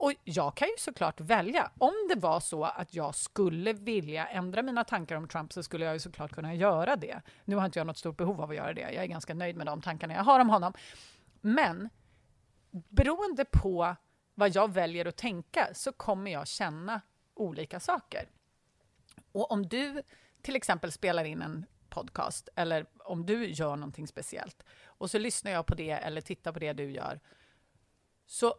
Och 0.00 0.12
jag 0.24 0.54
kan 0.54 0.68
ju 0.68 0.74
såklart 0.78 1.20
välja. 1.20 1.70
Om 1.78 1.92
det 2.08 2.20
var 2.20 2.40
så 2.40 2.64
att 2.64 2.94
jag 2.94 3.14
skulle 3.14 3.72
vilja 3.72 4.26
ändra 4.26 4.62
mina 4.62 4.84
tankar 4.84 5.16
om 5.16 5.28
Trump 5.28 5.52
så 5.52 5.62
skulle 5.62 5.84
jag 5.84 5.94
ju 5.94 6.00
såklart 6.00 6.32
kunna 6.32 6.54
göra 6.54 6.96
det. 6.96 7.22
Nu 7.44 7.56
har 7.56 7.64
inte 7.66 7.78
jag 7.78 7.86
något 7.86 7.98
stort 7.98 8.16
behov 8.16 8.40
av 8.40 8.50
att 8.50 8.56
göra 8.56 8.72
det. 8.72 8.80
Jag 8.80 9.04
är 9.04 9.06
ganska 9.06 9.34
nöjd 9.34 9.56
med 9.56 9.66
de 9.66 9.82
tankarna 9.82 10.14
jag 10.14 10.24
har 10.24 10.40
om 10.40 10.50
honom. 10.50 10.72
Men 11.40 11.88
beroende 12.70 13.44
på 13.44 13.96
vad 14.34 14.54
jag 14.54 14.72
väljer 14.72 15.06
att 15.06 15.16
tänka 15.16 15.68
så 15.74 15.92
kommer 15.92 16.30
jag 16.30 16.48
känna 16.48 17.00
olika 17.34 17.80
saker. 17.80 18.28
Och 19.32 19.50
om 19.50 19.66
du 19.66 20.02
till 20.42 20.56
exempel 20.56 20.92
spelar 20.92 21.24
in 21.24 21.42
en 21.42 21.66
podcast 21.88 22.48
eller 22.56 22.86
om 22.98 23.26
du 23.26 23.46
gör 23.46 23.76
någonting 23.76 24.06
speciellt 24.06 24.62
och 24.84 25.10
så 25.10 25.18
lyssnar 25.18 25.50
jag 25.50 25.66
på 25.66 25.74
det 25.74 25.90
eller 25.90 26.20
tittar 26.20 26.52
på 26.52 26.58
det 26.58 26.72
du 26.72 26.90
gör 26.90 27.20
så 28.26 28.54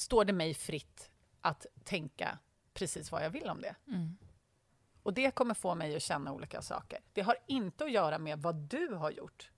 står 0.00 0.24
det 0.24 0.32
mig 0.32 0.54
fritt 0.54 1.10
att 1.40 1.66
tänka 1.84 2.38
precis 2.74 3.12
vad 3.12 3.24
jag 3.24 3.30
vill 3.30 3.48
om 3.48 3.60
det. 3.60 3.74
Mm. 3.86 4.16
Och 5.02 5.14
det 5.14 5.30
kommer 5.30 5.54
få 5.54 5.74
mig 5.74 5.96
att 5.96 6.02
känna 6.02 6.32
olika 6.32 6.62
saker. 6.62 6.98
Det 7.12 7.20
har 7.20 7.36
inte 7.46 7.84
att 7.84 7.92
göra 7.92 8.18
med 8.18 8.42
vad 8.42 8.54
du 8.54 8.88
har 8.94 9.10
gjort. 9.10 9.50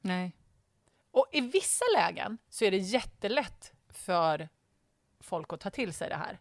Nej. 0.00 0.36
Och 1.10 1.26
i 1.32 1.40
vissa 1.40 1.84
lägen 1.96 2.38
så 2.48 2.64
är 2.64 2.70
det 2.70 2.76
jättelätt 2.76 3.72
för 3.88 4.48
folk 5.20 5.52
att 5.52 5.60
ta 5.60 5.70
till 5.70 5.94
sig 5.94 6.08
det 6.08 6.16
här. 6.16 6.40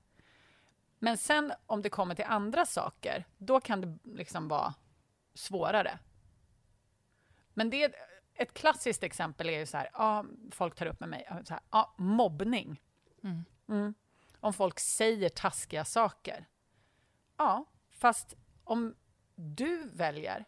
Men 1.00 1.18
sen 1.18 1.54
om 1.66 1.82
det 1.82 1.90
kommer 1.90 2.16
till 2.16 2.26
andra 2.26 2.66
saker, 2.66 3.26
då 3.38 3.62
kan 3.62 3.82
det 3.82 3.98
liksom 4.04 4.48
vara 4.48 4.74
svårare. 5.34 6.00
Men 7.54 7.70
det 7.70 7.96
ett 8.36 8.54
klassiskt 8.54 9.04
exempel 9.04 9.50
är 9.50 9.60
ju 9.60 9.66
så 9.66 9.78
här, 9.78 9.90
ja, 9.94 10.26
folk 10.52 10.76
tar 10.76 10.86
upp 10.86 11.00
med 11.00 11.10
mig, 11.10 11.28
så 11.46 11.54
här, 11.54 11.64
ja, 11.72 11.94
mobbning. 11.98 12.82
Mm. 13.24 13.46
Mm. 13.68 13.94
Om 14.40 14.54
folk 14.54 14.80
säger 14.80 15.30
taskiga 15.30 15.86
saker. 15.86 16.46
Ja, 17.38 17.66
fast 17.90 18.36
om 18.64 18.96
du 19.36 19.90
väljer 19.90 20.46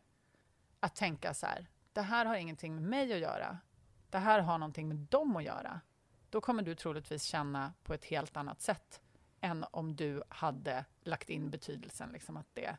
att 0.79 0.95
tänka 0.95 1.33
så 1.33 1.45
här, 1.45 1.67
det 1.93 2.01
här 2.01 2.25
har 2.25 2.35
ingenting 2.35 2.75
med 2.75 2.83
mig 2.83 3.13
att 3.13 3.19
göra, 3.19 3.57
det 4.09 4.17
här 4.17 4.39
har 4.39 4.57
någonting 4.57 4.87
med 4.87 4.97
dem 4.97 5.35
att 5.35 5.43
göra, 5.43 5.81
då 6.29 6.41
kommer 6.41 6.63
du 6.63 6.75
troligtvis 6.75 7.23
känna 7.23 7.73
på 7.83 7.93
ett 7.93 8.05
helt 8.05 8.37
annat 8.37 8.61
sätt 8.61 9.01
än 9.41 9.65
om 9.71 9.95
du 9.95 10.23
hade 10.29 10.85
lagt 11.01 11.29
in 11.29 11.49
betydelsen, 11.49 12.09
liksom 12.09 12.37
att 12.37 12.47
det 12.53 12.77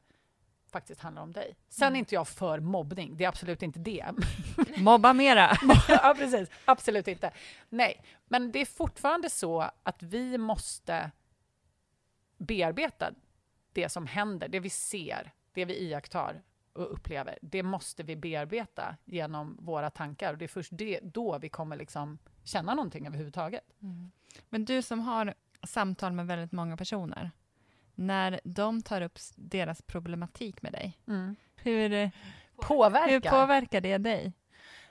faktiskt 0.76 1.00
handlar 1.00 1.22
om 1.22 1.32
dig. 1.32 1.56
Sen 1.68 1.94
är 1.94 1.98
inte 1.98 2.14
jag 2.14 2.28
för 2.28 2.60
mobbning, 2.60 3.16
det 3.16 3.24
är 3.24 3.28
absolut 3.28 3.62
inte 3.62 3.78
det. 3.78 4.06
Mobba 4.78 5.12
mera. 5.12 5.56
ja, 5.88 6.14
precis. 6.18 6.50
Absolut 6.64 7.08
inte. 7.08 7.30
Nej, 7.68 8.04
men 8.26 8.52
det 8.52 8.60
är 8.60 8.66
fortfarande 8.66 9.30
så 9.30 9.70
att 9.82 10.02
vi 10.02 10.38
måste 10.38 11.10
bearbeta 12.38 13.10
det 13.72 13.88
som 13.88 14.06
händer, 14.06 14.48
det 14.48 14.60
vi 14.60 14.70
ser, 14.70 15.32
det 15.52 15.64
vi 15.64 15.74
iakttar 15.74 16.42
och 16.72 16.92
upplever. 16.92 17.38
Det 17.42 17.62
måste 17.62 18.02
vi 18.02 18.16
bearbeta 18.16 18.96
genom 19.04 19.56
våra 19.60 19.90
tankar 19.90 20.32
och 20.32 20.38
det 20.38 20.44
är 20.44 20.48
först 20.48 20.72
det, 20.74 21.00
då 21.02 21.38
vi 21.38 21.48
kommer 21.48 21.76
liksom 21.76 22.18
känna 22.44 22.74
någonting 22.74 23.06
överhuvudtaget. 23.06 23.64
Men 24.48 24.64
du 24.64 24.82
som 24.82 25.00
har 25.00 25.34
samtal 25.66 26.12
med 26.12 26.26
väldigt 26.26 26.52
många 26.52 26.76
personer, 26.76 27.30
när 27.98 28.40
de 28.44 28.82
tar 28.82 29.00
upp 29.00 29.18
deras 29.34 29.82
problematik 29.82 30.62
med 30.62 30.72
dig, 30.72 30.98
hur, 31.56 31.88
hur 31.88 32.10
Påverka. 32.56 33.30
påverkar 33.30 33.80
det 33.80 33.98
dig? 33.98 34.32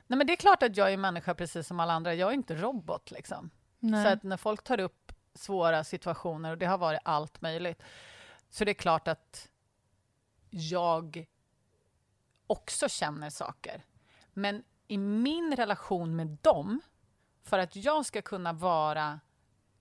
Nej, 0.08 0.18
men 0.18 0.28
det 0.28 0.34
är 0.34 0.38
klart 0.38 0.64
att 0.64 0.78
jag 0.78 0.94
är 0.94 0.98
människa 0.98 1.34
precis 1.34 1.68
som 1.68 1.80
alla 1.80 1.94
andra. 1.94 2.14
Jag 2.14 2.30
är 2.30 2.34
inte 2.34 2.56
robot. 2.56 3.12
Liksom. 3.12 3.50
Så 3.82 4.08
att 4.08 4.24
när 4.24 4.38
folk 4.38 4.64
tar 4.64 4.80
upp 4.80 5.12
svåra 5.34 5.84
situationer, 5.84 6.52
och 6.52 6.58
det 6.58 6.66
har 6.66 6.78
varit 6.78 7.00
allt 7.04 7.42
möjligt, 7.42 7.84
så 8.50 8.66
det 8.66 8.72
är 8.72 8.74
klart 8.74 9.08
att 9.08 9.50
jag 10.50 11.26
också 12.48 12.90
känner 12.90 13.30
saker. 13.30 13.84
Men 14.34 14.64
i 14.88 14.98
min 14.98 15.56
relation 15.56 16.16
med 16.16 16.28
dem, 16.42 16.82
för 17.44 17.60
att 17.60 17.76
jag 17.76 18.06
ska 18.06 18.22
kunna 18.22 18.54
vara 18.54 19.20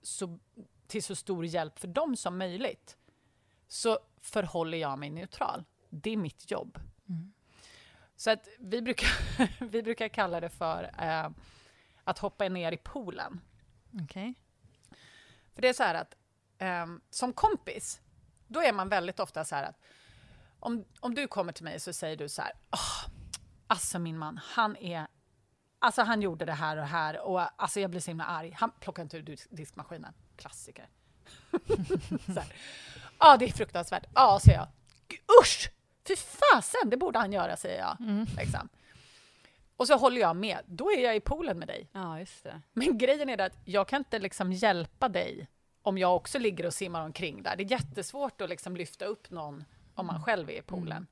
så, 0.01 0.39
till 0.87 1.03
så 1.03 1.15
stor 1.15 1.45
hjälp 1.45 1.79
för 1.79 1.87
dem 1.87 2.15
som 2.15 2.37
möjligt, 2.37 2.97
så 3.67 3.99
förhåller 4.21 4.77
jag 4.77 4.99
mig 4.99 5.09
neutral. 5.09 5.63
Det 5.89 6.09
är 6.09 6.17
mitt 6.17 6.51
jobb. 6.51 6.79
Mm. 7.09 7.33
Så 8.15 8.31
att 8.31 8.47
vi, 8.59 8.81
brukar, 8.81 9.09
vi 9.65 9.83
brukar 9.83 10.07
kalla 10.07 10.39
det 10.39 10.49
för 10.49 10.91
eh, 10.99 11.29
att 12.03 12.19
hoppa 12.19 12.49
ner 12.49 12.71
i 12.71 12.77
poolen. 12.77 13.41
Okej. 14.03 14.33
För 15.53 15.61
det 15.61 15.69
är 15.69 15.73
så 15.73 15.83
här 15.83 15.95
att 15.95 16.15
ehm, 16.57 17.01
som 17.09 17.33
kompis, 17.33 18.01
då 18.47 18.61
är 18.61 18.73
man 18.73 18.89
väldigt 18.89 19.19
ofta 19.19 19.45
så 19.45 19.55
här 19.55 19.63
att 19.63 19.79
om, 20.59 20.85
om 20.99 21.15
du 21.15 21.27
kommer 21.27 21.51
till 21.53 21.63
mig 21.63 21.79
så 21.79 21.93
säger 21.93 22.17
du 22.17 22.29
så 22.29 22.41
här, 22.41 22.51
"Åh, 22.71 23.09
alltså 23.67 23.99
min 23.99 24.17
man, 24.17 24.39
han 24.43 24.75
är, 24.77 25.07
alltså 25.79 26.01
han 26.01 26.21
gjorde 26.21 26.45
det 26.45 26.53
här 26.53 26.77
och 26.77 26.81
det 26.81 26.87
här 26.87 27.19
och 27.19 27.61
alltså 27.61 27.79
jag 27.79 27.91
blir 27.91 28.01
så 28.01 28.11
himla 28.11 28.25
arg. 28.25 28.51
Han 28.51 28.71
plockar 28.79 29.03
inte 29.03 29.17
ur 29.17 29.21
disk- 29.23 29.47
diskmaskinen. 29.51 30.13
Klassiker. 30.37 30.89
Ja, 33.19 33.37
det 33.37 33.45
är 33.45 33.49
fruktansvärt. 33.49 34.05
Ja, 34.15 34.39
säger 34.43 34.57
jag. 34.57 34.67
"Gud, 35.07 35.19
Usch! 35.41 35.71
Fy 36.07 36.15
fasen, 36.15 36.89
det 36.89 36.97
borde 36.97 37.19
han 37.19 37.33
göra, 37.33 37.57
säger 37.57 37.79
jag. 37.79 37.97
Liksom. 38.37 38.69
Och 39.77 39.87
så 39.87 39.97
håller 39.97 40.21
jag 40.21 40.35
med. 40.35 40.59
Då 40.65 40.91
är 40.91 41.03
jag 41.03 41.15
i 41.15 41.19
poolen 41.19 41.59
med 41.59 41.67
dig. 41.67 41.89
Ja, 41.91 42.19
just 42.19 42.43
det. 42.43 42.61
Men 42.73 42.97
grejen 42.97 43.29
är 43.29 43.37
det 43.37 43.45
att 43.45 43.57
jag 43.65 43.87
kan 43.87 43.97
inte 43.97 44.19
liksom 44.19 44.51
hjälpa 44.53 45.09
dig 45.09 45.47
om 45.81 45.97
jag 45.97 46.15
också 46.15 46.39
ligger 46.39 46.65
och 46.65 46.73
simmar 46.73 47.05
omkring 47.05 47.43
där. 47.43 47.55
Det 47.55 47.63
är 47.63 47.71
jättesvårt 47.71 48.41
att 48.41 48.49
liksom 48.49 48.77
lyfta 48.77 49.05
upp 49.05 49.29
någon 49.29 49.63
om 49.95 50.07
man 50.07 50.23
själv 50.23 50.49
är 50.49 50.53
i 50.53 50.61
poolen. 50.61 51.07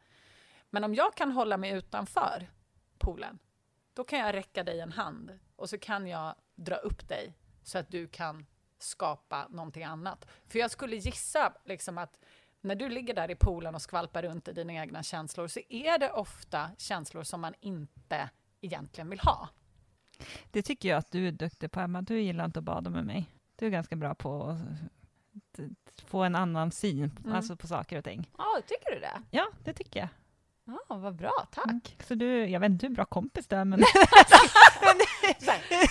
Men 0.70 0.84
om 0.84 0.96
jag 0.96 1.16
kan 1.16 1.32
hålla 1.32 1.58
mig 1.58 1.72
utanför 1.72 2.48
poolen, 2.98 3.40
då 3.94 4.04
kan 4.04 4.20
jag 4.20 4.34
räcka 4.36 4.64
dig 4.64 4.80
en 4.80 4.92
hand 4.92 5.40
och 5.56 5.70
så 5.70 5.78
kan 5.78 6.08
jag 6.08 6.36
dra 6.56 6.76
upp 6.76 7.08
dig 7.08 7.34
så 7.64 7.78
att 7.78 7.90
du 7.92 8.08
kan 8.08 8.46
skapa 8.84 9.48
någonting 9.50 9.84
annat. 9.84 10.28
För 10.48 10.60
jag 10.60 10.72
skulle 10.72 10.96
gissa 10.96 11.54
liksom 11.66 11.98
att 11.98 12.20
när 12.62 12.76
du 12.76 12.90
ligger 12.90 13.14
där 13.14 13.32
i 13.32 13.36
poolen 13.36 13.76
och 13.76 13.82
skvalpar 13.82 14.24
runt 14.24 14.48
i 14.48 14.54
dina 14.54 14.74
egna 14.74 15.04
känslor 15.04 15.48
så 15.48 15.60
är 15.70 16.00
det 16.00 16.12
ofta 16.12 16.70
känslor 16.78 17.24
som 17.24 17.42
man 17.42 17.54
inte 17.60 18.30
egentligen 18.62 19.10
vill 19.10 19.20
ha. 19.20 19.50
Det 20.52 20.62
tycker 20.62 20.90
jag 20.90 20.98
att 20.98 21.12
du 21.12 21.28
är 21.28 21.32
duktig 21.32 21.72
på, 21.72 21.80
Emma. 21.80 22.02
Du 22.02 22.20
gillar 22.22 22.46
inte 22.46 22.60
att 22.60 22.66
bada 22.66 22.90
med 22.90 23.06
mig. 23.06 23.30
Du 23.56 23.66
är 23.66 23.70
ganska 23.70 23.96
bra 23.96 24.16
på 24.16 24.44
att 24.44 25.60
få 26.06 26.24
en 26.24 26.36
annan 26.36 26.72
syn 26.72 27.12
Mm. 27.24 27.36
alltså 27.36 27.56
på 27.56 27.68
saker 27.68 27.98
och 27.98 28.04
ting. 28.04 28.30
Ja, 28.38 28.62
tycker 28.68 28.94
du 28.96 29.00
det? 29.00 29.22
Ja, 29.32 29.48
det 29.64 29.74
tycker 29.74 30.00
jag. 30.00 30.10
Ja, 30.66 30.96
vad 30.96 31.16
bra, 31.16 31.48
tack. 31.52 31.66
Mm. 31.66 31.82
Så 32.08 32.16
du, 32.16 32.46
jag 32.46 32.60
vet 32.60 32.70
inte 32.70 32.88
hur 32.88 32.94
bra 32.96 33.06
kompis 33.06 33.48
du 33.48 33.56
är, 33.56 33.66
men 33.66 33.80
Så 35.40 35.52
här, 35.52 35.90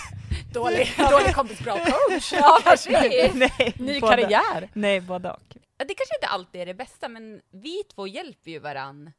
dålig, 0.53 0.87
dålig 1.11 1.35
kompis, 1.35 1.59
bra 1.59 1.77
coach. 1.85 2.33
Ja, 2.33 2.59
kanske. 2.63 3.31
nej, 3.33 3.73
Ny 3.77 3.99
båda- 3.99 4.15
karriär. 4.15 4.69
Nej, 4.73 5.01
både 5.01 5.31
och. 5.31 5.57
Ja, 5.77 5.85
Det 5.85 5.93
kanske 5.93 6.15
inte 6.15 6.27
alltid 6.27 6.61
är 6.61 6.65
det 6.65 6.73
bästa, 6.73 7.07
men 7.09 7.41
vi 7.51 7.83
två 7.83 8.07
hjälper 8.07 8.51
ju 8.51 8.59
varann. 8.59 9.11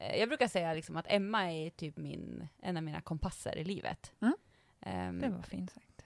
Eh, 0.00 0.16
Jag 0.20 0.28
brukar 0.28 0.48
säga 0.48 0.74
liksom 0.74 0.96
att 0.96 1.06
Emma 1.08 1.52
är 1.52 1.70
typ 1.70 1.96
min, 1.96 2.48
en 2.62 2.76
av 2.76 2.82
mina 2.82 3.00
kompasser 3.00 3.56
i 3.58 3.64
livet. 3.64 4.12
Mm. 4.22 4.34
Ehm, 4.80 5.20
Det 5.20 5.28
var 5.28 5.42
fint 5.42 5.72
sagt. 5.72 6.04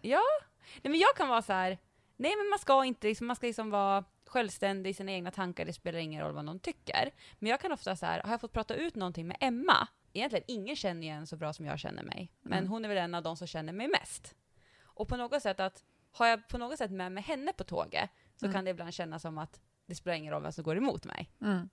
Nej, 0.82 0.90
men 0.90 0.99
jag 0.99 1.16
kan 1.16 1.28
vara 1.28 1.42
så 1.42 1.53
här, 1.53 1.78
nej 2.16 2.36
men 2.36 2.49
man 2.51 2.59
ska 2.59 2.84
inte, 2.84 3.07
liksom, 3.07 3.26
man 3.26 3.36
ska 3.36 3.46
liksom 3.46 3.70
vara 3.70 4.05
självständig 4.28 4.90
i 4.90 4.94
sina 4.94 5.12
egna 5.12 5.30
tankar, 5.30 5.64
det 5.64 5.72
spelar 5.72 5.98
ingen 5.98 6.22
roll 6.24 6.32
vad 6.32 6.44
någon 6.44 6.58
tycker. 6.60 7.10
Men 7.38 7.50
jag 7.50 7.60
kan 7.60 7.72
ofta 7.72 7.96
så 7.96 8.06
här, 8.06 8.22
har 8.22 8.30
jag 8.30 8.40
fått 8.40 8.52
prata 8.52 8.74
ut 8.74 8.94
någonting 8.94 9.26
med 9.26 9.36
Emma, 9.40 9.88
egentligen 10.12 10.44
ingen 10.48 10.76
känner 10.76 11.02
igen 11.02 11.26
så 11.26 11.36
bra 11.36 11.52
som 11.52 11.66
jag 11.66 11.78
känner 11.78 12.02
mig, 12.02 12.32
men 12.40 12.58
Mm. 12.58 12.70
hon 12.70 12.84
är 12.84 12.88
väl 12.88 12.98
en 12.98 13.14
av 13.14 13.22
de 13.22 13.36
som 13.36 13.46
känner 13.46 13.72
mig 13.72 13.88
mest. 13.88 14.34
Och 14.82 15.08
på 15.08 15.16
något 15.16 15.42
sätt 15.42 15.60
att, 15.60 15.84
har 16.12 16.26
jag 16.26 16.48
på 16.48 16.58
något 16.58 16.78
sätt 16.78 16.90
med 16.90 17.12
mig 17.12 17.22
henne 17.22 17.52
på 17.52 17.64
tåget, 17.64 18.10
så 18.36 18.46
Mm. 18.46 18.54
kan 18.54 18.64
det 18.64 18.70
ibland 18.70 18.94
kännas 18.94 19.22
som 19.22 19.38
att 19.38 19.60
det 19.86 19.94
spelar 19.94 20.16
ingen 20.16 20.32
roll 20.32 20.42
vem 20.42 20.52
som 20.52 20.64
går 20.64 20.76
emot 20.76 21.04
mig. 21.04 21.30
Mm. 21.40 21.68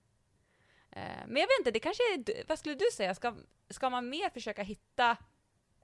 Eh, 0.90 1.26
men 1.26 1.36
jag 1.36 1.46
vet 1.46 1.58
inte, 1.60 1.70
det 1.70 1.80
kanske 1.80 2.02
är, 2.02 2.44
vad 2.48 2.58
skulle 2.58 2.74
du 2.74 2.84
säga, 2.94 3.14
ska, 3.14 3.34
ska 3.70 3.90
man 3.90 4.08
mer 4.08 4.30
försöka 4.30 4.62
hitta, 4.62 5.16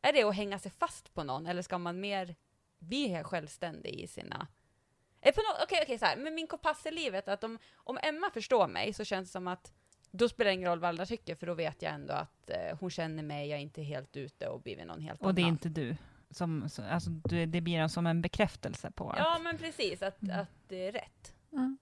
är 0.02 0.12
det 0.12 0.22
att 0.22 0.36
hänga 0.36 0.58
sig 0.58 0.70
fast 0.70 1.14
på 1.14 1.24
någon, 1.24 1.46
eller 1.46 1.62
ska 1.62 1.78
man 1.78 2.00
mer 2.00 2.36
bli 2.78 3.22
självständig 3.24 3.94
i 4.00 4.06
sina 4.06 4.46
Eh, 5.22 5.34
Okej, 5.62 5.78
okej, 5.82 5.98
så 5.98 6.04
här. 6.06 6.16
Men 6.16 6.34
min 6.34 6.46
kompass 6.46 6.86
i 6.86 6.90
livet, 6.90 7.28
att 7.28 7.44
om, 7.44 7.58
om 7.76 7.98
Emma 8.02 8.30
förstår 8.30 8.66
mig 8.68 8.92
så 8.92 9.04
känns 9.04 9.28
det 9.28 9.32
som 9.32 9.48
att 9.48 9.72
då 10.10 10.28
spelar 10.28 10.48
det 10.50 10.54
ingen 10.54 10.68
roll 10.68 10.80
vad 10.80 10.88
andra 10.88 11.06
tycker, 11.06 11.34
för 11.34 11.46
då 11.46 11.54
vet 11.54 11.82
jag 11.82 11.92
ändå 11.92 12.12
att 12.14 12.50
eh, 12.50 12.78
hon 12.80 12.90
känner 12.90 13.22
mig, 13.22 13.48
jag 13.48 13.58
är 13.58 13.62
inte 13.62 13.82
helt 13.82 14.16
ute 14.16 14.48
och 14.48 14.60
blivit 14.62 14.86
någon 14.86 15.00
helt 15.00 15.20
Och 15.22 15.34
det 15.34 15.40
är 15.40 15.44
annan. 15.44 15.52
inte 15.54 15.68
du. 15.68 15.96
Som, 16.30 16.68
så- 16.68 16.82
alltså, 16.82 17.10
du, 17.10 17.46
det 17.46 17.60
blir 17.60 17.78
en 17.78 17.88
som 17.88 18.06
en 18.06 18.22
bekräftelse 18.22 18.90
på 18.90 19.14
Ja, 19.16 19.36
att... 19.36 19.42
men 19.42 19.58
precis, 19.58 20.02
att, 20.02 20.22
Mm. 20.22 20.40
att 20.40 20.48
det 20.68 20.88
är 20.88 20.92
rätt. 20.92 21.34
Mm. 21.52 21.78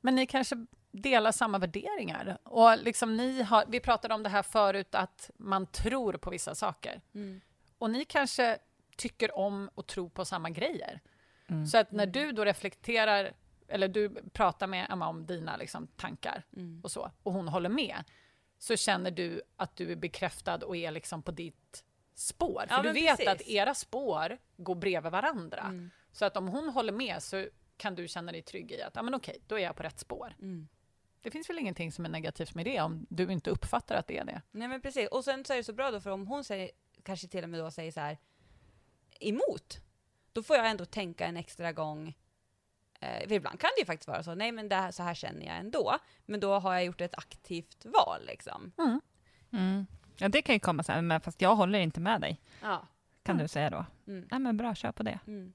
Men 0.00 0.14
ni 0.14 0.26
kanske 0.26 0.66
delar 0.90 1.32
samma 1.32 1.58
värderingar? 1.58 2.38
Och 2.44 2.78
liksom 2.78 3.16
ni 3.16 3.42
har, 3.42 3.64
vi 3.68 3.80
pratade 3.80 4.14
om 4.14 4.22
det 4.22 4.28
här 4.28 4.42
förut, 4.42 4.94
att 4.94 5.30
man 5.36 5.66
tror 5.66 6.12
på 6.12 6.30
vissa 6.30 6.54
saker. 6.54 7.00
Och 7.78 7.90
ni 7.90 8.04
kanske 8.04 8.58
tycker 8.96 9.38
om 9.38 9.70
och 9.74 9.86
tror 9.86 10.08
på 10.08 10.24
samma 10.24 10.50
grejer. 10.50 11.00
Mm. 11.50 11.66
Så 11.66 11.78
att 11.78 11.92
när 11.92 12.06
du 12.06 12.32
då 12.32 12.44
reflekterar, 12.44 13.32
eller 13.68 13.88
du 13.88 14.14
pratar 14.32 14.66
med 14.66 14.86
Emma 14.90 15.08
om 15.08 15.26
dina 15.26 15.56
liksom, 15.56 15.86
tankar 15.86 16.42
Mm. 16.56 16.80
och 16.84 16.90
så, 16.90 17.10
och 17.22 17.32
hon 17.32 17.48
håller 17.48 17.68
med, 17.68 18.04
så 18.58 18.76
känner 18.76 19.10
du 19.10 19.42
att 19.56 19.76
du 19.76 19.92
är 19.92 19.96
bekräftad 19.96 20.54
och 20.64 20.76
är 20.76 20.90
liksom 20.90 21.22
på 21.22 21.30
ditt 21.30 21.84
spår. 22.14 22.64
För 22.68 22.76
Ja, 22.76 22.82
du 22.82 22.92
vet 22.92 23.16
precis. 23.16 23.28
att 23.28 23.42
era 23.42 23.74
spår 23.74 24.38
går 24.56 24.74
bredvid 24.74 25.12
varandra. 25.12 25.60
Mm. 25.60 25.90
Så 26.12 26.24
att 26.24 26.36
om 26.36 26.48
hon 26.48 26.68
håller 26.68 26.92
med 26.92 27.22
så 27.22 27.48
kan 27.76 27.94
du 27.94 28.08
känna 28.08 28.32
dig 28.32 28.42
trygg 28.42 28.72
i 28.72 28.82
att, 28.82 28.96
ja 28.96 29.02
men 29.02 29.14
okej, 29.14 29.38
då 29.46 29.54
är 29.58 29.62
jag 29.62 29.76
på 29.76 29.82
rätt 29.82 29.98
spår. 29.98 30.34
Mm. 30.38 30.68
Det 31.22 31.30
finns 31.30 31.50
väl 31.50 31.58
ingenting 31.58 31.92
som 31.92 32.04
är 32.04 32.08
negativt 32.08 32.54
med 32.54 32.64
det 32.64 32.80
om 32.80 33.06
du 33.10 33.32
inte 33.32 33.50
uppfattar 33.50 33.96
att 33.96 34.06
det 34.06 34.18
är 34.18 34.24
det. 34.24 34.42
Nej 34.50 34.68
men 34.68 34.80
precis, 34.80 35.08
och 35.08 35.24
sen 35.24 35.44
så 35.44 35.52
är 35.52 35.56
det 35.56 35.64
så 35.64 35.72
bra 35.72 35.90
då 35.90 36.00
för 36.00 36.10
om 36.10 36.26
hon 36.26 36.44
säger, 36.44 36.70
kanske 37.02 37.28
till 37.28 37.44
och 37.44 37.50
med 37.50 37.60
då 37.60 37.70
säger 37.70 37.92
så 37.92 38.00
här 38.00 38.18
emot, 39.20 39.80
då 40.38 40.42
får 40.42 40.56
jag 40.56 40.70
ändå 40.70 40.84
tänka 40.84 41.26
en 41.26 41.36
extra 41.36 41.72
gång. 41.72 42.16
Eh, 43.00 43.32
ibland 43.32 43.60
kan 43.60 43.70
det 43.76 43.80
ju 43.80 43.86
faktiskt 43.86 44.08
vara 44.08 44.22
så, 44.22 44.34
nej 44.34 44.52
men 44.52 44.68
det 44.68 44.76
här, 44.76 44.90
så 44.90 45.02
här 45.02 45.14
känner 45.14 45.46
jag 45.46 45.56
ändå, 45.56 45.96
men 46.26 46.40
då 46.40 46.58
har 46.58 46.72
jag 46.74 46.84
gjort 46.84 47.00
ett 47.00 47.18
aktivt 47.18 47.84
val 47.84 48.20
liksom. 48.26 48.72
Mm. 48.78 49.00
Mm. 49.52 49.86
Ja, 50.16 50.28
det 50.28 50.42
kan 50.42 50.54
ju 50.54 50.58
komma 50.60 50.82
sen, 50.82 51.06
men 51.06 51.20
fast 51.20 51.40
jag 51.42 51.56
håller 51.56 51.78
inte 51.78 52.00
med 52.00 52.20
dig, 52.20 52.40
Ja. 52.62 52.86
kan 53.22 53.34
Mm. 53.36 53.44
du 53.44 53.48
säga 53.48 53.70
då. 53.70 53.84
Mm. 54.06 54.28
Nej 54.30 54.40
men 54.40 54.56
bra, 54.56 54.74
kör 54.74 54.92
på 54.92 55.02
det. 55.02 55.18
Mm. 55.26 55.52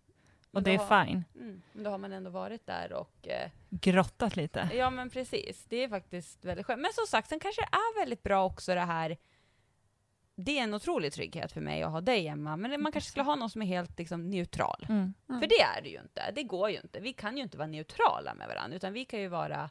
Och 0.51 0.63
det 0.63 0.73
är 0.73 0.77
har- 0.77 1.05
fine. 1.05 1.23
Mm. 1.35 1.61
Men 1.71 1.83
då 1.83 1.89
har 1.89 1.97
man 1.97 2.13
ändå 2.13 2.29
varit 2.29 2.65
där 2.65 2.93
och 2.93 3.27
eh, 3.27 3.49
Grottat 3.69 4.35
lite. 4.35 4.69
Ja 4.73 4.89
men 4.89 5.09
precis, 5.09 5.65
det 5.69 5.77
är 5.83 5.89
faktiskt 5.89 6.45
väldigt 6.45 6.65
skönt. 6.65 6.81
Men 6.81 6.93
som 6.93 7.05
sagt, 7.07 7.29
sen 7.29 7.39
kanske 7.39 7.61
det 7.61 7.69
är 7.77 7.99
väldigt 7.99 8.23
bra 8.23 8.45
också 8.45 8.73
det 8.75 8.81
här 8.81 9.17
det 10.35 10.59
är 10.59 10.63
en 10.63 10.73
otrolig 10.73 11.13
trygghet 11.13 11.51
för 11.51 11.61
mig 11.61 11.83
att 11.83 11.91
ha 11.91 12.01
dig 12.01 12.27
Emma, 12.27 12.57
men 12.57 12.81
man 12.81 12.91
kanske 12.91 13.09
skulle 13.09 13.23
ha 13.23 13.35
någon 13.35 13.49
som 13.49 13.61
är 13.61 13.65
helt 13.65 13.99
liksom, 13.99 14.29
neutral. 14.29 14.85
Mm. 14.89 15.13
Mm. 15.29 15.41
För 15.41 15.47
det 15.47 15.61
är 15.61 15.81
det 15.81 15.89
ju 15.89 15.99
inte, 15.99 16.31
det 16.31 16.43
går 16.43 16.69
ju 16.69 16.77
inte. 16.77 16.99
Vi 16.99 17.13
kan 17.13 17.37
ju 17.37 17.43
inte 17.43 17.57
vara 17.57 17.67
neutrala 17.67 18.33
med 18.33 18.47
varandra, 18.47 18.75
utan 18.75 18.93
vi 18.93 19.05
kan 19.05 19.19
ju 19.19 19.27
vara 19.27 19.69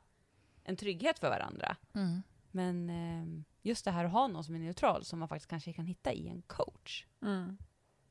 en 0.64 0.76
trygghet 0.76 1.18
för 1.18 1.30
varandra. 1.30 1.76
Mm. 1.94 2.22
Men 2.50 2.90
eh, 2.90 3.44
just 3.62 3.84
det 3.84 3.90
här 3.90 4.04
att 4.04 4.12
ha 4.12 4.26
någon 4.26 4.44
som 4.44 4.54
är 4.54 4.58
neutral, 4.58 5.04
som 5.04 5.18
man 5.18 5.28
faktiskt 5.28 5.50
kanske 5.50 5.72
kan 5.72 5.86
hitta 5.86 6.12
i 6.12 6.28
en 6.28 6.42
coach. 6.42 7.06
Mm. 7.22 7.58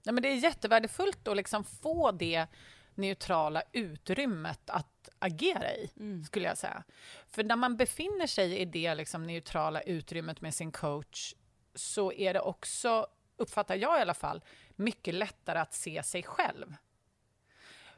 Ja, 0.04 0.12
men 0.12 0.24
det 0.24 0.30
är 0.30 0.36
jättevärdefullt 0.36 1.28
att 1.28 1.38
liksom 1.38 1.64
få 1.64 2.12
det 2.12 2.48
neutrala 2.96 3.64
utrymmet 3.72 4.70
att 4.70 5.10
agera 5.20 5.74
i, 5.74 5.90
skulle 6.26 6.48
jag 6.48 6.58
säga. 6.58 6.84
För 7.28 7.44
när 7.44 7.56
man 7.56 7.78
befinner 7.78 8.28
sig 8.28 8.58
i 8.58 8.66
det 8.66 8.96
liksom 8.96 9.24
neutrala 9.24 9.82
utrymmet 9.82 10.42
med 10.42 10.54
sin 10.54 10.72
coach 10.72 11.36
så 11.76 12.12
är 12.12 12.34
det 12.34 12.42
också, 12.42 13.08
uppfattar 13.38 13.76
jag 13.76 13.98
i 13.98 14.02
alla 14.02 14.14
fall, 14.14 14.42
mycket 14.76 15.14
lättare 15.14 15.60
att 15.60 15.74
se 15.74 16.04
sig 16.04 16.24
själv. 16.24 16.76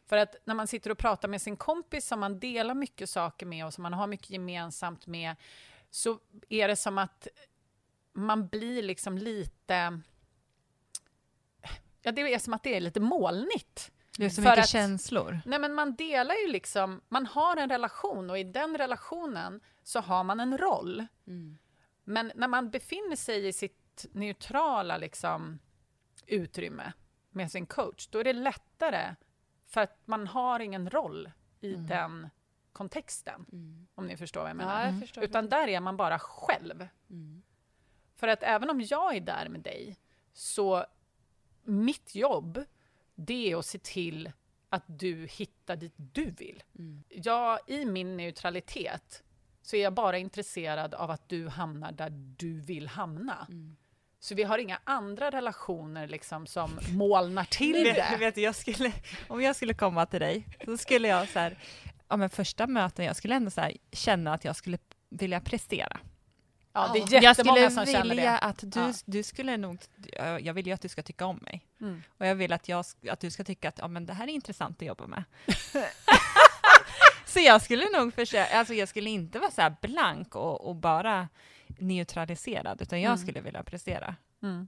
För 0.06 0.18
att 0.18 0.36
när 0.46 0.56
man 0.56 0.68
sitter 0.68 0.90
och 0.90 0.98
pratar 0.98 1.28
med 1.28 1.42
sin 1.42 1.58
kompis 1.58 2.08
som 2.08 2.20
man 2.20 2.40
delar 2.40 2.74
mycket 2.74 3.10
saker 3.10 3.46
med 3.46 3.66
och 3.66 3.74
som 3.74 3.82
man 3.82 3.94
har 3.94 4.08
mycket 4.08 4.30
gemensamt 4.30 5.08
med 5.08 5.36
så 5.90 6.20
är 6.50 6.68
det 6.68 6.76
som 6.76 6.98
att 6.98 7.28
man 8.14 8.48
blir 8.48 8.84
liksom 8.84 9.18
lite... 9.18 10.02
Ja, 12.02 12.12
det 12.12 12.22
är 12.22 12.40
som 12.40 12.54
att 12.54 12.64
det 12.64 12.76
är 12.76 12.82
lite 12.82 13.00
molnigt. 13.00 13.92
Det 14.18 14.26
är 14.26 14.30
så 14.30 14.42
mycket 14.42 14.60
att- 14.60 14.70
känslor. 14.70 15.42
Nej, 15.46 15.60
men 15.60 15.74
man 15.74 15.96
delar 15.96 16.36
ju 16.36 16.48
liksom... 16.48 17.02
Man 17.10 17.26
har 17.26 17.58
en 17.58 17.70
relation 17.70 18.30
och 18.30 18.40
i 18.40 18.44
den 18.44 18.78
relationen 18.78 19.62
så 19.84 20.00
har 20.00 20.24
man 20.24 20.40
en 20.40 20.58
roll. 20.58 21.08
Men 22.04 22.32
när 22.36 22.48
man 22.48 22.70
befinner 22.70 23.16
sig 23.16 23.48
i 23.48 23.54
sitt 23.54 24.06
neutrala 24.12 24.98
liksom, 24.98 25.60
utrymme 26.28 26.94
med 27.30 27.52
sin 27.52 27.66
coach, 27.66 28.08
då 28.08 28.20
är 28.20 28.24
det 28.24 28.34
lättare 28.34 29.16
för 29.66 29.82
att 29.82 30.00
man 30.06 30.28
har 30.28 30.60
ingen 30.60 30.90
roll 30.90 31.32
i 31.62 31.76
den 31.76 32.30
kontexten, 32.74 33.46
om 33.96 34.08
ni 34.08 34.18
förstår 34.18 34.42
vad 34.42 34.50
jag 34.50 34.58
menar. 34.58 34.86
Ja, 34.86 34.92
jag 34.92 35.00
förstår. 35.00 35.24
Utan 35.24 35.50
där 35.50 35.68
är 35.68 35.80
man 35.80 35.98
bara 35.98 36.20
själv. 36.20 36.88
Mm. 37.10 37.44
För 38.16 38.28
att 38.28 38.44
även 38.44 38.70
om 38.70 38.82
jag 38.82 39.16
är 39.16 39.22
där 39.22 39.50
med 39.50 39.62
dig, 39.62 39.98
så 40.34 40.86
mitt 41.64 42.16
jobb, 42.16 42.66
det 43.16 43.52
är 43.52 43.58
att 43.58 43.66
se 43.66 43.80
till 43.80 44.32
att 44.70 44.84
du 44.88 45.28
hittar 45.28 45.76
dit 45.76 45.94
du 45.96 46.26
vill. 46.26 46.64
Mm. 46.76 47.04
Jag, 47.10 47.60
I 47.68 47.86
min 47.86 48.18
neutralitet 48.18 49.24
så 49.64 49.76
är 49.76 49.84
jag 49.84 49.94
bara 49.94 50.18
intresserad 50.18 50.94
av 50.94 51.12
att 51.12 51.30
du 51.30 51.48
hamnar 51.50 51.92
där 51.92 52.10
du 52.38 52.62
vill 52.62 52.88
hamna. 52.88 53.46
Mm. 53.50 53.76
Så 54.20 54.36
vi 54.36 54.44
har 54.44 54.58
inga 54.58 54.80
andra 54.84 55.30
relationer 55.32 56.08
liksom 56.08 56.48
som 56.48 56.80
molnar 56.92 57.44
till 57.46 57.74
Vet, 57.84 57.96
det. 57.96 58.18
vet, 58.20 58.36
du, 58.36 58.42
jag 58.42 58.56
skulle, 58.56 58.92
om 59.28 59.42
jag 59.42 59.56
skulle 59.56 59.74
komma 59.74 60.06
till 60.06 60.20
dig, 60.20 60.48
så 60.66 60.78
skulle 60.78 61.08
jag 61.08 61.30
så 61.30 61.40
här, 61.40 61.58
ja 62.10 62.18
men 62.18 62.30
första 62.30 62.68
möten, 62.68 63.06
jag 63.06 63.16
skulle 63.16 63.36
ändå 63.36 63.52
så 63.52 63.62
här, 63.62 63.78
känna 63.92 64.34
att 64.34 64.46
jag 64.46 64.56
skulle 64.56 64.78
vilja 65.10 65.40
prestera. 65.42 66.00
Ja, 66.76 66.90
det 66.94 67.00
är 67.00 67.14
jag 67.14 67.24
jättemånga 67.24 67.70
skulle 67.70 67.86
som 67.86 67.94
känner 67.94 68.10
vilja 68.16 68.32
det. 68.32 68.40
att 68.40 68.60
du, 68.62 68.80
Ja. 68.80 68.94
du 69.06 69.24
skulle 69.24 69.58
nog, 69.58 69.78
jag 70.12 70.42
jag 70.42 70.54
vill 70.54 70.68
ju 70.68 70.74
att 70.74 70.82
du 70.82 70.90
ska 70.90 71.04
tycka 71.04 71.26
om 71.26 71.38
mig. 71.42 71.62
Mm. 71.82 72.04
Och 72.18 72.26
jag 72.26 72.36
vill 72.36 72.54
att, 72.54 72.70
jag, 72.70 72.86
att 73.10 73.20
du 73.20 73.32
ska 73.32 73.44
tycka 73.44 73.70
att 73.70 73.78
ja, 73.80 73.88
men 73.88 74.06
det 74.06 74.14
här 74.14 74.28
är 74.28 74.32
intressant 74.32 74.82
att 74.82 74.88
jobba 74.88 75.08
med. 75.08 75.24
så 77.34 77.40
jag 77.40 77.62
skulle 77.62 77.86
nog 77.98 78.14
försöka, 78.14 78.58
alltså 78.58 78.74
jag 78.74 78.88
skulle 78.90 79.10
inte 79.10 79.40
vara 79.40 79.52
så 79.52 79.76
blank 79.82 80.36
och, 80.36 80.68
och 80.70 80.76
bara 80.76 81.30
neutraliserad, 81.80 82.82
utan 82.82 83.02
jag 83.02 83.10
Mm. 83.10 83.18
skulle 83.18 83.42
vilja 83.42 83.64
prestera. 83.64 84.16
Mm. 84.44 84.68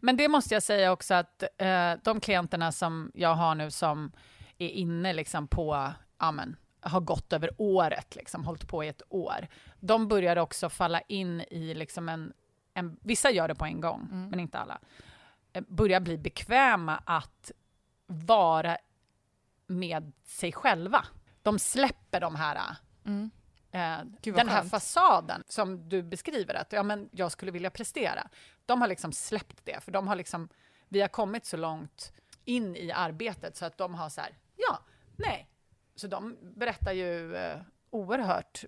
Men 0.00 0.16
det 0.16 0.28
måste 0.28 0.54
jag 0.54 0.62
säga 0.62 0.92
också 0.92 1.14
att 1.14 1.42
eh, 1.58 1.92
de 2.04 2.20
klienterna 2.20 2.72
som 2.72 3.10
jag 3.14 3.34
har 3.34 3.54
nu 3.54 3.70
som 3.70 4.12
är 4.58 4.68
inne 4.68 5.12
liksom 5.12 5.48
på, 5.48 5.92
ja 6.18 6.32
men, 6.32 6.56
har 6.80 7.00
gått 7.00 7.32
över 7.32 7.50
året, 7.58 8.16
liksom, 8.16 8.44
hållit 8.44 8.68
på 8.68 8.84
i 8.84 8.88
ett 8.88 9.02
år, 9.08 9.46
de 9.80 10.08
börjar 10.08 10.36
också 10.36 10.68
falla 10.68 11.00
in 11.00 11.40
i 11.40 11.74
liksom 11.74 12.08
en, 12.08 12.32
en 12.74 12.96
vissa 13.02 13.30
gör 13.30 13.48
det 13.48 13.54
på 13.54 13.64
en 13.64 13.80
gång, 13.80 14.08
Mm. 14.12 14.28
men 14.30 14.40
inte 14.40 14.58
alla, 14.58 14.78
eh, 15.52 15.62
börjar 15.68 16.00
bli 16.00 16.18
bekväma 16.18 17.02
att 17.06 17.52
vara 18.06 18.76
med 19.66 20.12
sig 20.24 20.52
själva. 20.52 21.04
De 21.44 21.58
släpper 21.58 22.20
de 22.20 22.34
här 22.36 22.76
Mm. 23.06 23.30
eh, 23.70 23.98
den 24.34 24.48
här 24.48 24.62
fasaden 24.64 25.42
som 25.48 25.88
du 25.88 26.02
beskriver, 26.02 26.54
att 26.54 26.72
ja, 26.72 26.82
men 26.82 27.08
jag 27.12 27.32
skulle 27.32 27.50
vilja 27.52 27.70
prestera. 27.70 28.28
De 28.66 28.80
har 28.80 28.88
liksom 28.88 29.12
släppt 29.12 29.64
det, 29.64 29.80
för 29.84 29.92
de 29.92 30.08
har 30.08 30.16
liksom, 30.16 30.48
vi 30.88 31.00
har 31.00 31.08
kommit 31.08 31.46
så 31.46 31.56
långt 31.56 32.12
in 32.44 32.76
i 32.76 32.92
arbetet 32.92 33.56
så 33.56 33.64
att 33.66 33.78
de 33.78 33.94
har 33.94 34.08
så 34.08 34.20
här, 34.20 34.38
ja, 34.56 34.78
nej. 35.16 35.48
Så 35.96 36.06
de 36.06 36.36
berättar 36.42 36.92
ju 36.92 37.36
eh, 37.36 37.60
oerhört 37.90 38.64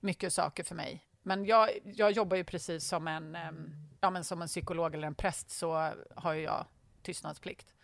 mycket 0.00 0.32
saker 0.32 0.64
för 0.64 0.74
mig. 0.74 1.06
Men 1.22 1.44
jag, 1.44 1.70
jag 1.84 2.10
jobbar 2.12 2.36
ju 2.36 2.44
precis 2.44 2.88
som 2.88 3.08
en, 3.08 3.34
em, 3.36 3.72
ja, 4.00 4.10
men 4.10 4.24
som 4.24 4.42
en 4.42 4.48
psykolog 4.48 4.94
eller 4.94 5.06
en 5.06 5.14
präst 5.14 5.50
så 5.50 5.92
har 6.16 6.32
ju 6.32 6.42
jag 6.42 6.66
tystnadsplikt. 7.02 7.74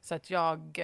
Så 0.00 0.14
att 0.14 0.30
jag, 0.30 0.78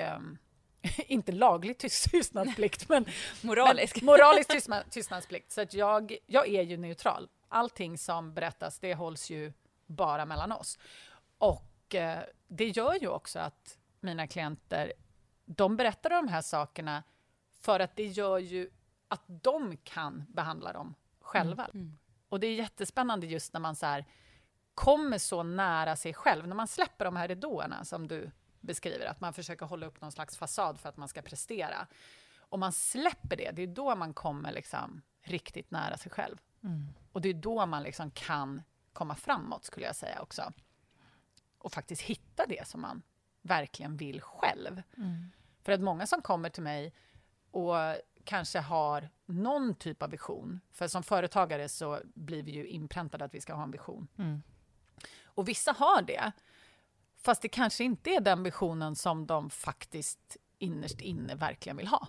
inte 1.06 1.32
laglig 1.32 1.78
tyst- 1.78 2.10
tystnadsplikt, 2.10 2.88
men 2.88 3.06
Moralisk. 3.40 3.96
men 3.96 4.06
moralisk 4.06 4.50
tystna- 4.50 4.84
tystnadsplikt. 4.90 5.52
Så 5.52 5.60
att 5.60 5.74
jag, 5.74 6.16
jag 6.26 6.48
är 6.48 6.62
ju 6.62 6.76
neutral. 6.76 7.28
Allting 7.48 7.98
som 7.98 8.34
berättas, 8.34 8.78
det 8.78 8.94
hålls 8.94 9.30
ju 9.30 9.52
bara 9.86 10.24
mellan 10.26 10.52
oss. 10.52 10.78
Och 11.38 11.94
eh, 11.94 12.18
det 12.48 12.68
gör 12.68 12.94
ju 12.94 13.08
också 13.08 13.38
att 13.38 13.78
mina 14.00 14.26
klienter, 14.26 14.92
de 15.44 15.76
berättar 15.76 16.10
de 16.10 16.28
här 16.28 16.42
sakerna 16.42 17.02
för 17.60 17.80
att 17.80 17.96
det 17.96 18.06
gör 18.06 18.38
ju 18.38 18.70
att 19.08 19.22
de 19.26 19.76
kan 19.76 20.24
behandla 20.28 20.72
dem 20.72 20.94
själva. 21.20 21.68
Mm. 21.74 21.98
Och 22.28 22.40
det 22.40 22.46
är 22.46 22.54
jättespännande 22.54 23.26
just 23.26 23.52
när 23.52 23.60
man 23.60 23.76
så 23.76 23.86
här 23.86 24.04
kommer 24.74 25.18
så 25.18 25.42
nära 25.42 25.96
sig 25.96 26.14
själv, 26.14 26.48
när 26.48 26.56
man 26.56 26.68
släpper 26.68 27.04
de 27.04 27.16
här 27.16 27.28
ridåerna 27.28 27.84
som 27.84 28.08
du 28.08 28.30
beskriver, 28.64 29.06
att 29.06 29.20
man 29.20 29.32
försöker 29.32 29.66
hålla 29.66 29.86
upp 29.86 30.00
någon 30.00 30.12
slags 30.12 30.36
fasad 30.36 30.80
för 30.80 30.88
att 30.88 30.96
man 30.96 31.08
ska 31.08 31.22
prestera. 31.22 31.86
om 32.48 32.60
man 32.60 32.72
släpper 32.72 33.36
det, 33.36 33.50
det 33.50 33.62
är 33.62 33.66
då 33.66 33.94
man 33.94 34.14
kommer 34.14 34.52
liksom 34.52 35.02
riktigt 35.22 35.70
nära 35.70 35.96
sig 35.96 36.12
själv. 36.12 36.36
Mm. 36.62 36.88
Och 37.12 37.20
det 37.20 37.28
är 37.28 37.34
då 37.34 37.66
man 37.66 37.82
liksom 37.82 38.10
kan 38.10 38.62
komma 38.92 39.14
framåt, 39.14 39.64
skulle 39.64 39.86
jag 39.86 39.96
säga 39.96 40.22
också. 40.22 40.52
Och 41.58 41.72
faktiskt 41.72 42.02
hitta 42.02 42.46
det 42.46 42.68
som 42.68 42.80
man 42.80 43.02
verkligen 43.42 43.96
vill 43.96 44.20
själv. 44.20 44.82
Mm. 44.96 45.30
För 45.62 45.72
att 45.72 45.80
många 45.80 46.06
som 46.06 46.22
kommer 46.22 46.48
till 46.50 46.62
mig 46.62 46.94
och 47.50 47.74
kanske 48.24 48.58
har 48.58 49.10
någon 49.26 49.74
typ 49.74 50.02
av 50.02 50.10
vision, 50.10 50.60
för 50.72 50.88
som 50.88 51.02
företagare 51.02 51.68
så 51.68 52.00
blir 52.04 52.42
vi 52.42 52.50
ju 52.50 52.66
inpräntade 52.66 53.24
att 53.24 53.34
vi 53.34 53.40
ska 53.40 53.54
ha 53.54 53.62
en 53.62 53.70
vision. 53.70 54.08
Mm. 54.18 54.42
Och 55.24 55.48
vissa 55.48 55.72
har 55.72 56.02
det, 56.02 56.32
fast 57.24 57.42
det 57.42 57.48
kanske 57.48 57.84
inte 57.84 58.10
är 58.10 58.20
den 58.20 58.42
visionen 58.42 58.96
som 58.96 59.26
de 59.26 59.50
faktiskt 59.50 60.36
innerst 60.58 61.00
inne 61.00 61.34
verkligen 61.34 61.76
vill 61.76 61.86
ha. 61.86 62.08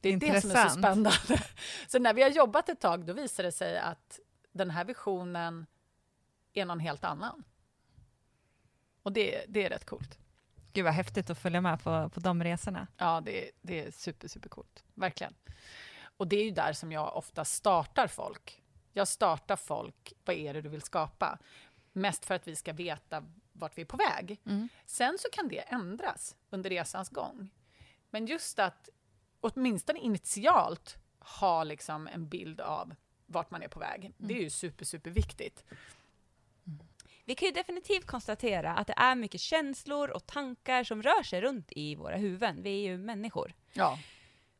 Det 0.00 0.08
är 0.08 0.12
Intressant. 0.12 0.42
det 0.42 0.48
som 0.48 0.60
är 0.60 0.68
så 0.68 0.78
spännande. 0.78 1.12
Så 1.88 1.98
när 1.98 2.14
vi 2.14 2.22
har 2.22 2.30
jobbat 2.30 2.68
ett 2.68 2.80
tag, 2.80 3.06
då 3.06 3.12
visar 3.12 3.42
det 3.42 3.52
sig 3.52 3.78
att 3.78 4.20
den 4.52 4.70
här 4.70 4.84
visionen 4.84 5.66
är 6.52 6.64
någon 6.64 6.80
helt 6.80 7.04
annan. 7.04 7.44
Och 9.02 9.12
det, 9.12 9.44
det 9.48 9.64
är 9.64 9.70
rätt 9.70 9.86
coolt. 9.86 10.18
Gud 10.72 10.84
vad 10.84 10.94
häftigt 10.94 11.30
att 11.30 11.38
följa 11.38 11.60
med 11.60 11.82
på, 11.82 12.08
på 12.08 12.20
de 12.20 12.44
resorna. 12.44 12.86
Ja, 12.96 13.20
det, 13.20 13.50
det 13.60 13.80
är 13.80 13.90
super, 13.90 14.28
super 14.28 14.48
coolt. 14.48 14.84
Verkligen. 14.94 15.34
Och 16.16 16.28
det 16.28 16.36
är 16.36 16.44
ju 16.44 16.50
där 16.50 16.72
som 16.72 16.92
jag 16.92 17.16
ofta 17.16 17.44
startar 17.44 18.06
folk. 18.06 18.62
Jag 18.92 19.08
startar 19.08 19.56
folk, 19.56 20.12
vad 20.24 20.36
är 20.36 20.54
det 20.54 20.62
du 20.62 20.68
vill 20.68 20.82
skapa? 20.82 21.38
Mest 21.98 22.24
för 22.24 22.34
att 22.34 22.48
vi 22.48 22.56
ska 22.56 22.72
veta 22.72 23.24
vart 23.52 23.78
vi 23.78 23.82
är 23.82 23.86
på 23.86 23.96
väg. 23.96 24.40
Mm. 24.46 24.68
Sen 24.86 25.18
så 25.18 25.28
kan 25.32 25.48
det 25.48 25.58
ändras 25.58 26.36
under 26.50 26.70
resans 26.70 27.08
gång. 27.08 27.50
Men 28.10 28.26
just 28.26 28.58
att 28.58 28.88
åtminstone 29.40 29.98
initialt 29.98 30.96
ha 31.18 31.64
liksom 31.64 32.06
en 32.06 32.28
bild 32.28 32.60
av 32.60 32.94
vart 33.26 33.50
man 33.50 33.62
är 33.62 33.68
på 33.68 33.80
väg, 33.80 34.04
mm. 34.04 34.14
det 34.16 34.34
är 34.34 34.42
ju 34.42 34.50
super, 34.50 34.84
super 34.84 35.10
viktigt. 35.10 35.64
Vi 37.24 37.34
kan 37.34 37.46
ju 37.46 37.52
definitivt 37.52 38.06
konstatera 38.06 38.74
att 38.74 38.86
det 38.86 38.94
är 38.96 39.14
mycket 39.14 39.40
känslor 39.40 40.10
och 40.10 40.26
tankar 40.26 40.84
som 40.84 41.02
rör 41.02 41.22
sig 41.22 41.40
runt 41.40 41.68
i 41.70 41.94
våra 41.94 42.16
huvuden. 42.16 42.62
Vi 42.62 42.70
är 42.70 42.90
ju 42.90 42.98
människor. 42.98 43.54
Ja. 43.72 43.98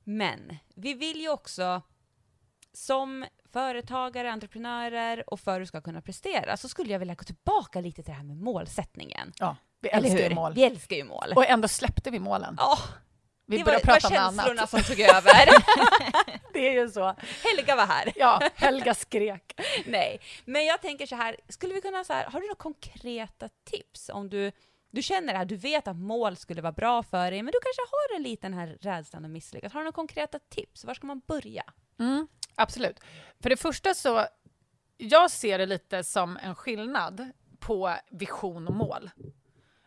Men 0.05 0.57
vi 0.75 0.95
vill 0.95 1.21
ju 1.21 1.29
också 1.29 1.83
som 2.79 3.25
företagare, 3.53 4.31
entreprenörer 4.33 5.31
och 5.31 5.41
för 5.41 5.53
att 5.53 5.63
du 5.63 5.67
ska 5.67 5.81
kunna 5.81 6.01
prestera 6.01 6.57
så 6.57 6.69
skulle 6.69 6.93
jag 6.93 6.99
vilja 6.99 7.15
gå 7.15 7.25
tillbaka 7.25 7.81
lite 7.81 8.03
till 8.03 8.13
det 8.13 8.17
här 8.17 8.25
med 8.25 8.37
målsättningen. 8.37 9.33
Ja, 9.39 9.57
vi 9.81 9.89
älskar 9.89 10.29
ju 10.29 10.35
mål. 10.35 10.55
Vi 10.55 10.65
älskar 10.65 10.97
ju 10.97 11.05
mål. 11.05 11.33
Och 11.37 11.47
ändå 11.47 11.69
släppte 11.69 12.11
vi 12.11 12.19
målen. 12.19 12.55
Ja, 12.59 12.79
vi 13.47 13.59
det 13.59 13.65
var, 13.65 13.79
prata 13.79 14.09
var 14.09 14.17
känslorna 14.17 14.67
som 14.67 14.83
tog 14.83 15.01
över. 15.01 15.33
det 16.53 16.69
är 16.69 16.73
ju 16.73 16.89
så. 16.89 17.15
Helga 17.45 17.77
var 17.77 17.87
här. 17.87 18.13
Ja, 18.17 18.41
Helga 18.55 18.95
skrek. 18.95 19.61
Nej, 19.87 20.21
men 20.45 20.65
jag 20.65 20.83
tänker 20.83 21.07
så 21.07 21.17
här, 21.17 21.37
skulle 21.49 21.75
vi 21.75 21.81
kunna 21.81 22.05
så 22.05 22.13
här, 22.13 22.25
har 22.25 22.41
du 22.41 22.47
några 22.47 22.55
konkreta 22.55 23.49
tips 23.71 24.11
om 24.13 24.31
du 24.31 24.53
du 24.91 25.03
känner 25.03 25.35
att 25.35 25.49
du 25.49 25.57
vet 25.57 25.89
att 25.89 25.97
mål 25.97 26.37
skulle 26.37 26.63
vara 26.63 26.73
bra 26.73 27.03
för 27.03 27.31
dig, 27.31 27.43
men 27.43 27.53
du 27.53 27.59
kanske 27.63 27.83
har 27.91 28.17
en 28.17 28.23
liten 28.23 28.55
här 28.55 28.79
rädslan 28.81 29.25
att 29.25 29.31
misslyckas. 29.31 29.73
Har 29.73 29.81
du 29.81 29.85
några 29.85 29.93
konkreta 29.95 30.39
tips? 30.39 30.85
Var 30.85 30.95
ska 30.95 31.07
man 31.07 31.23
börja? 31.27 31.65
Mm, 31.99 32.27
absolut. 32.59 33.01
För 33.41 33.51
det 33.51 33.57
första 33.57 33.95
så, 33.95 34.27
jag 34.97 35.31
ser 35.31 35.59
det 35.59 35.67
lite 35.67 36.05
som 36.05 36.37
en 36.43 36.55
skillnad 36.55 37.31
på 37.59 37.95
vision 38.11 38.69
och 38.69 38.75
mål. 38.75 39.11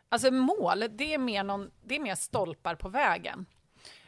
Alltså 0.09 0.31
mål, 0.31 0.85
det 0.89 1.13
är 1.13 1.17
mer, 1.17 1.43
någon, 1.43 1.71
det 1.83 1.95
är 1.95 1.99
mer 1.99 2.15
stolpar 2.15 2.75
på 2.75 2.89
vägen. 2.89 3.45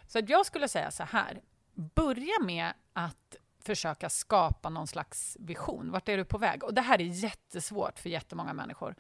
Så 0.07 0.19
att 0.19 0.29
jag 0.29 0.45
skulle 0.45 0.67
säga 0.67 0.91
så 0.91 1.03
här, 1.03 1.41
börja 1.73 2.39
med 2.45 2.73
att 2.93 3.35
försöka 3.65 4.09
skapa 4.09 4.69
någon 4.69 4.87
slags 4.87 5.37
vision. 5.39 5.91
Vart 5.91 6.09
är 6.09 6.17
du 6.17 6.25
på 6.25 6.37
väg? 6.37 6.63
Och 6.63 6.73
det 6.73 6.81
här 6.81 7.01
är 7.01 7.05
jättesvårt 7.05 7.99
för 7.99 8.09
jättemånga 8.09 8.53
människor, 8.53 8.95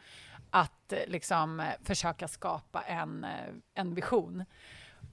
att 0.49 0.93
eh, 0.93 0.99
liksom 1.07 1.59
eh, 1.59 1.73
försöka 1.83 2.27
skapa 2.27 2.81
en, 2.81 3.23
eh, 3.23 3.53
en 3.73 3.95
vision. 3.95 4.45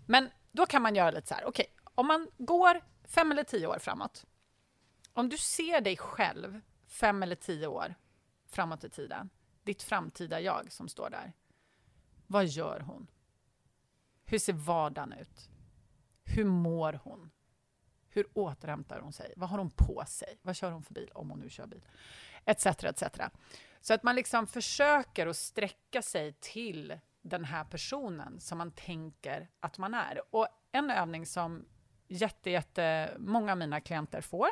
Men 0.07 0.29
då 0.53 0.67
kan 0.67 0.83
man 0.83 0.95
göra 0.95 1.11
lite 1.11 1.27
så 1.27 1.35
här, 1.35 1.45
okej, 1.47 1.67
okay, 1.75 1.93
om 1.95 2.07
man 2.07 2.29
går 2.39 2.81
fem 3.09 3.33
eller 3.33 3.45
tio 3.45 3.67
år 3.67 3.79
framåt, 3.79 4.27
om 5.13 5.29
du 5.29 5.39
ser 5.39 5.81
dig 5.81 5.97
själv 5.97 6.61
fem 6.87 7.23
eller 7.23 7.37
tio 7.37 7.67
år 7.67 7.95
framåt 8.47 8.85
i 8.85 8.91
tiden, 8.91 9.31
ditt 9.63 9.83
framtida 9.83 10.41
jag 10.41 10.73
som 10.73 10.89
står 10.89 11.11
där, 11.11 11.33
vad 12.27 12.47
gör 12.47 12.81
hon? 12.81 13.11
Hur 14.25 14.39
ser 14.39 14.53
vardagen 14.53 15.13
ut? 15.13 15.51
Hur 16.25 16.45
mår 16.45 17.01
hon? 17.05 17.31
Hur 18.09 18.27
återhämtar 18.35 19.01
hon 19.01 19.13
sig? 19.13 19.35
Vad 19.37 19.49
har 19.49 19.59
hon 19.59 19.71
på 19.71 20.05
sig? 20.07 20.39
Vad 20.43 20.57
kör 20.57 20.71
hon 20.71 20.83
för 20.83 20.95
bil, 20.95 21.11
om 21.15 21.31
hon 21.31 21.41
nu 21.41 21.51
kör 21.51 21.67
bil? 21.67 21.83
Etc, 22.45 22.67
etc. 22.67 23.03
Så 23.81 23.95
att 23.95 24.03
man 24.03 24.15
liksom 24.15 24.47
försöker 24.47 25.27
att 25.27 25.37
sträcka 25.37 26.03
sig 26.03 26.33
till 26.33 26.99
den 27.23 27.45
här 27.45 27.65
personen 27.65 28.41
som 28.41 28.59
man 28.59 28.73
tänker 28.73 29.51
att 29.61 29.79
man 29.79 29.95
är. 29.95 30.35
Och 30.35 30.49
en 30.73 30.91
övning 30.91 31.27
som 31.27 31.65
jätte, 32.09 32.51
jätte 32.51 33.17
många 33.19 33.53
av 33.53 33.59
mina 33.59 33.81
klienter 33.81 34.21
får, 34.21 34.49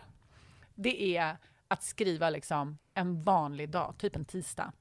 det 0.78 1.16
är 1.16 1.36
att 1.68 1.82
skriva 1.82 2.30
liksom 2.30 2.78
en 2.94 3.22
vanlig 3.22 3.70
dag, 3.70 3.94
typ 3.98 4.16
en 4.16 4.24
tisdag. 4.24 4.72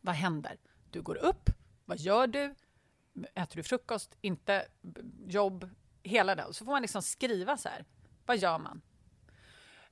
Vad 0.00 0.14
händer? 0.14 0.56
Du 0.90 1.02
går 1.02 1.16
upp, 1.16 1.50
vad 1.84 1.98
gör 1.98 2.26
du? 2.26 2.54
Äter 3.34 3.56
du 3.56 3.62
frukost? 3.62 4.16
Inte 4.20 4.66
jobb? 5.26 5.70
Hela 6.02 6.34
det. 6.34 6.46
Så 6.52 6.64
får 6.64 6.72
man 6.72 6.82
liksom 6.82 7.02
skriva 7.02 7.56
så 7.56 7.68
här. 7.68 7.84
Vad 8.26 8.36
gör 8.38 8.58
man? 8.58 8.82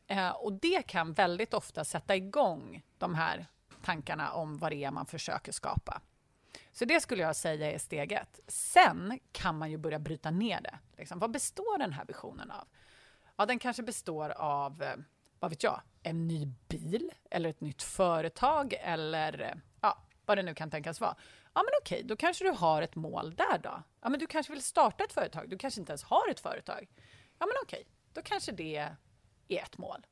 Eh, 0.06 0.30
och 0.30 0.52
det 0.52 0.82
kan 0.82 1.12
väldigt 1.12 1.54
ofta 1.54 1.84
sätta 1.84 2.16
igång 2.16 2.82
de 2.98 3.14
här 3.14 3.46
tankarna 3.84 4.32
om 4.32 4.58
vad 4.58 4.72
det 4.72 4.84
är 4.84 4.90
man 4.90 5.06
försöker 5.06 5.52
skapa. 5.52 6.00
Så 6.72 6.84
det 6.84 7.00
skulle 7.00 7.22
jag 7.22 7.36
säga 7.36 7.72
är 7.72 7.78
steg 7.78 8.12
ett. 8.12 8.40
Sen 8.48 9.18
kan 9.32 9.58
man 9.58 9.70
ju 9.70 9.76
börja 9.76 9.98
bryta 9.98 10.30
ner 10.30 10.60
det. 10.60 10.78
Liksom, 10.96 11.18
vad 11.18 11.30
består 11.30 11.78
den 11.78 11.92
här 11.92 12.04
visionen 12.04 12.50
av? 12.50 12.68
Ja, 13.36 13.46
den 13.46 13.58
kanske 13.58 13.82
består 13.82 14.30
av, 14.30 14.82
eh, 14.82 14.96
vad 15.38 15.50
vet 15.50 15.62
jag, 15.62 15.80
en 16.02 16.28
ny 16.28 16.46
bil 16.68 17.12
eller 17.30 17.50
ett 17.50 17.60
nytt 17.60 17.82
företag 17.82 18.74
eller 18.80 19.40
eh, 19.40 19.54
ja, 19.80 19.98
vad 20.26 20.38
det 20.38 20.42
nu 20.42 20.54
kan 20.54 20.70
tänkas 20.70 21.00
vara. 21.00 21.16
Ja, 21.54 21.62
men 21.62 21.72
okej, 21.82 22.02
då 22.04 22.16
kanske 22.16 22.44
du 22.44 22.50
har 22.50 22.82
ett 22.82 22.94
mål 22.94 23.34
där 23.34 23.58
då. 23.58 23.82
Ja, 24.00 24.08
men 24.08 24.20
du 24.20 24.26
kanske 24.26 24.52
vill 24.52 24.62
starta 24.62 25.04
ett 25.04 25.12
företag. 25.12 25.48
Du 25.48 25.58
kanske 25.58 25.80
inte 25.80 25.92
ens 25.92 26.02
har 26.02 26.30
ett 26.30 26.40
företag. 26.40 26.88
Ja, 27.38 27.46
men 27.46 27.54
okej, 27.62 27.86
då 28.12 28.22
kanske 28.22 28.52
det 28.52 28.76
är 29.48 29.62
ett 29.62 29.78
mål. 29.78 30.06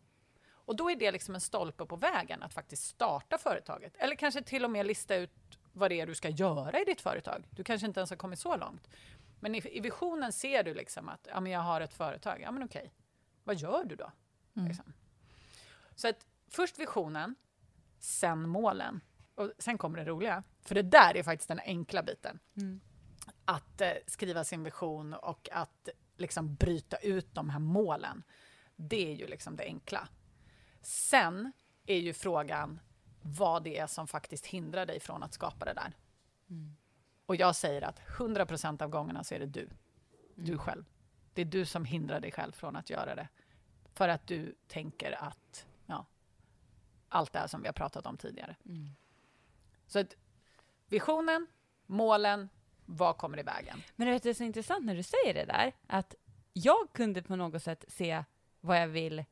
Och 0.53 0.77
då 0.77 0.91
är 0.91 0.97
det 0.97 1.11
liksom 1.11 1.35
en 1.35 1.41
stolpe 1.41 1.87
på 1.87 1.97
vägen 1.97 2.43
att 2.43 2.55
faktiskt 2.55 2.85
starta 2.85 3.39
företaget. 3.39 3.97
Eller 3.97 4.15
kanske 4.17 4.43
till 4.43 4.65
och 4.65 4.71
med 4.71 4.87
lista 4.87 5.15
ut 5.15 5.31
vad 5.73 5.91
det 5.91 6.01
är 6.01 6.07
du 6.07 6.15
ska 6.15 6.29
göra 6.29 6.81
i 6.81 6.85
ditt 6.85 7.01
företag. 7.01 7.45
Du 7.51 7.65
kanske 7.65 7.87
inte 7.87 8.01
ens 8.01 8.11
har 8.11 8.17
kommit 8.17 8.39
så 8.39 8.57
långt. 8.57 8.89
Men 9.41 9.55
i, 9.55 9.63
i 9.77 9.81
visionen 9.81 10.33
ser 10.33 10.63
du 10.63 10.75
liksom 10.75 11.09
att 11.09 11.29
ja, 11.31 11.41
men 11.41 11.53
jag 11.53 11.61
har 11.61 11.81
ett 11.81 11.95
företag. 11.95 12.41
Ja, 12.41 12.51
men 12.51 12.63
okej, 12.63 12.93
vad 13.51 13.57
gör 13.57 13.85
du 13.85 13.97
då? 13.97 14.13
Mm. 14.57 14.69
Liksom. 14.69 14.93
Så 15.95 16.09
att 16.09 16.27
först 16.49 16.79
visionen, 16.79 17.35
sen 17.99 18.49
målen. 18.49 19.01
Och 19.35 19.53
sen 19.59 19.79
kommer 19.79 19.99
det 19.99 20.05
roliga, 20.05 20.43
för 20.61 20.75
det 20.75 20.83
där 20.83 21.17
är 21.17 21.23
faktiskt 21.23 21.49
den 21.49 21.61
enkla 21.61 22.03
biten. 22.03 22.39
Mm. 22.57 22.81
Att 23.45 23.81
eh, 23.81 23.93
skriva 24.07 24.45
sin 24.45 24.65
vision 24.65 25.15
och 25.15 25.49
att 25.53 25.89
liksom 26.17 26.55
bryta 26.55 26.97
ut 26.97 27.35
de 27.35 27.51
här 27.51 27.59
målen. 27.59 28.23
Det 28.77 29.13
är 29.13 29.15
ju 29.15 29.27
liksom 29.27 29.57
det 29.57 29.65
enkla. 29.65 30.09
Sen 30.83 31.53
är 31.87 31.99
ju 31.99 32.13
frågan 32.13 32.81
vad 33.23 33.65
det 33.65 33.79
är 33.79 33.87
som 33.87 34.07
faktiskt 34.07 34.47
hindrar 34.47 34.87
dig 34.87 35.01
från 35.01 35.23
att 35.23 35.35
skapa 35.35 35.65
det 35.65 35.75
där. 35.75 35.97
Mm. 36.51 36.77
Och 37.27 37.37
jag 37.37 37.57
säger 37.57 37.83
att 37.83 38.01
100% 38.01 38.83
av 38.83 38.91
gångerna 38.91 39.25
så 39.25 39.35
är 39.35 39.39
det 39.39 39.47
du. 39.47 39.69
Du 40.35 40.53
mm. 40.53 40.59
själv. 40.59 40.85
Det 41.35 41.41
är 41.41 41.47
du 41.47 41.67
som 41.67 41.85
hindrar 41.85 42.21
dig 42.21 42.33
själv 42.33 42.53
från 42.53 42.77
att 42.77 42.91
göra 42.91 43.15
det. 43.15 43.29
För 43.95 44.09
att 44.09 44.27
du 44.27 44.55
tänker 44.69 45.25
att 45.25 45.67
ja, 45.87 46.07
allt 47.09 47.33
det 47.33 47.39
här 47.39 47.47
som 47.47 47.63
vi 47.63 47.69
har 47.69 47.73
pratat 47.73 48.07
om 48.07 48.17
tidigare. 48.17 48.57
Mm. 48.65 48.89
Så 49.87 49.99
att 49.99 50.17
visionen, 50.87 51.47
målen, 51.87 52.49
vad 52.87 53.17
kommer 53.17 53.39
i 53.39 53.43
vägen? 53.43 53.83
Men 53.97 54.09
det 54.09 54.27
är 54.27 54.35
så 54.35 54.45
intressant 54.45 54.85
när 54.85 54.95
du 54.95 55.03
säger 55.03 55.35
det 55.35 55.45
där, 55.45 55.73
att 55.87 56.15
jag 56.53 56.93
kunde 56.93 57.23
på 57.23 57.37
något 57.37 57.63
sätt 57.63 57.85
se 57.89 58.25
vad 58.61 58.81
jag 58.81 58.89
vill 58.89 59.25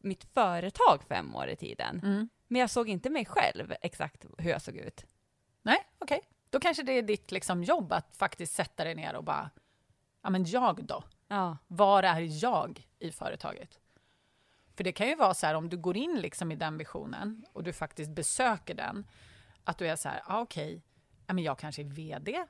mitt 0.00 0.24
företag 0.24 1.02
fem 1.08 1.34
år 1.34 1.48
i 1.48 1.56
tiden. 1.56 2.00
Mm. 2.04 2.28
Men 2.46 2.60
jag 2.60 2.70
såg 2.70 2.88
inte 2.88 3.10
mig 3.10 3.24
själv 3.24 3.74
exakt 3.82 4.26
hur 4.38 4.50
jag 4.50 4.62
såg 4.62 4.76
ut. 4.76 5.06
Nej, 5.62 5.86
okej. 5.98 6.18
Okay. 6.18 6.28
Då 6.50 6.60
kanske 6.60 6.82
det 6.82 6.92
är 6.92 7.02
ditt 7.02 7.30
liksom, 7.30 7.64
jobb 7.64 7.92
att 7.92 8.16
faktiskt 8.16 8.54
sätta 8.54 8.84
dig 8.84 8.94
ner 8.94 9.16
och 9.16 9.24
bara, 9.24 9.50
ja 10.22 10.30
men 10.30 10.44
jag 10.44 10.84
då? 10.84 11.04
Ja. 11.28 11.56
Var 11.66 12.02
är 12.02 12.44
jag 12.44 12.88
i 12.98 13.12
företaget? 13.12 13.80
För 14.78 14.84
det 14.84 14.92
kan 14.92 15.08
ju 15.08 15.14
vara 15.14 15.34
så 15.34 15.46
här 15.46 15.54
om 15.54 15.68
du 15.68 15.76
går 15.76 15.96
in 15.96 16.20
liksom 16.20 16.52
i 16.52 16.56
den 16.56 16.78
visionen 16.78 17.44
och 17.52 17.64
du 17.64 17.72
faktiskt 17.72 18.10
besöker 18.10 18.74
den, 18.74 19.06
att 19.64 19.78
du 19.78 19.86
är 19.86 19.96
så 19.96 20.08
här, 20.08 20.22
ah, 20.26 20.40
okej, 20.40 20.82
okay, 21.28 21.44
jag 21.44 21.58
kanske 21.58 21.82
är 21.82 21.86
VD. 21.86 22.44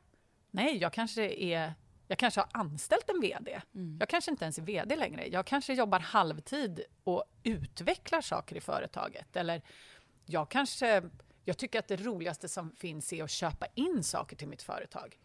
Nej, 0.51 0.77
jag 0.77 0.93
kanske 0.93 1.23
är 1.23 1.75
Jag 2.09 2.19
kanske 2.19 2.41
har 2.41 2.49
anställt 2.53 3.11
en 3.11 3.21
VD. 3.21 3.61
Mm. 3.75 3.97
Jag 4.01 4.09
kanske 4.09 4.31
inte 4.31 4.45
ens 4.45 4.59
är 4.59 4.63
VD 4.63 4.97
längre. 4.97 5.27
Jag 5.29 5.47
kanske 5.47 5.75
jobbar 5.75 6.01
halvtid 6.01 6.81
och 7.05 7.25
utvecklar 7.43 8.21
saker 8.21 8.57
i 8.57 8.61
företaget. 8.61 9.37
Eller 9.37 9.63
jag 10.27 10.51
kanske... 10.51 11.03
Jag 11.45 11.59
tycker 11.59 11.79
att 11.79 11.89
det 11.89 11.97
roligaste 11.97 12.49
som 12.49 12.73
finns 12.73 13.13
är 13.13 13.25
att 13.25 13.31
köpa 13.31 13.67
in 13.75 14.03
saker 14.03 14.37
till 14.37 14.49
mitt 14.49 14.63
företag. 14.63 15.19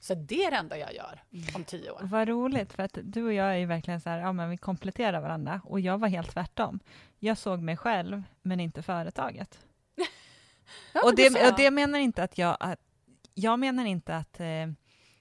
Så 0.00 0.14
det 0.14 0.44
är 0.44 0.50
det 0.50 0.56
enda 0.56 0.78
jag 0.78 0.94
gör 0.94 1.22
om 1.54 1.64
tio 1.64 1.90
år. 1.90 2.00
Vad 2.02 2.28
roligt, 2.28 2.72
för 2.72 2.82
att 2.82 2.98
du 3.02 3.24
och 3.24 3.32
jag 3.32 3.46
är 3.46 3.56
ju 3.56 3.66
verkligen 3.66 4.00
så 4.00 4.10
här, 4.10 4.18
ja 4.18 4.32
men 4.32 4.50
vi 4.50 4.56
kompletterar 4.56 5.20
varandra. 5.20 5.60
Och 5.64 5.80
jag 5.80 5.98
var 5.98 6.08
helt 6.08 6.30
tvärtom. 6.30 6.80
Jag 7.18 7.38
såg 7.38 7.60
mig 7.60 7.76
själv, 7.76 8.22
men 8.42 8.60
inte 8.60 8.82
företaget. 8.82 9.58
Ja, 10.92 11.00
och, 11.04 11.16
det, 11.16 11.48
och 11.48 11.56
det 11.56 11.70
menar 11.70 11.98
inte 11.98 12.22
att 12.22 12.38
jag... 12.38 12.56
Att, 12.60 12.80
jag 13.34 13.58
menar 13.58 13.84
inte 13.84 14.16
att 14.16 14.40
eh, 14.40 14.66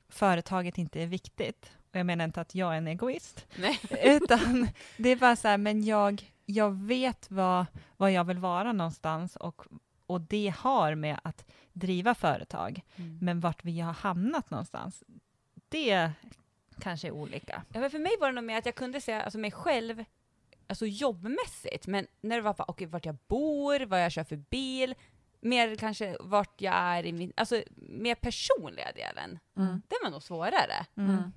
företaget 0.09 0.77
inte 0.77 1.03
är 1.03 1.07
viktigt. 1.07 1.71
Och 1.91 1.95
jag 1.95 2.05
menar 2.05 2.25
inte 2.25 2.41
att 2.41 2.55
jag 2.55 2.73
är 2.73 2.77
en 2.77 2.87
egoist. 2.87 3.47
Nej. 3.57 3.79
Utan 4.03 4.67
det 4.97 5.09
är 5.09 5.15
bara 5.15 5.35
så 5.35 5.47
här, 5.47 5.57
men 5.57 5.83
jag, 5.83 6.33
jag 6.45 6.71
vet 6.71 7.31
vad, 7.31 7.65
vad 7.97 8.11
jag 8.11 8.23
vill 8.23 8.37
vara 8.37 8.73
någonstans 8.73 9.35
och, 9.35 9.65
och 10.07 10.21
det 10.21 10.53
har 10.57 10.95
med 10.95 11.19
att 11.23 11.45
driva 11.73 12.15
företag. 12.15 12.81
Mm. 12.95 13.17
Men 13.21 13.39
vart 13.39 13.63
vi 13.63 13.79
har 13.79 13.93
hamnat 13.93 14.49
någonstans, 14.49 15.03
det 15.69 16.11
kanske 16.79 17.07
är 17.07 17.11
olika. 17.11 17.63
Ja, 17.73 17.79
men 17.79 17.89
för 17.91 17.99
mig 17.99 18.11
var 18.19 18.27
det 18.27 18.33
nog 18.33 18.43
mer 18.43 18.57
att 18.57 18.65
jag 18.65 18.75
kunde 18.75 19.01
se 19.01 19.13
alltså, 19.13 19.39
mig 19.39 19.51
själv 19.51 20.03
alltså, 20.67 20.85
jobbmässigt, 20.85 21.87
men 21.87 22.07
när 22.21 22.35
det 22.35 22.41
var 22.41 22.53
bara, 22.53 22.65
okej, 22.67 22.87
vart 22.87 23.05
jag 23.05 23.17
bor, 23.27 23.85
vad 23.85 24.03
jag 24.03 24.11
kör 24.11 24.23
för 24.23 24.35
bil, 24.35 24.95
mer 25.41 25.75
kanske 25.75 26.17
vart 26.19 26.61
jag 26.61 26.73
är 26.75 27.05
i 27.05 27.11
min, 27.13 27.33
alltså 27.37 27.63
mer 27.75 28.15
personliga 28.15 28.91
delen. 28.91 29.39
Mm. 29.57 29.67
Den 29.87 29.97
var 30.03 30.09
nog 30.11 30.23
svårare. 30.23 30.85
Mm. 30.97 31.31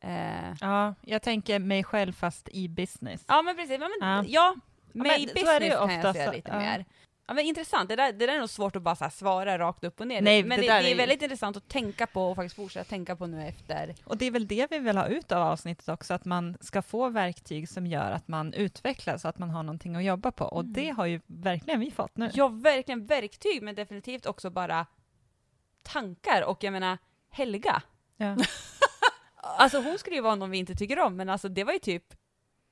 Eh, 0.00 0.54
Ja, 0.60 0.94
jag 1.02 1.22
tänker 1.22 1.58
mig 1.58 1.84
själv 1.84 2.12
fast 2.12 2.48
i 2.48 2.68
business. 2.68 3.24
ja 3.28 3.42
men 3.42 3.56
precis, 3.56 3.78
men, 3.78 3.90
Ja. 4.00 4.24
ja, 4.26 4.54
mig 4.92 5.20
så 5.20 5.34
business 5.34 5.48
är 5.48 5.60
det 5.60 5.66
ju 5.66 5.72
kan 5.72 5.90
jag 5.90 6.14
säga 6.14 6.26
så- 6.26 6.32
lite 6.32 6.50
ja. 6.50 6.58
mer. 6.58 6.84
Ja, 7.28 7.34
men 7.34 7.44
intressant, 7.44 7.88
det 7.88 7.96
där, 7.96 8.12
det 8.12 8.26
där 8.26 8.34
är 8.34 8.38
nog 8.40 8.50
svårt 8.50 8.76
att 8.76 8.82
bara 8.82 8.96
här 9.00 9.10
svara 9.10 9.58
rakt 9.58 9.84
upp 9.84 10.00
och 10.00 10.06
ner. 10.06 10.20
Nej, 10.22 10.42
men 10.44 10.60
det 10.60 10.66
det, 10.66 10.72
det 10.72 10.72
är 10.72 10.88
ju- 10.88 10.94
väldigt 10.94 11.22
intressant 11.22 11.56
att 11.56 11.68
tänka 11.68 12.06
på 12.06 12.30
och 12.30 12.36
faktiskt 12.36 12.56
fortsätta 12.56 12.84
tänka 12.90 13.16
på 13.16 13.26
nu 13.26 13.46
efter. 13.46 13.94
Och 14.04 14.16
det 14.16 14.26
är 14.26 14.30
väl 14.30 14.46
det 14.46 14.70
vi 14.70 14.78
vill 14.78 14.96
ha 14.96 15.06
ut 15.06 15.32
av 15.32 15.42
avsnittet 15.42 15.88
också, 15.88 16.14
att 16.14 16.24
man 16.24 16.56
ska 16.60 16.82
få 16.82 17.08
verktyg 17.08 17.68
som 17.68 17.86
gör 17.86 18.10
att 18.10 18.28
man 18.28 18.52
utvecklas, 18.52 19.22
så 19.22 19.28
att 19.28 19.38
man 19.38 19.50
har 19.50 19.62
någonting 19.62 19.96
att 19.96 20.04
jobba 20.04 20.30
på. 20.32 20.44
Och 20.44 20.60
Mm. 20.60 20.72
det 20.72 20.88
har 20.90 21.06
ju 21.06 21.20
verkligen 21.26 21.80
vi 21.80 21.90
fått 21.90 22.16
nu. 22.16 22.30
Ja, 22.34 22.48
verkligen 22.48 23.06
verktyg, 23.06 23.62
men 23.62 23.74
definitivt 23.74 24.26
också 24.26 24.50
bara 24.50 24.86
tankar. 25.82 26.42
Och 26.42 26.64
jag 26.64 26.72
menar, 26.72 26.98
Helga, 27.30 27.82
Ja. 28.16 28.36
Alltså 29.42 29.80
hon 29.80 29.98
skulle 29.98 30.16
ju 30.16 30.22
vara 30.22 30.34
någon 30.34 30.50
vi 30.50 30.58
inte 30.58 30.74
tycker 30.74 30.98
om, 30.98 31.16
men 31.16 31.28
alltså 31.28 31.48
det 31.48 31.64
var 31.64 31.72
ju 31.72 31.78
typ 31.78 32.04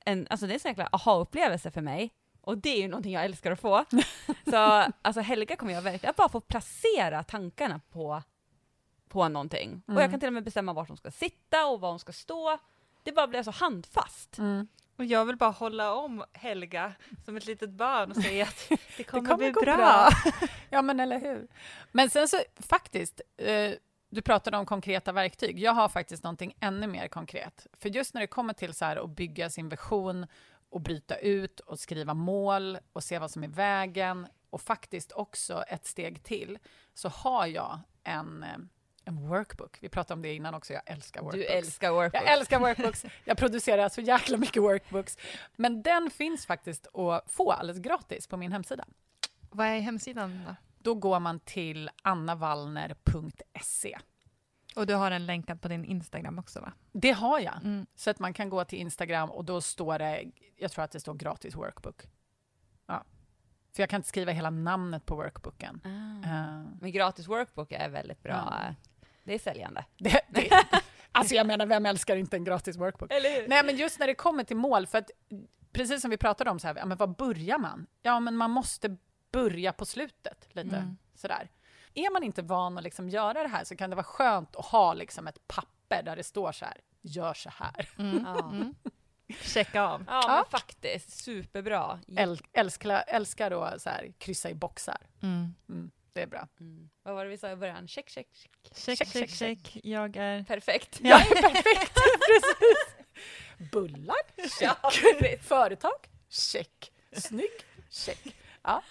en, 0.04 0.26
alltså 0.30 0.46
det 0.46 0.52
är 0.52 0.54
en 0.54 0.60
sån 0.60 0.68
jäkla 0.68 0.88
aha-upplevelse 0.92 1.70
för 1.70 1.80
mig. 1.80 2.10
Och 2.46 2.58
det 2.58 2.68
är 2.70 2.80
ju 2.82 2.88
någonting 2.88 3.12
jag 3.12 3.24
älskar 3.24 3.52
att 3.52 3.60
få. 3.60 3.84
Så 4.50 4.56
alltså 5.02 5.20
Helga 5.20 5.56
kommer 5.56 5.72
jag 5.72 5.82
verkligen 5.82 6.10
att 6.10 6.16
bara 6.16 6.28
få 6.28 6.40
placera 6.40 7.22
tankarna 7.22 7.80
på, 7.92 8.22
på 9.08 9.28
någonting. 9.28 9.82
Och 9.86 9.92
jag 9.94 9.98
Mm. 9.98 10.10
kan 10.10 10.20
till 10.20 10.26
och 10.26 10.32
med 10.32 10.44
bestämma 10.44 10.72
vart 10.72 10.88
hon 10.88 10.96
ska 10.96 11.10
sitta 11.10 11.66
och 11.66 11.80
var 11.80 11.90
hon 11.90 11.98
ska 11.98 12.12
stå. 12.12 12.58
Det 13.02 13.12
bara 13.12 13.26
blir 13.26 13.42
så 13.42 13.50
handfast. 13.50 14.38
Mm. 14.38 14.68
Och 14.98 15.04
jag 15.04 15.24
vill 15.24 15.36
bara 15.36 15.50
hålla 15.50 15.94
om 15.94 16.24
Helga 16.32 16.92
som 17.24 17.36
ett 17.36 17.46
litet 17.46 17.70
barn 17.70 18.10
och 18.10 18.16
säga 18.16 18.44
att 18.44 18.68
det 18.96 19.04
kommer, 19.04 19.24
kommer 19.28 19.36
bli 19.36 19.50
gå 19.50 19.60
bra. 19.60 19.76
bra. 19.76 20.08
Ja, 20.70 20.82
men 20.82 21.00
eller 21.00 21.20
hur? 21.20 21.48
Men 21.92 22.10
sen 22.10 22.28
så 22.28 22.36
faktiskt, 22.56 23.20
eh, 23.36 23.72
du 24.10 24.22
pratade 24.22 24.56
om 24.56 24.66
konkreta 24.66 25.12
verktyg. 25.12 25.58
Jag 25.58 25.72
har 25.72 25.88
faktiskt 25.88 26.22
någonting 26.24 26.54
ännu 26.60 26.86
mer 26.86 27.08
konkret. 27.08 27.66
För 27.78 27.88
just 27.88 28.14
när 28.14 28.20
det 28.20 28.26
kommer 28.26 28.52
till 28.52 28.74
så 28.74 28.84
här 28.84 28.96
att 29.04 29.10
bygga 29.10 29.50
sin 29.50 29.68
vision 29.68 30.26
och 30.70 30.80
bryta 30.80 31.16
ut 31.16 31.60
och 31.60 31.78
skriva 31.78 32.14
mål 32.14 32.78
och 32.92 33.04
se 33.04 33.18
vad 33.18 33.30
som 33.30 33.44
är 33.44 33.48
vägen 33.48 34.26
och 34.50 34.60
faktiskt 34.60 35.12
också 35.12 35.62
ett 35.62 35.86
steg 35.86 36.22
till 36.22 36.58
så 36.94 37.08
har 37.08 37.46
jag 37.46 37.80
en, 38.04 38.42
eh, 38.42 38.56
en 39.04 39.28
workbook. 39.28 39.78
Vi 39.80 39.88
pratade 39.88 40.14
om 40.14 40.22
det 40.22 40.34
innan 40.34 40.54
också. 40.54 40.72
Jag 40.72 40.82
älskar 40.86 41.22
workbooks. 41.22 41.48
Du 41.48 41.54
älskar 41.54 41.90
workbooks. 41.90 42.24
Jag 42.24 42.38
älskar 42.38 42.60
workbooks. 42.60 43.04
Jag 43.24 43.36
producerar 43.36 43.88
så 43.88 44.00
jäkla 44.00 44.38
mycket 44.38 44.62
workbooks. 44.62 45.18
Men 45.56 45.82
den 45.82 46.10
finns 46.10 46.46
faktiskt 46.46 46.86
att 46.96 47.32
få 47.32 47.52
alldeles 47.52 47.82
gratis 47.82 48.26
på 48.26 48.36
min 48.36 48.52
hemsida. 48.52 48.84
Vad 49.50 49.66
är 49.66 49.80
hemsidan 49.80 50.44
då? 50.46 50.54
Då 50.78 50.94
går 50.94 51.20
man 51.20 51.40
till 51.40 51.90
annavallner.se. 52.02 53.98
Och 54.76 54.86
du 54.86 54.94
har 54.94 55.10
den 55.10 55.26
länkad 55.26 55.60
på 55.60 55.68
din 55.68 55.84
Instagram 55.84 56.38
också 56.38 56.60
va? 56.60 56.72
Det 56.92 57.10
har 57.10 57.40
jag. 57.40 57.56
Mm. 57.56 57.86
Så 57.94 58.10
att 58.10 58.18
man 58.18 58.32
kan 58.34 58.48
gå 58.50 58.64
till 58.64 58.78
Instagram 58.78 59.30
och 59.30 59.44
då 59.44 59.60
står 59.60 59.98
det, 59.98 60.24
jag 60.56 60.70
tror 60.72 60.84
att 60.84 60.90
det 60.90 61.00
står 61.00 61.14
gratis 61.14 61.54
workbook. 61.54 62.02
Ja. 62.86 63.04
För 63.74 63.82
jag 63.82 63.90
kan 63.90 63.98
inte 63.98 64.08
skriva 64.08 64.32
hela 64.32 64.50
namnet 64.50 65.06
på 65.06 65.16
workbooken. 65.16 65.80
Ah. 65.84 65.88
Eh, 66.28 66.62
Men 66.80 66.92
gratis 66.92 67.28
workbook 67.28 67.72
är 67.72 67.88
väldigt 67.88 68.22
bra. 68.22 68.32
Ja. 68.68 68.74
Det 69.24 69.34
är 69.34 69.38
säljande. 69.38 69.84
det, 69.98 70.20
det, 70.28 70.50
alltså 71.12 71.34
jag 71.34 71.46
menar, 71.46 71.66
vem 71.66 71.86
älskar 71.86 72.16
inte 72.16 72.36
en 72.36 72.44
gratis 72.44 72.76
workbook? 72.76 73.12
Eller 73.12 73.40
hur? 73.40 73.48
Nej, 73.48 73.64
men 73.64 73.76
just 73.76 73.98
när 73.98 74.06
det 74.06 74.14
kommer 74.14 74.44
till 74.44 74.56
mål, 74.56 74.86
för 74.86 74.98
att 74.98 75.10
precis 75.72 76.02
som 76.02 76.10
vi 76.10 76.16
pratade 76.16 76.50
om, 76.50 76.58
så 76.58 76.66
här, 76.66 76.74
ja, 76.76 76.86
men 76.86 76.96
var 76.98 77.06
börjar 77.06 77.58
man? 77.58 77.86
Ja, 78.02 78.20
men 78.20 78.36
man 78.36 78.50
måste 78.50 78.96
börja 79.32 79.72
på 79.72 79.84
slutet, 79.86 80.48
lite 80.52 80.76
Mm. 80.76 80.96
sådär. 81.14 81.50
Är 81.98 82.12
man 82.12 82.22
inte 82.22 82.42
van 82.42 82.78
att 82.78 82.84
liksom 82.84 83.08
göra 83.08 83.42
det 83.42 83.48
här 83.48 83.64
så 83.64 83.76
kan 83.76 83.90
det 83.90 83.96
vara 83.96 84.04
skönt 84.04 84.56
att 84.56 84.64
ha 84.66 84.94
liksom 84.94 85.26
ett 85.26 85.48
papper 85.48 86.02
där 86.02 86.16
det 86.16 86.24
står 86.24 86.52
så 86.52 86.64
här, 86.64 86.80
gör 87.02 87.34
så 87.34 87.50
här. 87.54 87.88
Mm. 87.98 88.24
Ja. 88.26 88.50
Mm. 88.50 88.74
Checka 89.40 89.82
av. 89.82 90.04
Ja, 90.06 90.20
Ja. 90.28 90.34
men 90.36 90.44
faktiskt. 90.60 91.10
Superbra. 91.24 92.00
Äl, 92.16 92.40
älskar, 92.52 93.04
älskar 93.06 93.50
då 93.50 93.74
så 93.78 93.90
här, 93.90 94.12
kryssa 94.18 94.50
i 94.50 94.54
boxar. 94.54 94.98
Mm. 95.22 95.54
Mm, 95.68 95.90
det 96.12 96.22
är 96.22 96.26
bra. 96.26 96.48
Mm. 96.60 96.90
Vad 97.02 97.14
var 97.14 97.24
det 97.24 97.30
vi 97.30 97.38
sa 97.38 97.50
i 97.50 97.56
början? 97.56 97.88
Check, 97.88 98.08
check, 98.10 98.26
check. 98.34 98.50
Check, 98.74 98.98
Check, 98.98 99.08
check, 99.12 99.30
check, 99.30 99.30
check. 99.30 99.84
Jag 99.84 100.16
är... 100.16 100.44
Perfekt. 100.44 100.98
Ja. 101.02 101.18
Perfekt, 101.28 101.94
precis. 102.26 103.06
Bullar, 103.72 104.48
check. 104.58 104.70
Ja. 104.82 104.90
Företag, 105.42 106.08
check. 106.28 106.92
Snygg, 107.12 107.50
check. 107.90 108.26
Ja, 108.62 108.82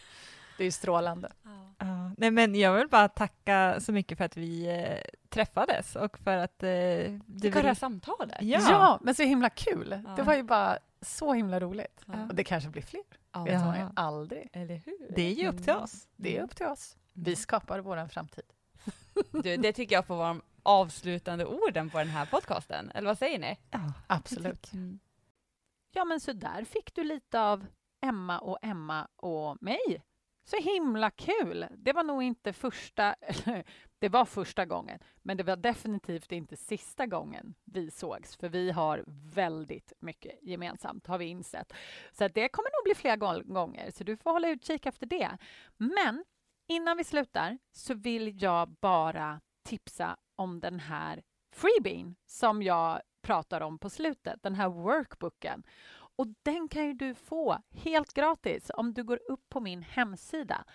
det 0.57 0.65
är 0.65 0.71
strålande. 0.71 1.31
Ja, 1.77 2.11
nej 2.17 2.31
men 2.31 2.55
jag 2.55 2.73
vill 2.73 2.87
bara 2.87 3.07
tacka 3.07 3.79
så 3.79 3.91
mycket 3.91 4.17
för 4.17 4.25
att 4.25 4.37
vi 4.37 4.67
eh, 4.67 5.15
träffades 5.29 5.95
och 5.95 6.17
för 6.17 6.37
att 6.37 6.63
eh, 6.63 6.69
du 7.25 7.51
här 7.53 7.63
vill... 7.63 7.75
samtalet. 7.75 8.37
Ja. 8.41 8.59
Ja. 8.69 8.99
men 9.01 9.15
så 9.15 9.23
himla 9.23 9.49
kul. 9.49 10.01
Ja. 10.05 10.15
Det 10.15 10.21
var 10.21 10.35
ju 10.35 10.43
bara 10.43 10.77
så 11.01 11.33
himla 11.33 11.59
roligt. 11.59 12.01
Ja. 12.05 12.13
Och 12.29 12.35
det 12.35 12.43
kanske 12.43 12.69
blir 12.69 12.81
fler. 12.81 13.03
Ja. 13.31 13.43
Vet 13.43 13.59
man 13.59 13.79
ju 13.79 13.87
aldrig. 13.95 14.49
Eller 14.53 14.75
hur? 14.75 15.15
Det 15.15 15.21
är 15.21 15.33
ju 15.33 15.47
upp 15.47 15.63
till 15.63 15.73
oss. 15.73 16.07
Det 16.15 16.37
är 16.37 16.43
upp 16.43 16.55
till 16.55 16.65
oss. 16.65 16.97
Vi 17.13 17.35
skapar 17.35 17.79
vår 17.79 18.07
framtid. 18.07 18.45
Du, 19.31 19.57
det 19.57 19.73
tycker 19.73 19.95
jag 19.95 20.05
får 20.05 20.15
vara 20.15 20.27
de 20.27 20.41
avslutande 20.63 21.45
orden 21.45 21.89
på 21.89 21.97
den 21.97 22.07
här 22.07 22.25
podcasten. 22.25 22.91
Eller 22.91 23.07
vad 23.07 23.17
säger 23.17 23.39
ni? 23.39 23.57
Ja, 23.71 23.93
Absolut. 24.07 24.71
Ja, 25.91 26.05
men 26.05 26.19
så 26.19 26.33
där 26.33 26.63
fick 26.63 26.95
du 26.95 27.03
lite 27.03 27.41
av 27.41 27.65
Emma 28.01 28.39
och 28.39 28.59
Emma 28.61 29.07
och 29.15 29.63
mig. 29.63 30.01
Så 30.45 30.57
himla 30.57 31.11
kul! 31.11 31.67
Det 31.77 31.93
var 31.93 32.03
nog 32.03 32.23
inte 32.23 32.53
första... 32.53 33.15
Det 33.99 34.09
var 34.09 34.25
första 34.25 34.65
gången, 34.65 34.99
men 35.21 35.37
det 35.37 35.43
var 35.43 35.55
definitivt 35.55 36.31
inte 36.31 36.57
sista 36.57 37.05
gången 37.05 37.55
vi 37.63 37.91
sågs, 37.91 38.35
för 38.35 38.49
vi 38.49 38.71
har 38.71 39.03
väldigt 39.33 39.93
mycket 39.99 40.39
gemensamt, 40.43 41.07
har 41.07 41.17
vi 41.17 41.25
insett. 41.25 41.73
Så 42.11 42.23
att 42.23 42.33
det 42.33 42.49
kommer 42.49 42.69
nog 42.69 42.83
bli 42.83 42.95
fler 42.95 43.43
gånger, 43.53 43.91
så 43.91 44.03
du 44.03 44.17
får 44.17 44.31
hålla 44.31 44.49
utkik 44.49 44.85
efter 44.85 45.05
det. 45.05 45.37
Men 45.77 46.25
innan 46.67 46.97
vi 46.97 47.03
slutar 47.03 47.57
så 47.71 47.93
vill 47.93 48.41
jag 48.43 48.69
bara 48.69 49.41
tipsa 49.63 50.17
om 50.35 50.59
den 50.59 50.79
här 50.79 51.23
freebien 51.55 52.15
som 52.25 52.63
jag 52.63 53.01
pratar 53.21 53.61
om 53.61 53.79
på 53.79 53.89
slutet, 53.89 54.43
den 54.43 54.55
här 54.55 54.69
workbooken. 54.69 55.63
Och 56.15 56.27
den 56.43 56.67
kan 56.67 56.85
ju 56.85 56.93
du 56.93 57.15
få 57.15 57.57
helt 57.71 58.13
gratis 58.13 58.71
om 58.73 58.93
du 58.93 59.03
går 59.03 59.19
upp 59.27 59.49
på 59.49 59.59
min 59.59 59.81
hemsida 59.81 60.65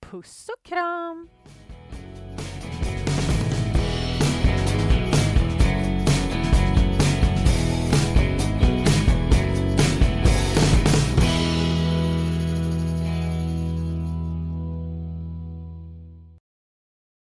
Puss 0.00 0.48
och 0.48 0.62
kram! 0.62 1.28